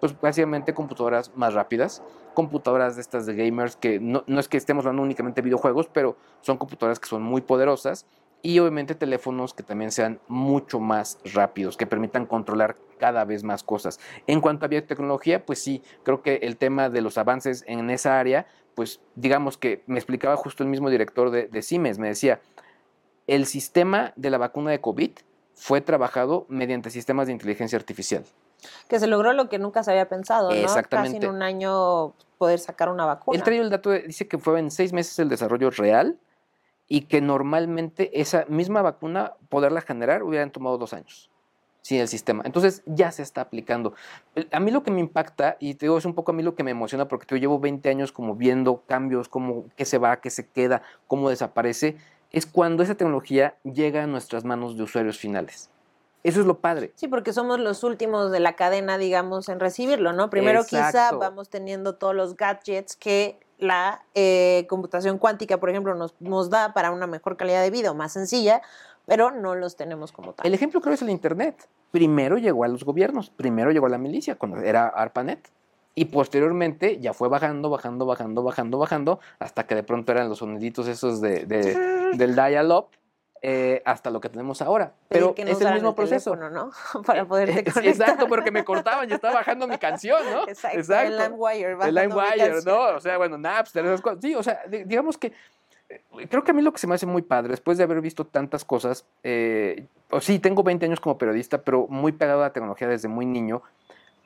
Pues 0.00 0.18
básicamente 0.20 0.74
computadoras 0.74 1.32
más 1.34 1.54
rápidas, 1.54 2.02
computadoras 2.34 2.96
de 2.96 3.02
estas 3.02 3.26
de 3.26 3.34
gamers 3.34 3.76
que 3.76 3.98
no, 3.98 4.22
no 4.26 4.38
es 4.38 4.48
que 4.48 4.56
estemos 4.56 4.84
hablando 4.84 5.02
únicamente 5.02 5.40
de 5.40 5.46
videojuegos, 5.46 5.88
pero 5.88 6.16
son 6.40 6.56
computadoras 6.56 7.00
que 7.00 7.08
son 7.08 7.22
muy 7.22 7.40
poderosas 7.40 8.06
y 8.42 8.58
obviamente 8.60 8.94
teléfonos 8.94 9.54
que 9.54 9.62
también 9.62 9.90
sean 9.90 10.20
mucho 10.28 10.80
más 10.80 11.18
rápidos, 11.34 11.76
que 11.76 11.86
permitan 11.86 12.26
controlar 12.26 12.76
cada 12.98 13.24
vez 13.24 13.42
más 13.44 13.62
cosas. 13.62 13.98
En 14.26 14.40
cuanto 14.40 14.64
a 14.64 14.68
biotecnología, 14.68 15.44
pues 15.44 15.60
sí, 15.60 15.82
creo 16.04 16.22
que 16.22 16.36
el 16.42 16.56
tema 16.56 16.88
de 16.90 17.00
los 17.00 17.18
avances 17.18 17.64
en 17.66 17.90
esa 17.90 18.18
área, 18.18 18.46
pues 18.74 19.00
digamos 19.16 19.58
que 19.58 19.82
me 19.86 19.98
explicaba 19.98 20.36
justo 20.36 20.62
el 20.62 20.68
mismo 20.68 20.90
director 20.90 21.30
de, 21.30 21.48
de 21.48 21.62
CIMES, 21.62 21.98
me 21.98 22.08
decía, 22.08 22.40
el 23.26 23.46
sistema 23.46 24.12
de 24.16 24.30
la 24.30 24.38
vacuna 24.38 24.70
de 24.70 24.80
COVID 24.80 25.10
fue 25.54 25.80
trabajado 25.80 26.46
mediante 26.48 26.90
sistemas 26.90 27.26
de 27.26 27.32
inteligencia 27.32 27.76
artificial. 27.76 28.24
Que 28.88 28.98
se 28.98 29.06
logró 29.06 29.32
lo 29.32 29.48
que 29.48 29.58
nunca 29.58 29.82
se 29.82 29.90
había 29.90 30.08
pensado, 30.08 30.50
¿no? 30.50 30.56
Exactamente. 30.56 31.18
Casi 31.18 31.26
en 31.26 31.34
un 31.34 31.42
año 31.42 32.14
poder 32.38 32.58
sacar 32.58 32.88
una 32.88 33.04
vacuna. 33.04 33.36
Él 33.36 33.44
trae 33.44 33.58
el 33.58 33.70
dato, 33.70 33.90
dice 33.90 34.28
que 34.28 34.38
fue 34.38 34.58
en 34.58 34.70
seis 34.70 34.92
meses 34.92 35.18
el 35.18 35.28
desarrollo 35.28 35.70
real 35.70 36.18
y 36.88 37.02
que 37.02 37.20
normalmente 37.20 38.20
esa 38.20 38.46
misma 38.48 38.82
vacuna, 38.82 39.34
poderla 39.48 39.80
generar, 39.82 40.22
hubieran 40.22 40.50
tomado 40.50 40.78
dos 40.78 40.92
años 40.92 41.30
sin 41.88 42.00
el 42.00 42.08
sistema. 42.08 42.42
Entonces 42.44 42.82
ya 42.84 43.10
se 43.12 43.22
está 43.22 43.40
aplicando. 43.40 43.94
A 44.52 44.60
mí 44.60 44.70
lo 44.70 44.82
que 44.82 44.90
me 44.90 45.00
impacta, 45.00 45.56
y 45.58 45.74
te 45.74 45.86
digo, 45.86 45.96
es 45.96 46.04
un 46.04 46.14
poco 46.14 46.32
a 46.32 46.34
mí 46.34 46.42
lo 46.42 46.54
que 46.54 46.62
me 46.62 46.70
emociona, 46.70 47.08
porque 47.08 47.26
yo 47.30 47.36
llevo 47.38 47.58
20 47.60 47.88
años 47.88 48.12
como 48.12 48.34
viendo 48.34 48.82
cambios, 48.86 49.30
cómo, 49.30 49.64
qué 49.74 49.86
se 49.86 49.96
va, 49.96 50.20
qué 50.20 50.28
se 50.28 50.46
queda, 50.48 50.82
cómo 51.06 51.30
desaparece, 51.30 51.96
es 52.30 52.44
cuando 52.44 52.82
esa 52.82 52.94
tecnología 52.94 53.54
llega 53.64 54.04
a 54.04 54.06
nuestras 54.06 54.44
manos 54.44 54.76
de 54.76 54.82
usuarios 54.82 55.16
finales. 55.16 55.70
Eso 56.24 56.40
es 56.40 56.46
lo 56.46 56.58
padre. 56.58 56.92
Sí, 56.96 57.08
porque 57.08 57.32
somos 57.32 57.60
los 57.60 57.84
últimos 57.84 58.30
de 58.32 58.40
la 58.40 58.54
cadena, 58.56 58.98
digamos, 58.98 59.48
en 59.48 59.60
recibirlo, 59.60 60.12
¿no? 60.12 60.30
Primero 60.30 60.60
quizá 60.64 61.10
vamos 61.18 61.48
teniendo 61.48 61.94
todos 61.94 62.14
los 62.14 62.36
gadgets 62.36 62.96
que 62.96 63.38
la 63.58 64.02
eh, 64.14 64.66
computación 64.68 65.18
cuántica, 65.18 65.58
por 65.58 65.70
ejemplo, 65.70 65.94
nos, 65.94 66.14
nos 66.20 66.50
da 66.50 66.72
para 66.74 66.90
una 66.90 67.06
mejor 67.06 67.36
calidad 67.36 67.62
de 67.62 67.70
vida 67.70 67.90
o 67.90 67.94
más 67.94 68.12
sencilla, 68.12 68.62
pero 69.06 69.30
no 69.30 69.54
los 69.54 69.76
tenemos 69.76 70.12
como 70.12 70.32
tal. 70.32 70.46
El 70.46 70.54
ejemplo 70.54 70.80
creo 70.80 70.94
es 70.94 71.02
el 71.02 71.10
Internet. 71.10 71.68
Primero 71.90 72.36
llegó 72.38 72.64
a 72.64 72.68
los 72.68 72.84
gobiernos, 72.84 73.30
primero 73.30 73.70
llegó 73.70 73.86
a 73.86 73.90
la 73.90 73.98
milicia, 73.98 74.34
cuando 74.36 74.58
era 74.58 74.86
ARPANET. 74.88 75.48
Y 75.94 76.04
posteriormente 76.04 77.00
ya 77.00 77.12
fue 77.12 77.28
bajando, 77.28 77.70
bajando, 77.70 78.06
bajando, 78.06 78.42
bajando, 78.44 78.78
bajando, 78.78 79.20
hasta 79.40 79.66
que 79.66 79.74
de 79.74 79.82
pronto 79.82 80.12
eran 80.12 80.28
los 80.28 80.38
soniditos 80.38 80.86
esos 80.86 81.20
de, 81.20 81.44
de- 81.46 81.74
del 82.16 82.36
dial-up, 82.36 82.86
eh, 83.42 83.82
hasta 83.84 84.10
lo 84.10 84.20
que 84.20 84.28
tenemos 84.28 84.60
ahora. 84.62 84.92
Pero 85.08 85.34
que 85.34 85.42
es 85.42 85.60
el 85.60 85.74
mismo 85.74 85.94
proceso. 85.94 86.32
teléfono, 86.32 86.50
¿no? 86.94 87.02
Para 87.06 87.24
poderte 87.26 87.60
Eh, 87.60 87.64
conectar. 87.72 87.84
Exacto, 87.86 88.28
porque 88.28 88.50
me 88.50 88.64
cortaban 88.64 89.08
y 89.08 89.12
estaba 89.12 89.34
bajando 89.34 89.66
mi 89.68 89.78
canción, 89.78 90.20
¿no? 90.32 90.48
Exacto, 90.48 90.78
el 90.94 91.16
LimeWire. 91.18 91.76
El 91.86 91.94
LimeWire. 91.94 92.62
¿no? 92.66 92.96
O 92.96 93.00
sea, 93.00 93.16
bueno, 93.18 93.38
Napster, 93.38 93.84
esas 93.86 94.00
cosas. 94.00 94.18
Sí, 94.22 94.34
o 94.34 94.42
sea, 94.42 94.60
di- 94.68 94.84
digamos 94.84 95.16
que 95.18 95.32
eh, 95.88 96.02
creo 96.28 96.44
que 96.44 96.50
a 96.50 96.54
mí 96.54 96.62
lo 96.62 96.72
que 96.72 96.78
se 96.78 96.86
me 96.86 96.94
hace 96.94 97.06
muy 97.06 97.22
padre, 97.22 97.50
después 97.50 97.78
de 97.78 97.84
haber 97.84 98.00
visto 98.00 98.24
tantas 98.26 98.64
cosas, 98.64 99.06
eh, 99.22 99.86
sí, 100.20 100.38
tengo 100.38 100.62
20 100.62 100.84
años 100.86 101.00
como 101.00 101.16
periodista, 101.18 101.62
pero 101.62 101.86
muy 101.88 102.12
pegado 102.12 102.40
a 102.40 102.46
la 102.48 102.52
tecnología 102.52 102.88
desde 102.88 103.08
muy 103.08 103.24
niño, 103.26 103.62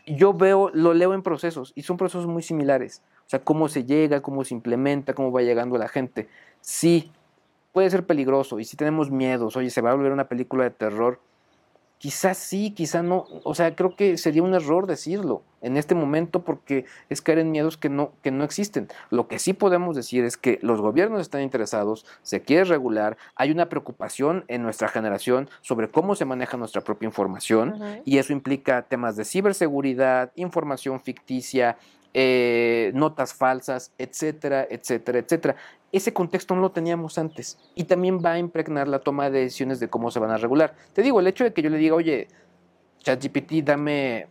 yo 0.06 0.32
veo, 0.34 0.70
lo 0.74 0.94
leo 0.94 1.14
en 1.14 1.22
procesos 1.22 1.72
y 1.76 1.82
son 1.84 1.96
procesos 1.96 2.26
muy 2.26 2.42
similares. 2.42 3.02
O 3.26 3.30
sea, 3.32 3.38
cómo 3.40 3.68
se 3.68 3.84
llega, 3.84 4.20
cómo 4.20 4.44
se 4.44 4.52
implementa, 4.54 5.14
cómo 5.14 5.30
va 5.30 5.42
llegando 5.42 5.78
la 5.78 5.86
gente. 5.88 6.28
Sí, 6.60 7.12
puede 7.72 7.90
ser 7.90 8.06
peligroso 8.06 8.60
y 8.60 8.64
si 8.64 8.76
tenemos 8.76 9.10
miedos, 9.10 9.56
oye, 9.56 9.70
se 9.70 9.80
va 9.80 9.90
a 9.90 9.94
volver 9.94 10.12
una 10.12 10.28
película 10.28 10.64
de 10.64 10.70
terror, 10.70 11.20
quizás 12.02 12.36
sí, 12.36 12.72
quizás 12.72 13.04
no. 13.04 13.26
O 13.44 13.54
sea, 13.54 13.76
creo 13.76 13.94
que 13.94 14.18
sería 14.18 14.42
un 14.42 14.54
error 14.54 14.88
decirlo 14.88 15.44
en 15.60 15.76
este 15.76 15.94
momento 15.94 16.42
porque 16.42 16.84
es 17.08 17.22
caer 17.22 17.38
en 17.38 17.52
miedos 17.52 17.76
que 17.76 17.88
no, 17.88 18.10
que 18.22 18.32
no 18.32 18.42
existen. 18.42 18.88
Lo 19.10 19.28
que 19.28 19.38
sí 19.38 19.52
podemos 19.52 19.94
decir 19.94 20.24
es 20.24 20.36
que 20.36 20.58
los 20.62 20.80
gobiernos 20.80 21.20
están 21.20 21.42
interesados, 21.42 22.04
se 22.22 22.42
quiere 22.42 22.64
regular, 22.64 23.16
hay 23.36 23.52
una 23.52 23.68
preocupación 23.68 24.44
en 24.48 24.64
nuestra 24.64 24.88
generación 24.88 25.48
sobre 25.60 25.90
cómo 25.90 26.16
se 26.16 26.24
maneja 26.24 26.56
nuestra 26.56 26.82
propia 26.82 27.06
información 27.06 27.80
y 28.04 28.18
eso 28.18 28.32
implica 28.32 28.82
temas 28.82 29.14
de 29.14 29.24
ciberseguridad, 29.24 30.32
información 30.34 31.00
ficticia, 31.00 31.78
eh, 32.14 32.90
notas 32.94 33.34
falsas, 33.34 33.92
etcétera, 33.98 34.66
etcétera, 34.68 35.18
etcétera. 35.18 35.56
Ese 35.92 36.12
contexto 36.12 36.54
no 36.54 36.60
lo 36.62 36.70
teníamos 36.70 37.18
antes 37.18 37.58
y 37.74 37.84
también 37.84 38.18
va 38.24 38.32
a 38.32 38.38
impregnar 38.38 38.88
la 38.88 38.98
toma 38.98 39.28
de 39.30 39.40
decisiones 39.40 39.78
de 39.80 39.88
cómo 39.88 40.10
se 40.10 40.18
van 40.18 40.30
a 40.30 40.36
regular. 40.38 40.74
Te 40.92 41.02
digo, 41.02 41.20
el 41.20 41.26
hecho 41.26 41.44
de 41.44 41.52
que 41.52 41.62
yo 41.62 41.68
le 41.70 41.76
diga, 41.78 41.94
oye, 41.94 42.28
ChatGPT, 43.00 43.52
dame 43.64 44.26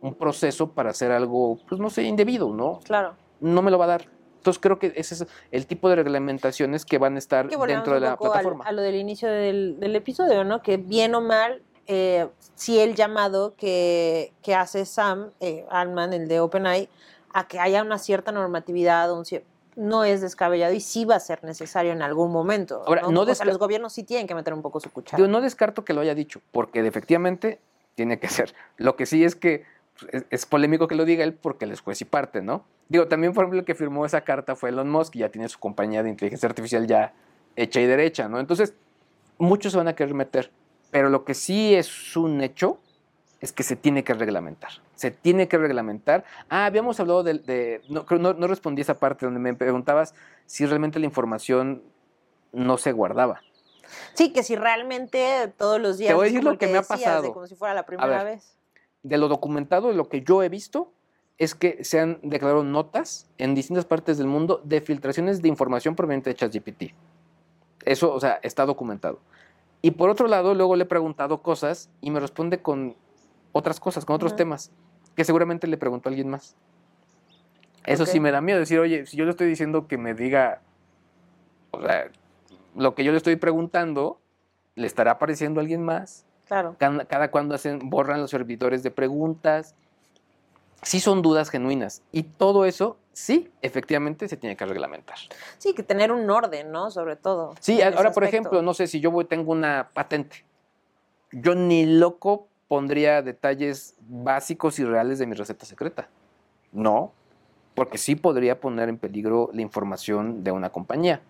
un 0.00 0.14
proceso 0.14 0.70
para 0.72 0.90
hacer 0.90 1.10
algo, 1.12 1.58
pues 1.68 1.80
no 1.80 1.90
sé, 1.90 2.04
indebido, 2.04 2.52
¿no? 2.54 2.80
Claro. 2.84 3.14
No 3.40 3.62
me 3.62 3.70
lo 3.70 3.78
va 3.78 3.84
a 3.86 3.88
dar. 3.88 4.08
Entonces 4.36 4.60
creo 4.60 4.78
que 4.78 4.92
ese 4.96 5.14
es 5.14 5.26
el 5.50 5.66
tipo 5.66 5.88
de 5.90 5.96
reglamentaciones 5.96 6.86
que 6.86 6.96
van 6.98 7.16
a 7.16 7.18
estar 7.18 7.48
dentro 7.48 7.94
de 7.94 8.00
la 8.00 8.16
poco 8.16 8.26
al- 8.26 8.32
plataforma. 8.32 8.64
A, 8.64 8.72
lo 8.72 8.80
del 8.80 8.94
inicio 8.94 9.28
del, 9.28 9.78
del 9.78 9.96
episodio, 9.96 10.44
¿no? 10.44 10.62
Que 10.62 10.78
bien 10.78 11.14
o 11.14 11.20
mal, 11.20 11.62
eh, 11.92 12.28
sí 12.54 12.78
el 12.78 12.94
llamado 12.94 13.54
que, 13.56 14.32
que 14.42 14.54
hace 14.54 14.86
Sam 14.86 15.30
eh, 15.40 15.66
Altman, 15.70 16.12
el 16.12 16.28
de 16.28 16.38
OpenAI, 16.38 16.88
a 17.32 17.48
que 17.48 17.58
haya 17.58 17.82
una 17.82 17.98
cierta 17.98 18.30
normatividad, 18.30 19.12
un 19.12 19.24
cier- 19.24 19.42
no 19.74 20.04
es 20.04 20.20
descabellado 20.20 20.72
y 20.72 20.80
sí 20.80 21.04
va 21.04 21.16
a 21.16 21.20
ser 21.20 21.42
necesario 21.42 21.90
en 21.92 22.02
algún 22.02 22.30
momento. 22.30 22.84
Ahora, 22.86 23.02
¿no? 23.02 23.10
no 23.10 23.20
O 23.22 23.34
sea, 23.34 23.44
los 23.46 23.58
gobiernos 23.58 23.92
sí 23.92 24.04
tienen 24.04 24.26
que 24.28 24.34
meter 24.36 24.54
un 24.54 24.62
poco 24.62 24.78
su 24.78 24.90
cuchara. 24.90 25.18
Yo 25.20 25.28
no 25.28 25.40
descarto 25.40 25.84
que 25.84 25.92
lo 25.92 26.00
haya 26.00 26.14
dicho, 26.14 26.40
porque 26.52 26.86
efectivamente 26.86 27.58
tiene 27.96 28.18
que 28.20 28.28
ser. 28.28 28.54
Lo 28.76 28.94
que 28.94 29.06
sí 29.06 29.24
es 29.24 29.34
que 29.34 29.64
pues, 29.98 30.14
es, 30.14 30.24
es 30.30 30.46
polémico 30.46 30.86
que 30.86 30.94
lo 30.94 31.04
diga 31.04 31.24
él 31.24 31.34
porque 31.34 31.64
él 31.64 31.72
es 31.72 31.80
juez 31.80 32.00
y 32.00 32.04
parte, 32.04 32.40
¿no? 32.40 32.64
Digo, 32.88 33.08
también, 33.08 33.32
por 33.32 33.44
ejemplo, 33.44 33.60
el 33.60 33.64
que 33.64 33.74
firmó 33.74 34.06
esa 34.06 34.20
carta 34.20 34.54
fue 34.54 34.68
Elon 34.70 34.88
Musk 34.90 35.16
y 35.16 35.20
ya 35.20 35.28
tiene 35.28 35.48
su 35.48 35.58
compañía 35.58 36.02
de 36.02 36.10
inteligencia 36.10 36.48
artificial 36.48 36.86
ya 36.86 37.12
hecha 37.56 37.80
y 37.80 37.86
derecha, 37.86 38.28
¿no? 38.28 38.38
Entonces, 38.40 38.74
muchos 39.38 39.72
se 39.72 39.78
van 39.78 39.88
a 39.88 39.94
querer 39.94 40.14
meter, 40.14 40.50
pero 40.90 41.08
lo 41.08 41.24
que 41.24 41.34
sí 41.34 41.74
es 41.74 42.16
un 42.16 42.40
hecho 42.40 42.78
es 43.40 43.52
que 43.52 43.62
se 43.62 43.76
tiene 43.76 44.04
que 44.04 44.12
reglamentar. 44.14 44.70
Se 44.96 45.10
tiene 45.10 45.48
que 45.48 45.56
reglamentar. 45.56 46.24
Ah, 46.50 46.66
habíamos 46.66 47.00
hablado 47.00 47.22
de... 47.22 47.34
de- 47.38 47.80
no, 47.88 48.04
no, 48.18 48.34
no 48.34 48.46
respondí 48.46 48.82
esa 48.82 48.98
parte 48.98 49.24
donde 49.24 49.40
me 49.40 49.54
preguntabas 49.54 50.14
si 50.46 50.66
realmente 50.66 50.98
la 50.98 51.06
información 51.06 51.82
no 52.52 52.76
se 52.76 52.92
guardaba. 52.92 53.40
Sí, 54.14 54.32
que 54.32 54.42
si 54.42 54.56
realmente 54.56 55.52
todos 55.56 55.80
los 55.80 55.96
días. 55.98 56.14
voy 56.14 56.26
a 56.26 56.30
decir 56.30 56.44
lo 56.44 56.58
que 56.58 56.66
me 56.66 56.78
ha 56.78 56.80
decías, 56.82 56.98
de 57.00 57.04
pasado. 57.06 57.32
como 57.32 57.46
si 57.46 57.54
fuera 57.56 57.74
la 57.74 57.86
primera 57.86 58.08
ver. 58.22 58.36
vez. 58.36 58.56
de 59.02 59.16
lo 59.18 59.28
documentado, 59.28 59.88
de 59.88 59.94
lo 59.94 60.08
que 60.08 60.20
yo 60.22 60.42
he 60.42 60.48
visto, 60.48 60.92
es 61.38 61.54
que 61.54 61.82
se 61.84 61.98
han 61.98 62.18
declarado 62.22 62.62
notas 62.62 63.26
en 63.38 63.54
distintas 63.54 63.86
partes 63.86 64.18
del 64.18 64.26
mundo 64.26 64.60
de 64.64 64.80
filtraciones 64.82 65.40
de 65.40 65.48
información 65.48 65.96
proveniente 65.96 66.28
de 66.30 66.36
ChatGPT. 66.36 66.92
Eso, 67.86 68.12
o 68.12 68.20
sea, 68.20 68.38
está 68.42 68.66
documentado. 68.66 69.18
Y 69.82 69.92
por 69.92 70.10
otro 70.10 70.28
lado, 70.28 70.54
luego 70.54 70.76
le 70.76 70.84
he 70.84 70.86
preguntado 70.86 71.42
cosas 71.42 71.90
y 72.00 72.10
me 72.10 72.20
responde 72.20 72.60
con 72.60 72.96
otras 73.52 73.80
cosas, 73.80 74.04
con 74.04 74.16
otros 74.16 74.36
temas, 74.36 74.72
que 75.16 75.24
seguramente 75.24 75.66
le 75.66 75.78
preguntó 75.78 76.08
a 76.08 76.10
alguien 76.10 76.28
más. 76.28 76.56
Eso 77.86 78.04
sí 78.04 78.20
me 78.20 78.30
da 78.30 78.40
miedo 78.40 78.58
decir, 78.58 78.78
oye, 78.78 79.06
si 79.06 79.16
yo 79.16 79.24
le 79.24 79.30
estoy 79.30 79.48
diciendo 79.48 79.88
que 79.88 79.96
me 79.96 80.14
diga, 80.14 80.60
o 81.70 81.80
sea, 81.80 82.10
lo 82.76 82.94
que 82.94 83.04
yo 83.04 83.10
le 83.10 83.16
estoy 83.16 83.36
preguntando, 83.36 84.20
¿le 84.74 84.86
estará 84.86 85.12
apareciendo 85.12 85.60
a 85.60 85.62
alguien 85.62 85.82
más? 85.82 86.26
Claro. 86.46 86.74
cada, 86.78 87.04
cada 87.04 87.30
cuando 87.30 87.54
hacen, 87.54 87.90
borran 87.90 88.20
los 88.20 88.30
servidores 88.30 88.82
de 88.82 88.90
preguntas. 88.90 89.76
Sí 90.82 91.00
son 91.00 91.22
dudas 91.22 91.50
genuinas. 91.50 92.02
Y 92.12 92.22
todo 92.22 92.64
eso, 92.64 92.96
sí, 93.12 93.50
efectivamente, 93.62 94.28
se 94.28 94.36
tiene 94.36 94.56
que 94.56 94.64
reglamentar. 94.64 95.16
Sí, 95.58 95.74
que 95.74 95.82
tener 95.82 96.12
un 96.12 96.28
orden, 96.30 96.72
¿no? 96.72 96.90
Sobre 96.90 97.16
todo. 97.16 97.54
Sí, 97.60 97.82
ahora, 97.82 98.12
por 98.12 98.24
ejemplo, 98.24 98.62
no 98.62 98.74
sé 98.74 98.86
si 98.86 99.00
yo 99.00 99.10
voy, 99.10 99.24
tengo 99.26 99.52
una 99.52 99.90
patente. 99.92 100.44
Yo 101.32 101.54
ni 101.54 101.86
loco 101.86 102.48
pondría 102.68 103.22
detalles 103.22 103.96
básicos 104.00 104.78
y 104.78 104.84
reales 104.84 105.18
de 105.18 105.26
mi 105.26 105.34
receta 105.34 105.66
secreta. 105.66 106.08
No, 106.72 107.12
porque 107.74 107.98
sí 107.98 108.14
podría 108.14 108.60
poner 108.60 108.88
en 108.88 108.98
peligro 108.98 109.50
la 109.52 109.62
información 109.62 110.44
de 110.44 110.52
una 110.52 110.70
compañía. 110.70 111.20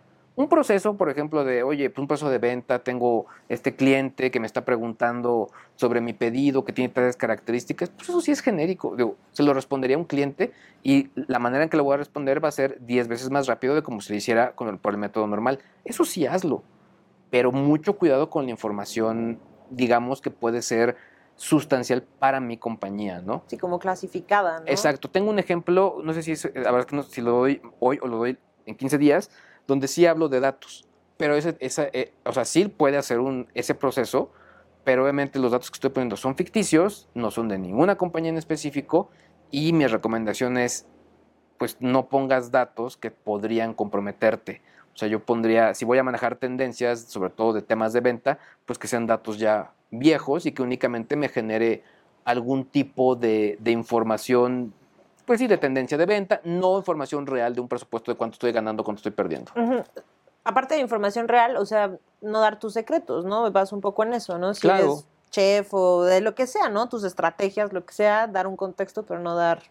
Un 0.41 0.49
proceso, 0.49 0.97
por 0.97 1.11
ejemplo, 1.11 1.45
de, 1.45 1.62
oye, 1.62 1.91
pues 1.91 1.99
un 1.99 2.09
proceso 2.09 2.30
de 2.30 2.38
venta, 2.38 2.78
tengo 2.78 3.26
este 3.51 3.76
cliente 3.76 4.30
que 4.30 4.41
me 4.41 4.47
está 4.47 4.64
preguntando 4.64 5.51
sobre 5.76 6.01
mi 6.01 6.14
pedido, 6.14 6.64
que 6.64 6.72
tiene 6.72 6.88
tales 6.88 7.18
características, 7.18 7.91
pues 7.91 8.09
eso 8.09 8.22
sí 8.22 8.32
es 8.32 8.41
genérico. 8.41 8.97
Digo, 8.97 9.16
se 9.32 9.43
lo 9.43 9.53
respondería 9.53 9.97
a 9.97 9.99
un 9.99 10.07
cliente 10.07 10.51
y 10.82 11.11
la 11.14 11.38
manera 11.38 11.64
en 11.64 11.68
que 11.68 11.76
lo 11.76 11.84
voy 11.84 11.93
a 11.93 11.97
responder 11.99 12.43
va 12.43 12.49
a 12.49 12.53
ser 12.53 12.78
10 12.86 13.09
veces 13.09 13.28
más 13.28 13.49
rápido 13.49 13.74
de 13.74 13.82
como 13.82 14.01
si 14.01 14.14
lo 14.14 14.16
hiciera 14.16 14.53
con 14.53 14.68
el, 14.68 14.78
por 14.78 14.95
el 14.95 14.99
método 14.99 15.26
normal. 15.26 15.59
Eso 15.84 16.07
sí 16.07 16.24
hazlo, 16.24 16.62
pero 17.28 17.53
mucho 17.53 17.99
cuidado 17.99 18.30
con 18.30 18.47
la 18.47 18.51
información, 18.51 19.38
digamos, 19.68 20.22
que 20.22 20.30
puede 20.30 20.62
ser 20.62 20.97
sustancial 21.36 22.03
para 22.18 22.41
mi 22.41 22.57
compañía, 22.57 23.20
¿no? 23.20 23.43
Sí, 23.47 23.59
como 23.59 23.78
clasificada, 23.78 24.61
¿no? 24.61 24.66
Exacto. 24.68 25.11
Tengo 25.11 25.28
un 25.28 25.38
ejemplo, 25.38 25.99
no 26.03 26.14
sé 26.14 26.22
si 26.22 26.32
es, 26.32 26.51
la 26.55 26.72
verdad 26.72 26.86
que 26.86 26.97
no, 26.97 27.03
si 27.03 27.20
lo 27.20 27.32
doy 27.32 27.61
hoy 27.78 27.99
o 28.01 28.07
lo 28.07 28.16
doy 28.16 28.38
en 28.64 28.74
15 28.74 28.97
días, 28.97 29.30
donde 29.66 29.88
sí 29.88 30.06
hablo 30.06 30.28
de 30.28 30.40
datos. 30.40 30.86
Pero 31.16 31.34
ese, 31.36 31.56
esa, 31.61 31.84
eh, 31.92 32.12
o 32.24 32.32
sea, 32.32 32.44
sí 32.44 32.66
puede 32.68 32.96
hacer 32.96 33.18
un, 33.18 33.48
ese 33.54 33.74
proceso, 33.74 34.32
pero 34.84 35.02
obviamente 35.02 35.38
los 35.38 35.52
datos 35.52 35.70
que 35.70 35.76
estoy 35.76 35.90
poniendo 35.90 36.16
son 36.16 36.36
ficticios, 36.36 37.08
no 37.14 37.30
son 37.30 37.48
de 37.48 37.58
ninguna 37.58 37.96
compañía 37.96 38.30
en 38.30 38.38
específico, 38.38 39.11
y 39.50 39.72
mi 39.72 39.86
recomendación 39.86 40.56
es, 40.56 40.86
pues 41.58 41.76
no 41.80 42.08
pongas 42.08 42.50
datos 42.50 42.96
que 42.96 43.11
podrían 43.11 43.74
comprometerte. 43.74 44.62
O 44.94 44.96
sea, 44.96 45.08
yo 45.08 45.20
pondría, 45.24 45.74
si 45.74 45.84
voy 45.84 45.98
a 45.98 46.02
manejar 46.02 46.36
tendencias, 46.36 47.00
sobre 47.00 47.30
todo 47.30 47.52
de 47.52 47.62
temas 47.62 47.92
de 47.92 48.00
venta, 48.00 48.38
pues 48.66 48.78
que 48.78 48.88
sean 48.88 49.06
datos 49.06 49.38
ya 49.38 49.72
viejos 49.90 50.46
y 50.46 50.52
que 50.52 50.62
únicamente 50.62 51.16
me 51.16 51.28
genere 51.28 51.82
algún 52.24 52.64
tipo 52.64 53.16
de, 53.16 53.56
de 53.61 53.70
información, 53.70 54.72
pues 55.24 55.38
sí, 55.40 55.46
de 55.46 55.58
tendencia 55.58 55.96
de 55.98 56.06
venta, 56.06 56.40
no 56.44 56.76
información 56.78 57.26
real 57.26 57.54
de 57.54 57.60
un 57.60 57.68
presupuesto 57.68 58.10
de 58.10 58.16
cuánto 58.16 58.34
estoy 58.34 58.52
ganando, 58.52 58.84
cuánto 58.84 58.98
estoy 58.98 59.12
perdiendo. 59.12 59.52
Aparte 60.44 60.74
de 60.74 60.80
información 60.80 61.28
real, 61.28 61.56
o 61.56 61.66
sea, 61.66 61.92
no 62.20 62.40
dar 62.40 62.58
tus 62.58 62.72
secretos, 62.72 63.24
¿no? 63.24 63.50
Vas 63.50 63.72
un 63.72 63.80
poco 63.80 64.02
en 64.04 64.14
eso, 64.14 64.38
¿no? 64.38 64.54
Si 64.54 64.62
Claro. 64.62 64.84
eres 64.84 65.06
chef 65.30 65.72
o 65.72 66.04
de 66.04 66.20
lo 66.20 66.34
que 66.34 66.46
sea, 66.46 66.68
¿no? 66.68 66.88
Tus 66.88 67.04
estrategias, 67.04 67.72
lo 67.72 67.84
que 67.84 67.94
sea, 67.94 68.26
dar 68.26 68.46
un 68.46 68.56
contexto, 68.56 69.04
pero 69.04 69.20
no 69.20 69.36
dar 69.36 69.62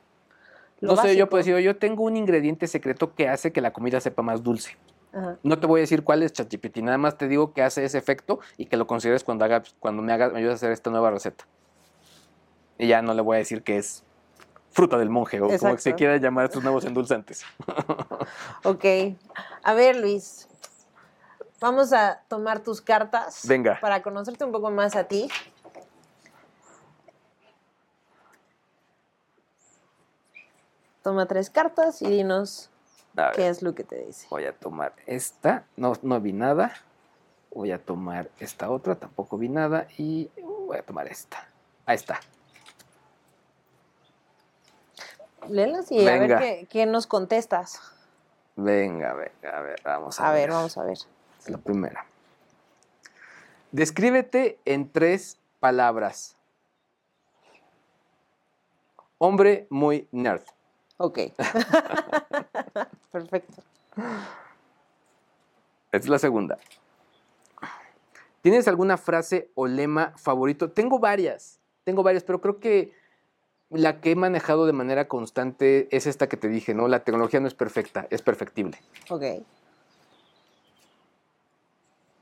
lo 0.81 0.95
no 0.95 1.01
sé, 1.01 1.15
yo 1.17 1.29
puedo 1.29 1.43
decir, 1.43 1.57
yo 1.59 1.75
tengo 1.75 2.03
un 2.03 2.15
ingrediente 2.15 2.67
secreto 2.67 3.13
que 3.13 3.27
hace 3.27 3.51
que 3.51 3.59
la 3.59 3.73
comida 3.73 3.99
sepa 3.99 4.21
más 4.21 4.43
dulce. 4.43 4.77
Ajá. 5.11 5.37
No 5.43 5.59
te 5.59 5.67
voy 5.67 5.79
a 5.79 5.81
decir 5.81 6.03
cuál 6.03 6.23
es 6.23 6.31
ChatGPT, 6.31 6.77
nada 6.77 6.97
más 6.97 7.17
te 7.17 7.27
digo 7.27 7.51
que 7.51 7.63
hace 7.63 7.83
ese 7.83 7.97
efecto 7.97 8.39
y 8.57 8.65
que 8.65 8.77
lo 8.77 8.87
consideres 8.87 9.23
cuando, 9.23 9.43
haga, 9.43 9.63
cuando 9.79 10.01
me, 10.01 10.13
haga, 10.13 10.29
me 10.29 10.39
ayudes 10.39 10.53
a 10.53 10.55
hacer 10.55 10.71
esta 10.71 10.89
nueva 10.89 11.11
receta. 11.11 11.45
Y 12.77 12.87
ya 12.87 13.01
no 13.01 13.13
le 13.13 13.21
voy 13.21 13.35
a 13.35 13.39
decir 13.39 13.61
que 13.63 13.77
es 13.77 14.03
fruta 14.79 14.97
del 14.97 15.09
monje 15.09 15.39
o 15.41 15.43
como 15.43 15.53
Exacto. 15.53 15.79
se 15.79 15.93
quiera 15.93 16.15
llamar 16.17 16.45
estos 16.45 16.63
nuevos 16.63 16.85
endulzantes. 16.85 17.45
Ok. 18.63 18.85
A 19.63 19.73
ver, 19.73 19.97
Luis, 19.97 20.47
vamos 21.59 21.91
a 21.93 22.21
tomar 22.27 22.59
tus 22.59 22.81
cartas. 22.81 23.41
Venga. 23.47 23.79
Para 23.81 24.01
conocerte 24.01 24.43
un 24.45 24.51
poco 24.51 24.71
más 24.71 24.95
a 24.95 25.05
ti. 25.05 25.29
Toma 31.03 31.25
tres 31.25 31.49
cartas 31.49 32.01
y 32.01 32.09
dinos 32.09 32.69
ver, 33.13 33.31
qué 33.33 33.49
es 33.49 33.61
lo 33.61 33.73
que 33.73 33.83
te 33.83 34.05
dice. 34.05 34.27
Voy 34.29 34.45
a 34.45 34.53
tomar 34.53 34.93
esta, 35.05 35.65
no, 35.75 35.93
no 36.01 36.19
vi 36.21 36.33
nada. 36.33 36.73
Voy 37.53 37.71
a 37.71 37.83
tomar 37.83 38.29
esta 38.39 38.69
otra, 38.69 38.95
tampoco 38.95 39.37
vi 39.37 39.49
nada. 39.49 39.87
Y 39.97 40.29
voy 40.41 40.77
a 40.77 40.83
tomar 40.83 41.07
esta. 41.07 41.49
Ahí 41.85 41.95
está. 41.95 42.19
Léelas 45.49 45.91
y 45.91 46.07
a 46.07 46.11
ver 46.11 46.21
Venga. 46.21 46.39
qué, 46.39 46.67
qué 46.69 46.85
nos 46.85 47.07
contestas. 47.07 47.81
Venga, 48.55 49.13
venga, 49.13 49.57
a 49.57 49.61
ver, 49.61 49.81
vamos 49.83 50.19
a, 50.19 50.29
A 50.29 50.33
ver, 50.33 50.49
vamos 50.49 50.77
a 50.77 50.83
ver. 50.83 50.97
La 51.47 51.57
primera. 51.57 52.05
Descríbete 53.71 54.59
en 54.65 54.91
tres 54.91 55.37
palabras. 55.59 56.35
Hombre 59.17 59.67
muy 59.69 60.07
nerd. 60.11 60.43
Ok. 60.97 61.19
Perfecto. 63.11 63.63
Es 65.91 66.07
la 66.07 66.19
segunda. 66.19 66.57
¿Tienes 68.41 68.67
alguna 68.67 68.97
frase 68.97 69.51
o 69.55 69.67
lema 69.67 70.13
favorito? 70.17 70.71
Tengo 70.71 70.99
varias, 70.99 71.59
tengo 71.83 72.03
varias, 72.03 72.23
pero 72.23 72.39
creo 72.39 72.59
que 72.59 72.93
la 73.69 74.01
que 74.01 74.11
he 74.11 74.15
manejado 74.15 74.65
de 74.65 74.73
manera 74.73 75.07
constante 75.07 75.87
es 75.95 76.07
esta 76.07 76.27
que 76.27 76.37
te 76.37 76.47
dije, 76.47 76.73
¿no? 76.73 76.87
La 76.87 77.03
tecnología 77.03 77.39
no 77.39 77.47
es 77.47 77.53
perfecta, 77.53 78.07
es 78.09 78.21
perfectible. 78.21 78.77
Ok. 79.09 79.23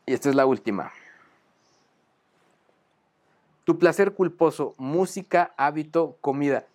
Y 0.06 0.14
esta 0.14 0.30
es 0.30 0.36
la 0.36 0.46
última. 0.46 0.92
Tu 3.66 3.78
placer 3.78 4.14
culposo, 4.14 4.76
música, 4.78 5.54
hábito, 5.58 6.18
comida. 6.22 6.66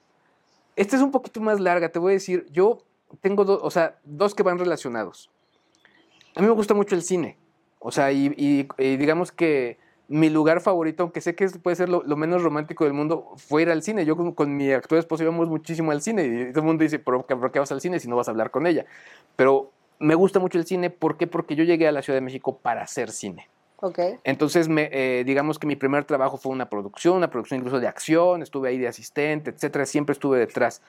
Esta 0.77 0.97
es 0.97 1.03
un 1.03 1.11
poquito 1.11 1.41
más 1.41 1.59
larga, 1.61 1.89
te 1.91 1.99
voy 1.99 2.13
a 2.13 2.15
decir, 2.15 2.47
yo 2.51 2.83
tengo 3.21 3.45
dos, 3.45 3.61
o 3.63 3.71
sea, 3.71 3.99
dos 4.05 4.35
que 4.35 4.43
van 4.43 4.59
relacionados. 4.59 5.31
A 6.35 6.41
mí 6.41 6.47
me 6.47 6.53
gusta 6.55 6.75
mucho 6.75 6.95
el 6.95 7.03
cine, 7.03 7.37
o 7.79 7.91
sea, 7.93 8.11
y, 8.13 8.27
y- 8.39 8.69
y 8.79 8.97
digamos 8.97 9.33
que 9.33 9.79
mi 10.09 10.29
lugar 10.29 10.61
favorito, 10.61 11.05
aunque 11.05 11.21
sé 11.21 11.35
que 11.35 11.49
puede 11.49 11.77
ser 11.77 11.89
lo, 11.89 12.03
lo 12.03 12.17
menos 12.17 12.43
romántico 12.43 12.85
del 12.85 12.93
mundo, 12.93 13.33
fue 13.37 13.63
ir 13.63 13.71
al 13.71 13.83
cine. 13.83 14.05
Yo 14.05 14.17
con, 14.17 14.33
con 14.33 14.57
mi 14.57 14.71
actual 14.73 14.99
esposo 14.99 15.23
íbamos 15.23 15.49
muchísimo 15.49 15.91
al 15.91 16.03
cine 16.03 16.25
y 16.25 16.51
todo 16.51 16.61
el 16.61 16.67
mundo 16.67 16.83
dice, 16.83 16.99
¿por 16.99 17.25
qué, 17.27 17.37
por 17.37 17.51
qué 17.51 17.59
vas 17.59 17.73
al 17.73 17.81
cine 17.81 18.01
si 18.01 18.09
no 18.09 18.17
vas 18.17 18.29
a 18.29 18.33
hablar 18.33 18.51
con 18.51 18.67
ella? 18.67 18.85
Pero 19.37 19.71
me 19.99 20.15
gusta 20.15 20.41
mucho 20.41 20.59
el 20.59 20.67
cine, 20.67 20.91
¿por 20.91 21.17
qué? 21.17 21.27
Porque 21.27 21.55
yo 21.55 21.65
llegué 21.65 21.89
a 21.89 21.93
la 21.93 22.03
Ciudad 22.03 22.17
de 22.17 22.23
México 22.23 22.59
para 22.59 22.83
hacer 22.83 23.11
cine. 23.11 23.49
Entonces, 24.23 24.69
me, 24.69 24.89
eh, 24.93 25.25
digamos 25.25 25.59
que 25.59 25.67
mi 25.67 25.75
primer 25.75 26.05
trabajo 26.05 26.37
fue 26.37 26.53
una 26.53 26.69
producción, 26.69 27.17
una 27.17 27.31
producción 27.31 27.59
incluso 27.59 27.81
de 27.81 27.89
acción, 27.89 28.43
estuve 28.43 28.69
ahí 28.69 28.79
de 28.79 28.87
asistente, 28.87 29.51
etcétera, 29.51 29.87
siempre 29.87 30.13
estuve 30.13 30.39
detrás. 30.39 30.83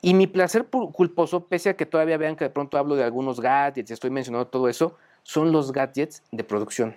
Y 0.00 0.14
mi 0.14 0.26
placer 0.26 0.66
culposo, 0.66 1.44
pese 1.44 1.70
a 1.70 1.76
que 1.76 1.84
todavía 1.84 2.16
vean 2.16 2.36
que 2.36 2.44
de 2.44 2.50
pronto 2.50 2.78
hablo 2.78 2.96
de 2.96 3.04
algunos 3.04 3.40
gadgets 3.40 3.90
estoy 3.90 4.08
mencionando 4.10 4.46
todo 4.46 4.68
eso, 4.70 4.96
son 5.22 5.52
los 5.52 5.72
gadgets 5.72 6.22
de 6.32 6.42
producción. 6.42 6.96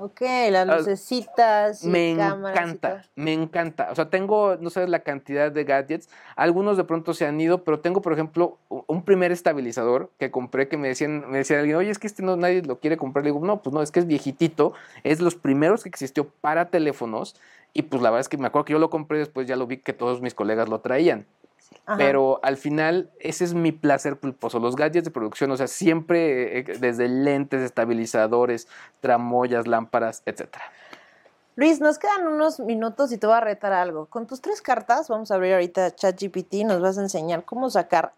Ok, 0.00 0.20
las 0.50 0.68
Ah, 0.68 0.76
lucecitas. 0.78 1.82
y 1.82 1.88
Me 1.88 2.14
cámaras 2.16 2.56
encanta, 2.56 3.04
me 3.16 3.32
encanta. 3.32 3.88
O 3.90 3.96
sea, 3.96 4.08
tengo, 4.08 4.56
no 4.56 4.70
sabes 4.70 4.88
la 4.88 5.00
cantidad 5.00 5.50
de 5.50 5.64
gadgets. 5.64 6.08
Algunos 6.36 6.76
de 6.76 6.84
pronto 6.84 7.14
se 7.14 7.26
han 7.26 7.40
ido, 7.40 7.64
pero 7.64 7.80
tengo, 7.80 8.00
por 8.00 8.12
ejemplo, 8.12 8.58
un 8.68 9.02
primer 9.02 9.32
estabilizador 9.32 10.10
que 10.18 10.30
compré 10.30 10.68
que 10.68 10.76
me 10.76 10.86
decían, 10.86 11.28
me 11.28 11.38
decía 11.38 11.58
alguien, 11.58 11.76
oye, 11.76 11.90
es 11.90 11.98
que 11.98 12.06
este 12.06 12.22
no 12.22 12.36
nadie 12.36 12.62
lo 12.62 12.78
quiere 12.78 12.96
comprar. 12.96 13.24
Le 13.24 13.32
digo, 13.32 13.44
no, 13.44 13.60
pues 13.60 13.74
no, 13.74 13.82
es 13.82 13.90
que 13.90 13.98
es 13.98 14.06
viejitito. 14.06 14.72
Es 15.02 15.20
los 15.20 15.34
primeros 15.34 15.82
que 15.82 15.88
existió 15.88 16.28
para 16.28 16.70
teléfonos. 16.70 17.34
Y 17.72 17.82
pues 17.82 18.00
la 18.00 18.10
verdad 18.10 18.20
es 18.20 18.28
que 18.28 18.38
me 18.38 18.46
acuerdo 18.46 18.66
que 18.66 18.72
yo 18.74 18.78
lo 18.78 18.90
compré, 18.90 19.18
después 19.18 19.48
ya 19.48 19.56
lo 19.56 19.66
vi 19.66 19.78
que 19.78 19.92
todos 19.92 20.22
mis 20.22 20.34
colegas 20.34 20.68
lo 20.68 20.80
traían. 20.80 21.26
Ajá. 21.86 21.96
Pero 21.96 22.40
al 22.42 22.56
final, 22.56 23.10
ese 23.18 23.44
es 23.44 23.54
mi 23.54 23.72
placer 23.72 24.18
culposo. 24.18 24.58
Los 24.58 24.76
gadgets 24.76 25.04
de 25.04 25.10
producción, 25.10 25.50
o 25.50 25.56
sea, 25.56 25.66
siempre, 25.66 26.58
eh, 26.58 26.64
desde 26.78 27.08
lentes, 27.08 27.62
estabilizadores, 27.62 28.68
tramoyas, 29.00 29.66
lámparas, 29.66 30.22
etcétera. 30.26 30.64
Luis, 31.56 31.80
nos 31.80 31.98
quedan 31.98 32.28
unos 32.28 32.60
minutos 32.60 33.10
y 33.10 33.18
te 33.18 33.26
voy 33.26 33.36
a 33.36 33.40
retar 33.40 33.72
algo. 33.72 34.06
Con 34.06 34.26
tus 34.26 34.40
tres 34.40 34.62
cartas, 34.62 35.08
vamos 35.08 35.30
a 35.30 35.34
abrir 35.34 35.54
ahorita 35.54 35.94
ChatGPT, 35.94 36.64
nos 36.64 36.80
vas 36.80 36.98
a 36.98 37.00
enseñar 37.00 37.44
cómo 37.44 37.68
sacar 37.68 38.12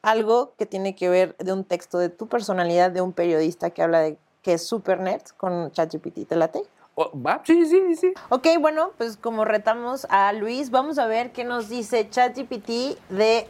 algo 0.00 0.54
que 0.56 0.64
tiene 0.64 0.94
que 0.94 1.08
ver 1.08 1.36
de 1.36 1.52
un 1.52 1.64
texto 1.64 1.98
de 1.98 2.08
tu 2.08 2.28
personalidad 2.28 2.90
de 2.90 3.00
un 3.00 3.12
periodista 3.12 3.70
que 3.70 3.82
habla 3.82 4.00
de 4.00 4.16
que 4.42 4.54
es 4.54 4.66
super 4.66 5.00
nerd 5.00 5.22
con 5.36 5.70
ChatGPT. 5.70 6.26
¿Te 6.26 6.36
late? 6.36 6.62
Oh, 6.94 7.10
¿Va? 7.18 7.40
Sí, 7.44 7.64
sí, 7.66 7.96
sí. 7.96 8.12
Ok, 8.28 8.46
bueno, 8.60 8.92
pues 8.98 9.16
como 9.16 9.44
retamos 9.44 10.06
a 10.10 10.32
Luis, 10.32 10.70
vamos 10.70 10.98
a 10.98 11.06
ver 11.06 11.32
qué 11.32 11.42
nos 11.44 11.68
dice 11.70 12.08
ChatGPT 12.10 12.98
de, 13.08 13.46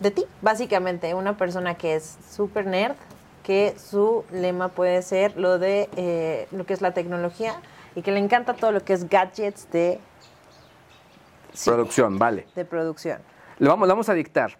de 0.00 0.10
ti. 0.10 0.24
Básicamente, 0.40 1.14
una 1.14 1.36
persona 1.36 1.74
que 1.74 1.94
es 1.94 2.16
super 2.30 2.66
nerd, 2.66 2.94
que 3.42 3.76
su 3.78 4.24
lema 4.32 4.68
puede 4.68 5.02
ser 5.02 5.36
lo 5.36 5.58
de 5.58 5.90
eh, 5.96 6.48
lo 6.52 6.64
que 6.64 6.72
es 6.72 6.80
la 6.80 6.94
tecnología 6.94 7.60
y 7.94 8.00
que 8.02 8.12
le 8.12 8.18
encanta 8.18 8.54
todo 8.54 8.72
lo 8.72 8.80
que 8.82 8.94
es 8.94 9.08
gadgets 9.08 9.70
de, 9.70 10.00
sí, 11.52 11.68
Producción, 11.70 12.18
vale. 12.18 12.46
de 12.54 12.64
producción. 12.64 13.20
Le 13.58 13.68
vamos, 13.68 13.86
le 13.86 13.92
vamos 13.92 14.08
a 14.08 14.14
dictar. 14.14 14.56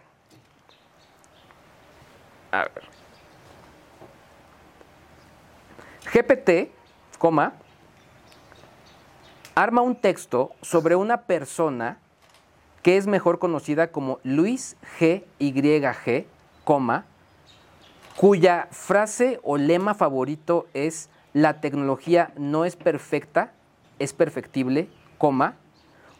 A 2.52 2.64
ver. 2.64 2.84
GPT, 6.12 6.70
arma 9.54 9.80
un 9.82 9.96
texto 9.96 10.52
sobre 10.60 10.96
una 10.96 11.22
persona 11.22 11.98
que 12.82 12.96
es 12.96 13.06
mejor 13.06 13.38
conocida 13.38 13.90
como 13.90 14.20
Luis 14.22 14.76
G. 14.98 15.24
G, 15.40 16.26
coma, 16.64 17.04
cuya 18.16 18.68
frase 18.70 19.40
o 19.42 19.56
lema 19.56 19.94
favorito 19.94 20.66
es 20.72 21.10
la 21.32 21.60
tecnología 21.60 22.32
no 22.36 22.64
es 22.64 22.76
perfecta, 22.76 23.52
es 23.98 24.12
perfectible, 24.12 24.88
coma, 25.18 25.56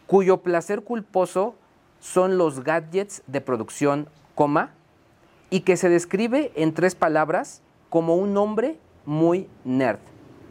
cuyo 0.07 0.39
placer 0.39 0.83
culposo 0.83 1.55
son 2.01 2.39
los 2.39 2.65
gadgets 2.65 3.23
de 3.27 3.41
producción, 3.41 4.09
coma, 4.35 4.73
y 5.51 5.61
que 5.61 5.77
se 5.77 5.89
describe 5.89 6.53
en 6.57 6.75
tres 6.75 6.95
palabras 6.95 7.63
como 7.91 8.17
un 8.17 8.37
hombre 8.37 8.79
muy 9.05 9.49
nerd. 9.65 10.01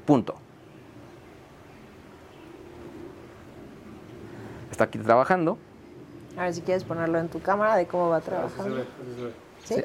Punto. 0.05 0.35
Está 4.71 4.85
aquí 4.85 4.99
trabajando. 4.99 5.57
A 6.37 6.43
ver 6.43 6.53
si 6.53 6.61
quieres 6.61 6.83
ponerlo 6.83 7.17
en 7.17 7.29
tu 7.29 7.41
cámara 7.41 7.75
de 7.75 7.87
cómo 7.87 8.09
va 8.09 8.19
trabajando. 8.21 8.83
¿Sí? 9.63 9.83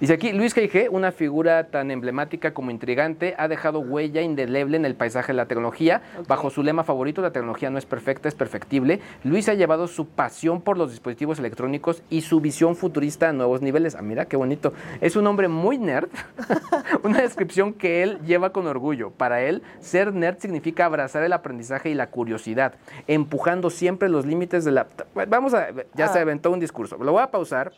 Dice 0.00 0.12
aquí, 0.12 0.32
Luis 0.32 0.54
G.I.G., 0.56 0.88
una 0.92 1.10
figura 1.10 1.64
tan 1.70 1.90
emblemática 1.90 2.54
como 2.54 2.70
intrigante, 2.70 3.34
ha 3.36 3.48
dejado 3.48 3.80
huella 3.80 4.22
indeleble 4.22 4.76
en 4.76 4.84
el 4.84 4.94
paisaje 4.94 5.32
de 5.32 5.36
la 5.36 5.46
tecnología. 5.46 6.02
Bajo 6.28 6.50
su 6.50 6.62
lema 6.62 6.84
favorito, 6.84 7.20
la 7.20 7.32
tecnología 7.32 7.68
no 7.68 7.78
es 7.78 7.84
perfecta, 7.84 8.28
es 8.28 8.36
perfectible. 8.36 9.00
Luis 9.24 9.48
ha 9.48 9.54
llevado 9.54 9.88
su 9.88 10.06
pasión 10.06 10.60
por 10.60 10.78
los 10.78 10.92
dispositivos 10.92 11.40
electrónicos 11.40 12.04
y 12.10 12.20
su 12.20 12.40
visión 12.40 12.76
futurista 12.76 13.28
a 13.28 13.32
nuevos 13.32 13.60
niveles. 13.60 13.96
Ah, 13.96 14.02
mira 14.02 14.26
qué 14.26 14.36
bonito. 14.36 14.72
Es 15.00 15.16
un 15.16 15.26
hombre 15.26 15.48
muy 15.48 15.78
nerd. 15.78 16.08
una 17.02 17.20
descripción 17.20 17.72
que 17.72 18.04
él 18.04 18.20
lleva 18.24 18.52
con 18.52 18.68
orgullo. 18.68 19.10
Para 19.10 19.42
él, 19.42 19.62
ser 19.80 20.14
nerd 20.14 20.38
significa 20.38 20.84
abrazar 20.84 21.24
el 21.24 21.32
aprendizaje 21.32 21.90
y 21.90 21.94
la 21.94 22.06
curiosidad, 22.08 22.74
empujando 23.08 23.68
siempre 23.68 24.08
los 24.08 24.24
límites 24.26 24.64
de 24.64 24.70
la... 24.70 24.86
Vamos 25.26 25.54
a... 25.54 25.68
Ya 25.96 26.06
se 26.06 26.20
Ah. 26.20 26.22
aventó 26.22 26.52
un 26.52 26.60
discurso. 26.60 26.96
Lo 26.98 27.10
voy 27.10 27.22
a 27.22 27.32
pausar. 27.32 27.72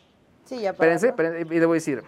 Sí, 0.51 0.59
ya. 0.59 0.71
Espérense, 0.71 1.07
espérense, 1.07 1.55
y 1.55 1.57
a 1.59 1.67
decir. 1.67 2.03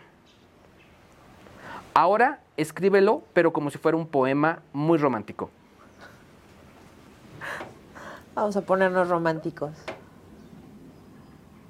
Ahora 1.94 2.42
escríbelo, 2.58 3.24
pero 3.32 3.54
como 3.54 3.70
si 3.70 3.78
fuera 3.78 3.98
un 3.98 4.06
poema 4.06 4.60
muy 4.74 4.98
romántico. 4.98 5.50
Vamos 8.36 8.58
a 8.58 8.62
ponernos 8.62 9.08
románticos. 9.08 9.72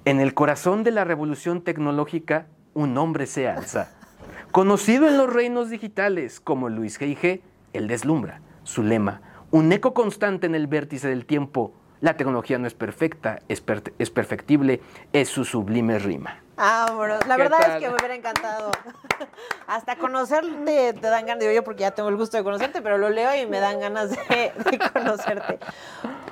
En 0.05 0.19
el 0.19 0.33
corazón 0.33 0.83
de 0.83 0.89
la 0.89 1.03
revolución 1.03 1.61
tecnológica, 1.61 2.47
un 2.73 2.97
hombre 2.97 3.27
se 3.27 3.47
alza. 3.47 3.91
Conocido 4.51 5.07
en 5.07 5.17
los 5.19 5.31
reinos 5.31 5.69
digitales 5.69 6.39
como 6.39 6.69
Luis 6.69 6.99
G.I.G., 6.99 7.41
él 7.73 7.87
deslumbra. 7.87 8.41
Su 8.63 8.81
lema, 8.81 9.21
un 9.51 9.71
eco 9.71 9.93
constante 9.93 10.47
en 10.47 10.55
el 10.55 10.65
vértice 10.65 11.07
del 11.07 11.27
tiempo. 11.27 11.71
La 12.01 12.17
tecnología 12.17 12.57
no 12.57 12.65
es 12.65 12.73
perfecta, 12.73 13.41
es, 13.47 13.61
per- 13.61 13.93
es 13.99 14.09
perfectible, 14.09 14.81
es 15.13 15.29
su 15.29 15.45
sublime 15.45 15.99
rima. 15.99 16.39
Vámonos. 16.55 17.25
La 17.27 17.35
¿Qué 17.35 17.41
verdad 17.41 17.59
tal? 17.59 17.71
es 17.71 17.77
que 17.79 17.89
me 17.89 17.95
hubiera 17.95 18.15
encantado. 18.15 18.71
Hasta 19.67 19.95
conocerte 19.95 20.93
te 20.93 21.07
dan 21.07 21.25
ganas. 21.25 21.39
Digo 21.39 21.51
yo 21.51 21.63
porque 21.63 21.81
ya 21.81 21.91
tengo 21.91 22.09
el 22.09 22.15
gusto 22.15 22.37
de 22.37 22.43
conocerte, 22.43 22.81
pero 22.81 22.97
lo 22.97 23.09
leo 23.09 23.35
y 23.35 23.47
me 23.47 23.59
dan 23.59 23.79
ganas 23.79 24.11
de, 24.11 24.51
de 24.69 24.79
conocerte. 24.93 25.59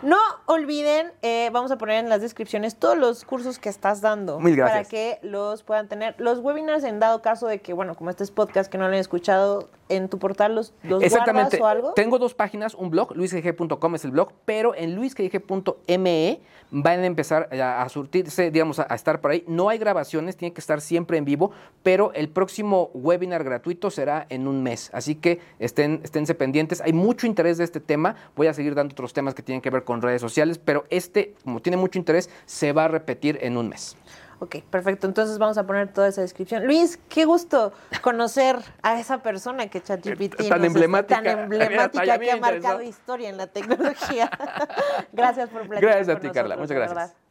No 0.01 0.17
olviden, 0.47 1.11
eh, 1.21 1.49
vamos 1.51 1.71
a 1.71 1.77
poner 1.77 2.03
en 2.03 2.09
las 2.09 2.21
descripciones 2.21 2.75
todos 2.75 2.97
los 2.97 3.23
cursos 3.23 3.59
que 3.59 3.69
estás 3.69 4.01
dando. 4.01 4.39
Mil 4.39 4.55
gracias. 4.55 4.77
Para 4.77 4.89
que 4.89 5.19
los 5.21 5.63
puedan 5.63 5.87
tener. 5.87 6.15
Los 6.17 6.39
webinars, 6.39 6.83
en 6.83 6.99
dado 6.99 7.21
caso 7.21 7.47
de 7.47 7.59
que, 7.59 7.73
bueno, 7.73 7.95
como 7.95 8.09
este 8.09 8.23
es 8.23 8.31
podcast 8.31 8.71
que 8.71 8.77
no 8.77 8.85
lo 8.85 8.93
han 8.93 8.99
escuchado, 8.99 9.69
en 9.89 10.07
tu 10.07 10.19
portal 10.19 10.55
los, 10.55 10.73
los 10.83 11.03
Exactamente. 11.03 11.57
guardas 11.57 11.61
o 11.61 11.67
algo. 11.67 11.93
Tengo 11.93 12.17
dos 12.17 12.33
páginas, 12.33 12.73
un 12.75 12.89
blog, 12.89 13.15
luisgg.com 13.15 13.95
es 13.95 14.05
el 14.05 14.11
blog, 14.11 14.31
pero 14.45 14.73
en 14.73 14.95
luisgg.me 14.95 16.39
van 16.71 16.99
a 17.01 17.05
empezar 17.05 17.49
a, 17.51 17.81
a 17.81 17.89
surtirse, 17.89 18.49
digamos, 18.49 18.79
a, 18.79 18.87
a 18.89 18.95
estar 18.95 19.19
por 19.19 19.31
ahí. 19.31 19.43
No 19.47 19.67
hay 19.67 19.77
grabaciones, 19.77 20.37
tiene 20.37 20.53
que 20.53 20.61
estar 20.61 20.79
siempre 20.79 21.17
en 21.17 21.25
vivo, 21.25 21.51
pero 21.83 22.13
el 22.13 22.29
próximo 22.29 22.89
webinar 22.93 23.43
gratuito 23.43 23.91
será 23.91 24.25
en 24.29 24.47
un 24.47 24.63
mes. 24.63 24.89
Así 24.93 25.15
que 25.15 25.41
estén, 25.59 25.99
esténse 26.03 26.33
pendientes. 26.35 26.79
Hay 26.79 26.93
mucho 26.93 27.27
interés 27.27 27.57
de 27.57 27.65
este 27.65 27.81
tema. 27.81 28.15
Voy 28.37 28.47
a 28.47 28.53
seguir 28.53 28.73
dando 28.73 28.93
otros 28.93 29.11
temas 29.11 29.35
que 29.35 29.43
tienen 29.43 29.61
que 29.61 29.69
ver 29.69 29.83
con 29.83 29.90
redes 29.99 30.21
sociales, 30.21 30.59
pero 30.63 30.85
este, 30.91 31.33
como 31.43 31.59
tiene 31.59 31.77
mucho 31.77 31.97
interés, 31.97 32.29
se 32.45 32.71
va 32.71 32.85
a 32.85 32.87
repetir 32.87 33.39
en 33.41 33.57
un 33.57 33.69
mes. 33.69 33.97
Ok, 34.39 34.57
perfecto. 34.71 35.05
Entonces 35.05 35.37
vamos 35.37 35.57
a 35.59 35.67
poner 35.67 35.93
toda 35.93 36.07
esa 36.07 36.21
descripción. 36.21 36.65
Luis, 36.65 36.99
qué 37.09 37.25
gusto 37.25 37.73
conocer 38.01 38.57
a 38.81 38.99
esa 38.99 39.19
persona 39.21 39.67
que 39.67 39.81
ChatGPT 39.81 40.35
Tan 40.35 40.37
nos 40.37 40.39
está- 40.39 40.65
emblemática. 40.65 41.21
tan 41.23 41.39
emblemática 41.51 42.17
que 42.17 42.31
ha 42.31 42.37
marcado 42.37 42.81
historia 42.81 43.29
en 43.29 43.37
la 43.37 43.47
tecnología. 43.47 44.31
gracias 45.11 45.49
por 45.49 45.61
platicar 45.67 45.81
Gracias 45.81 46.09
a 46.09 46.13
con 46.13 46.21
ti, 46.21 46.29
Carla. 46.31 46.55
nosotros, 46.55 46.77
Muchas 46.79 46.93
gracias. 46.93 47.30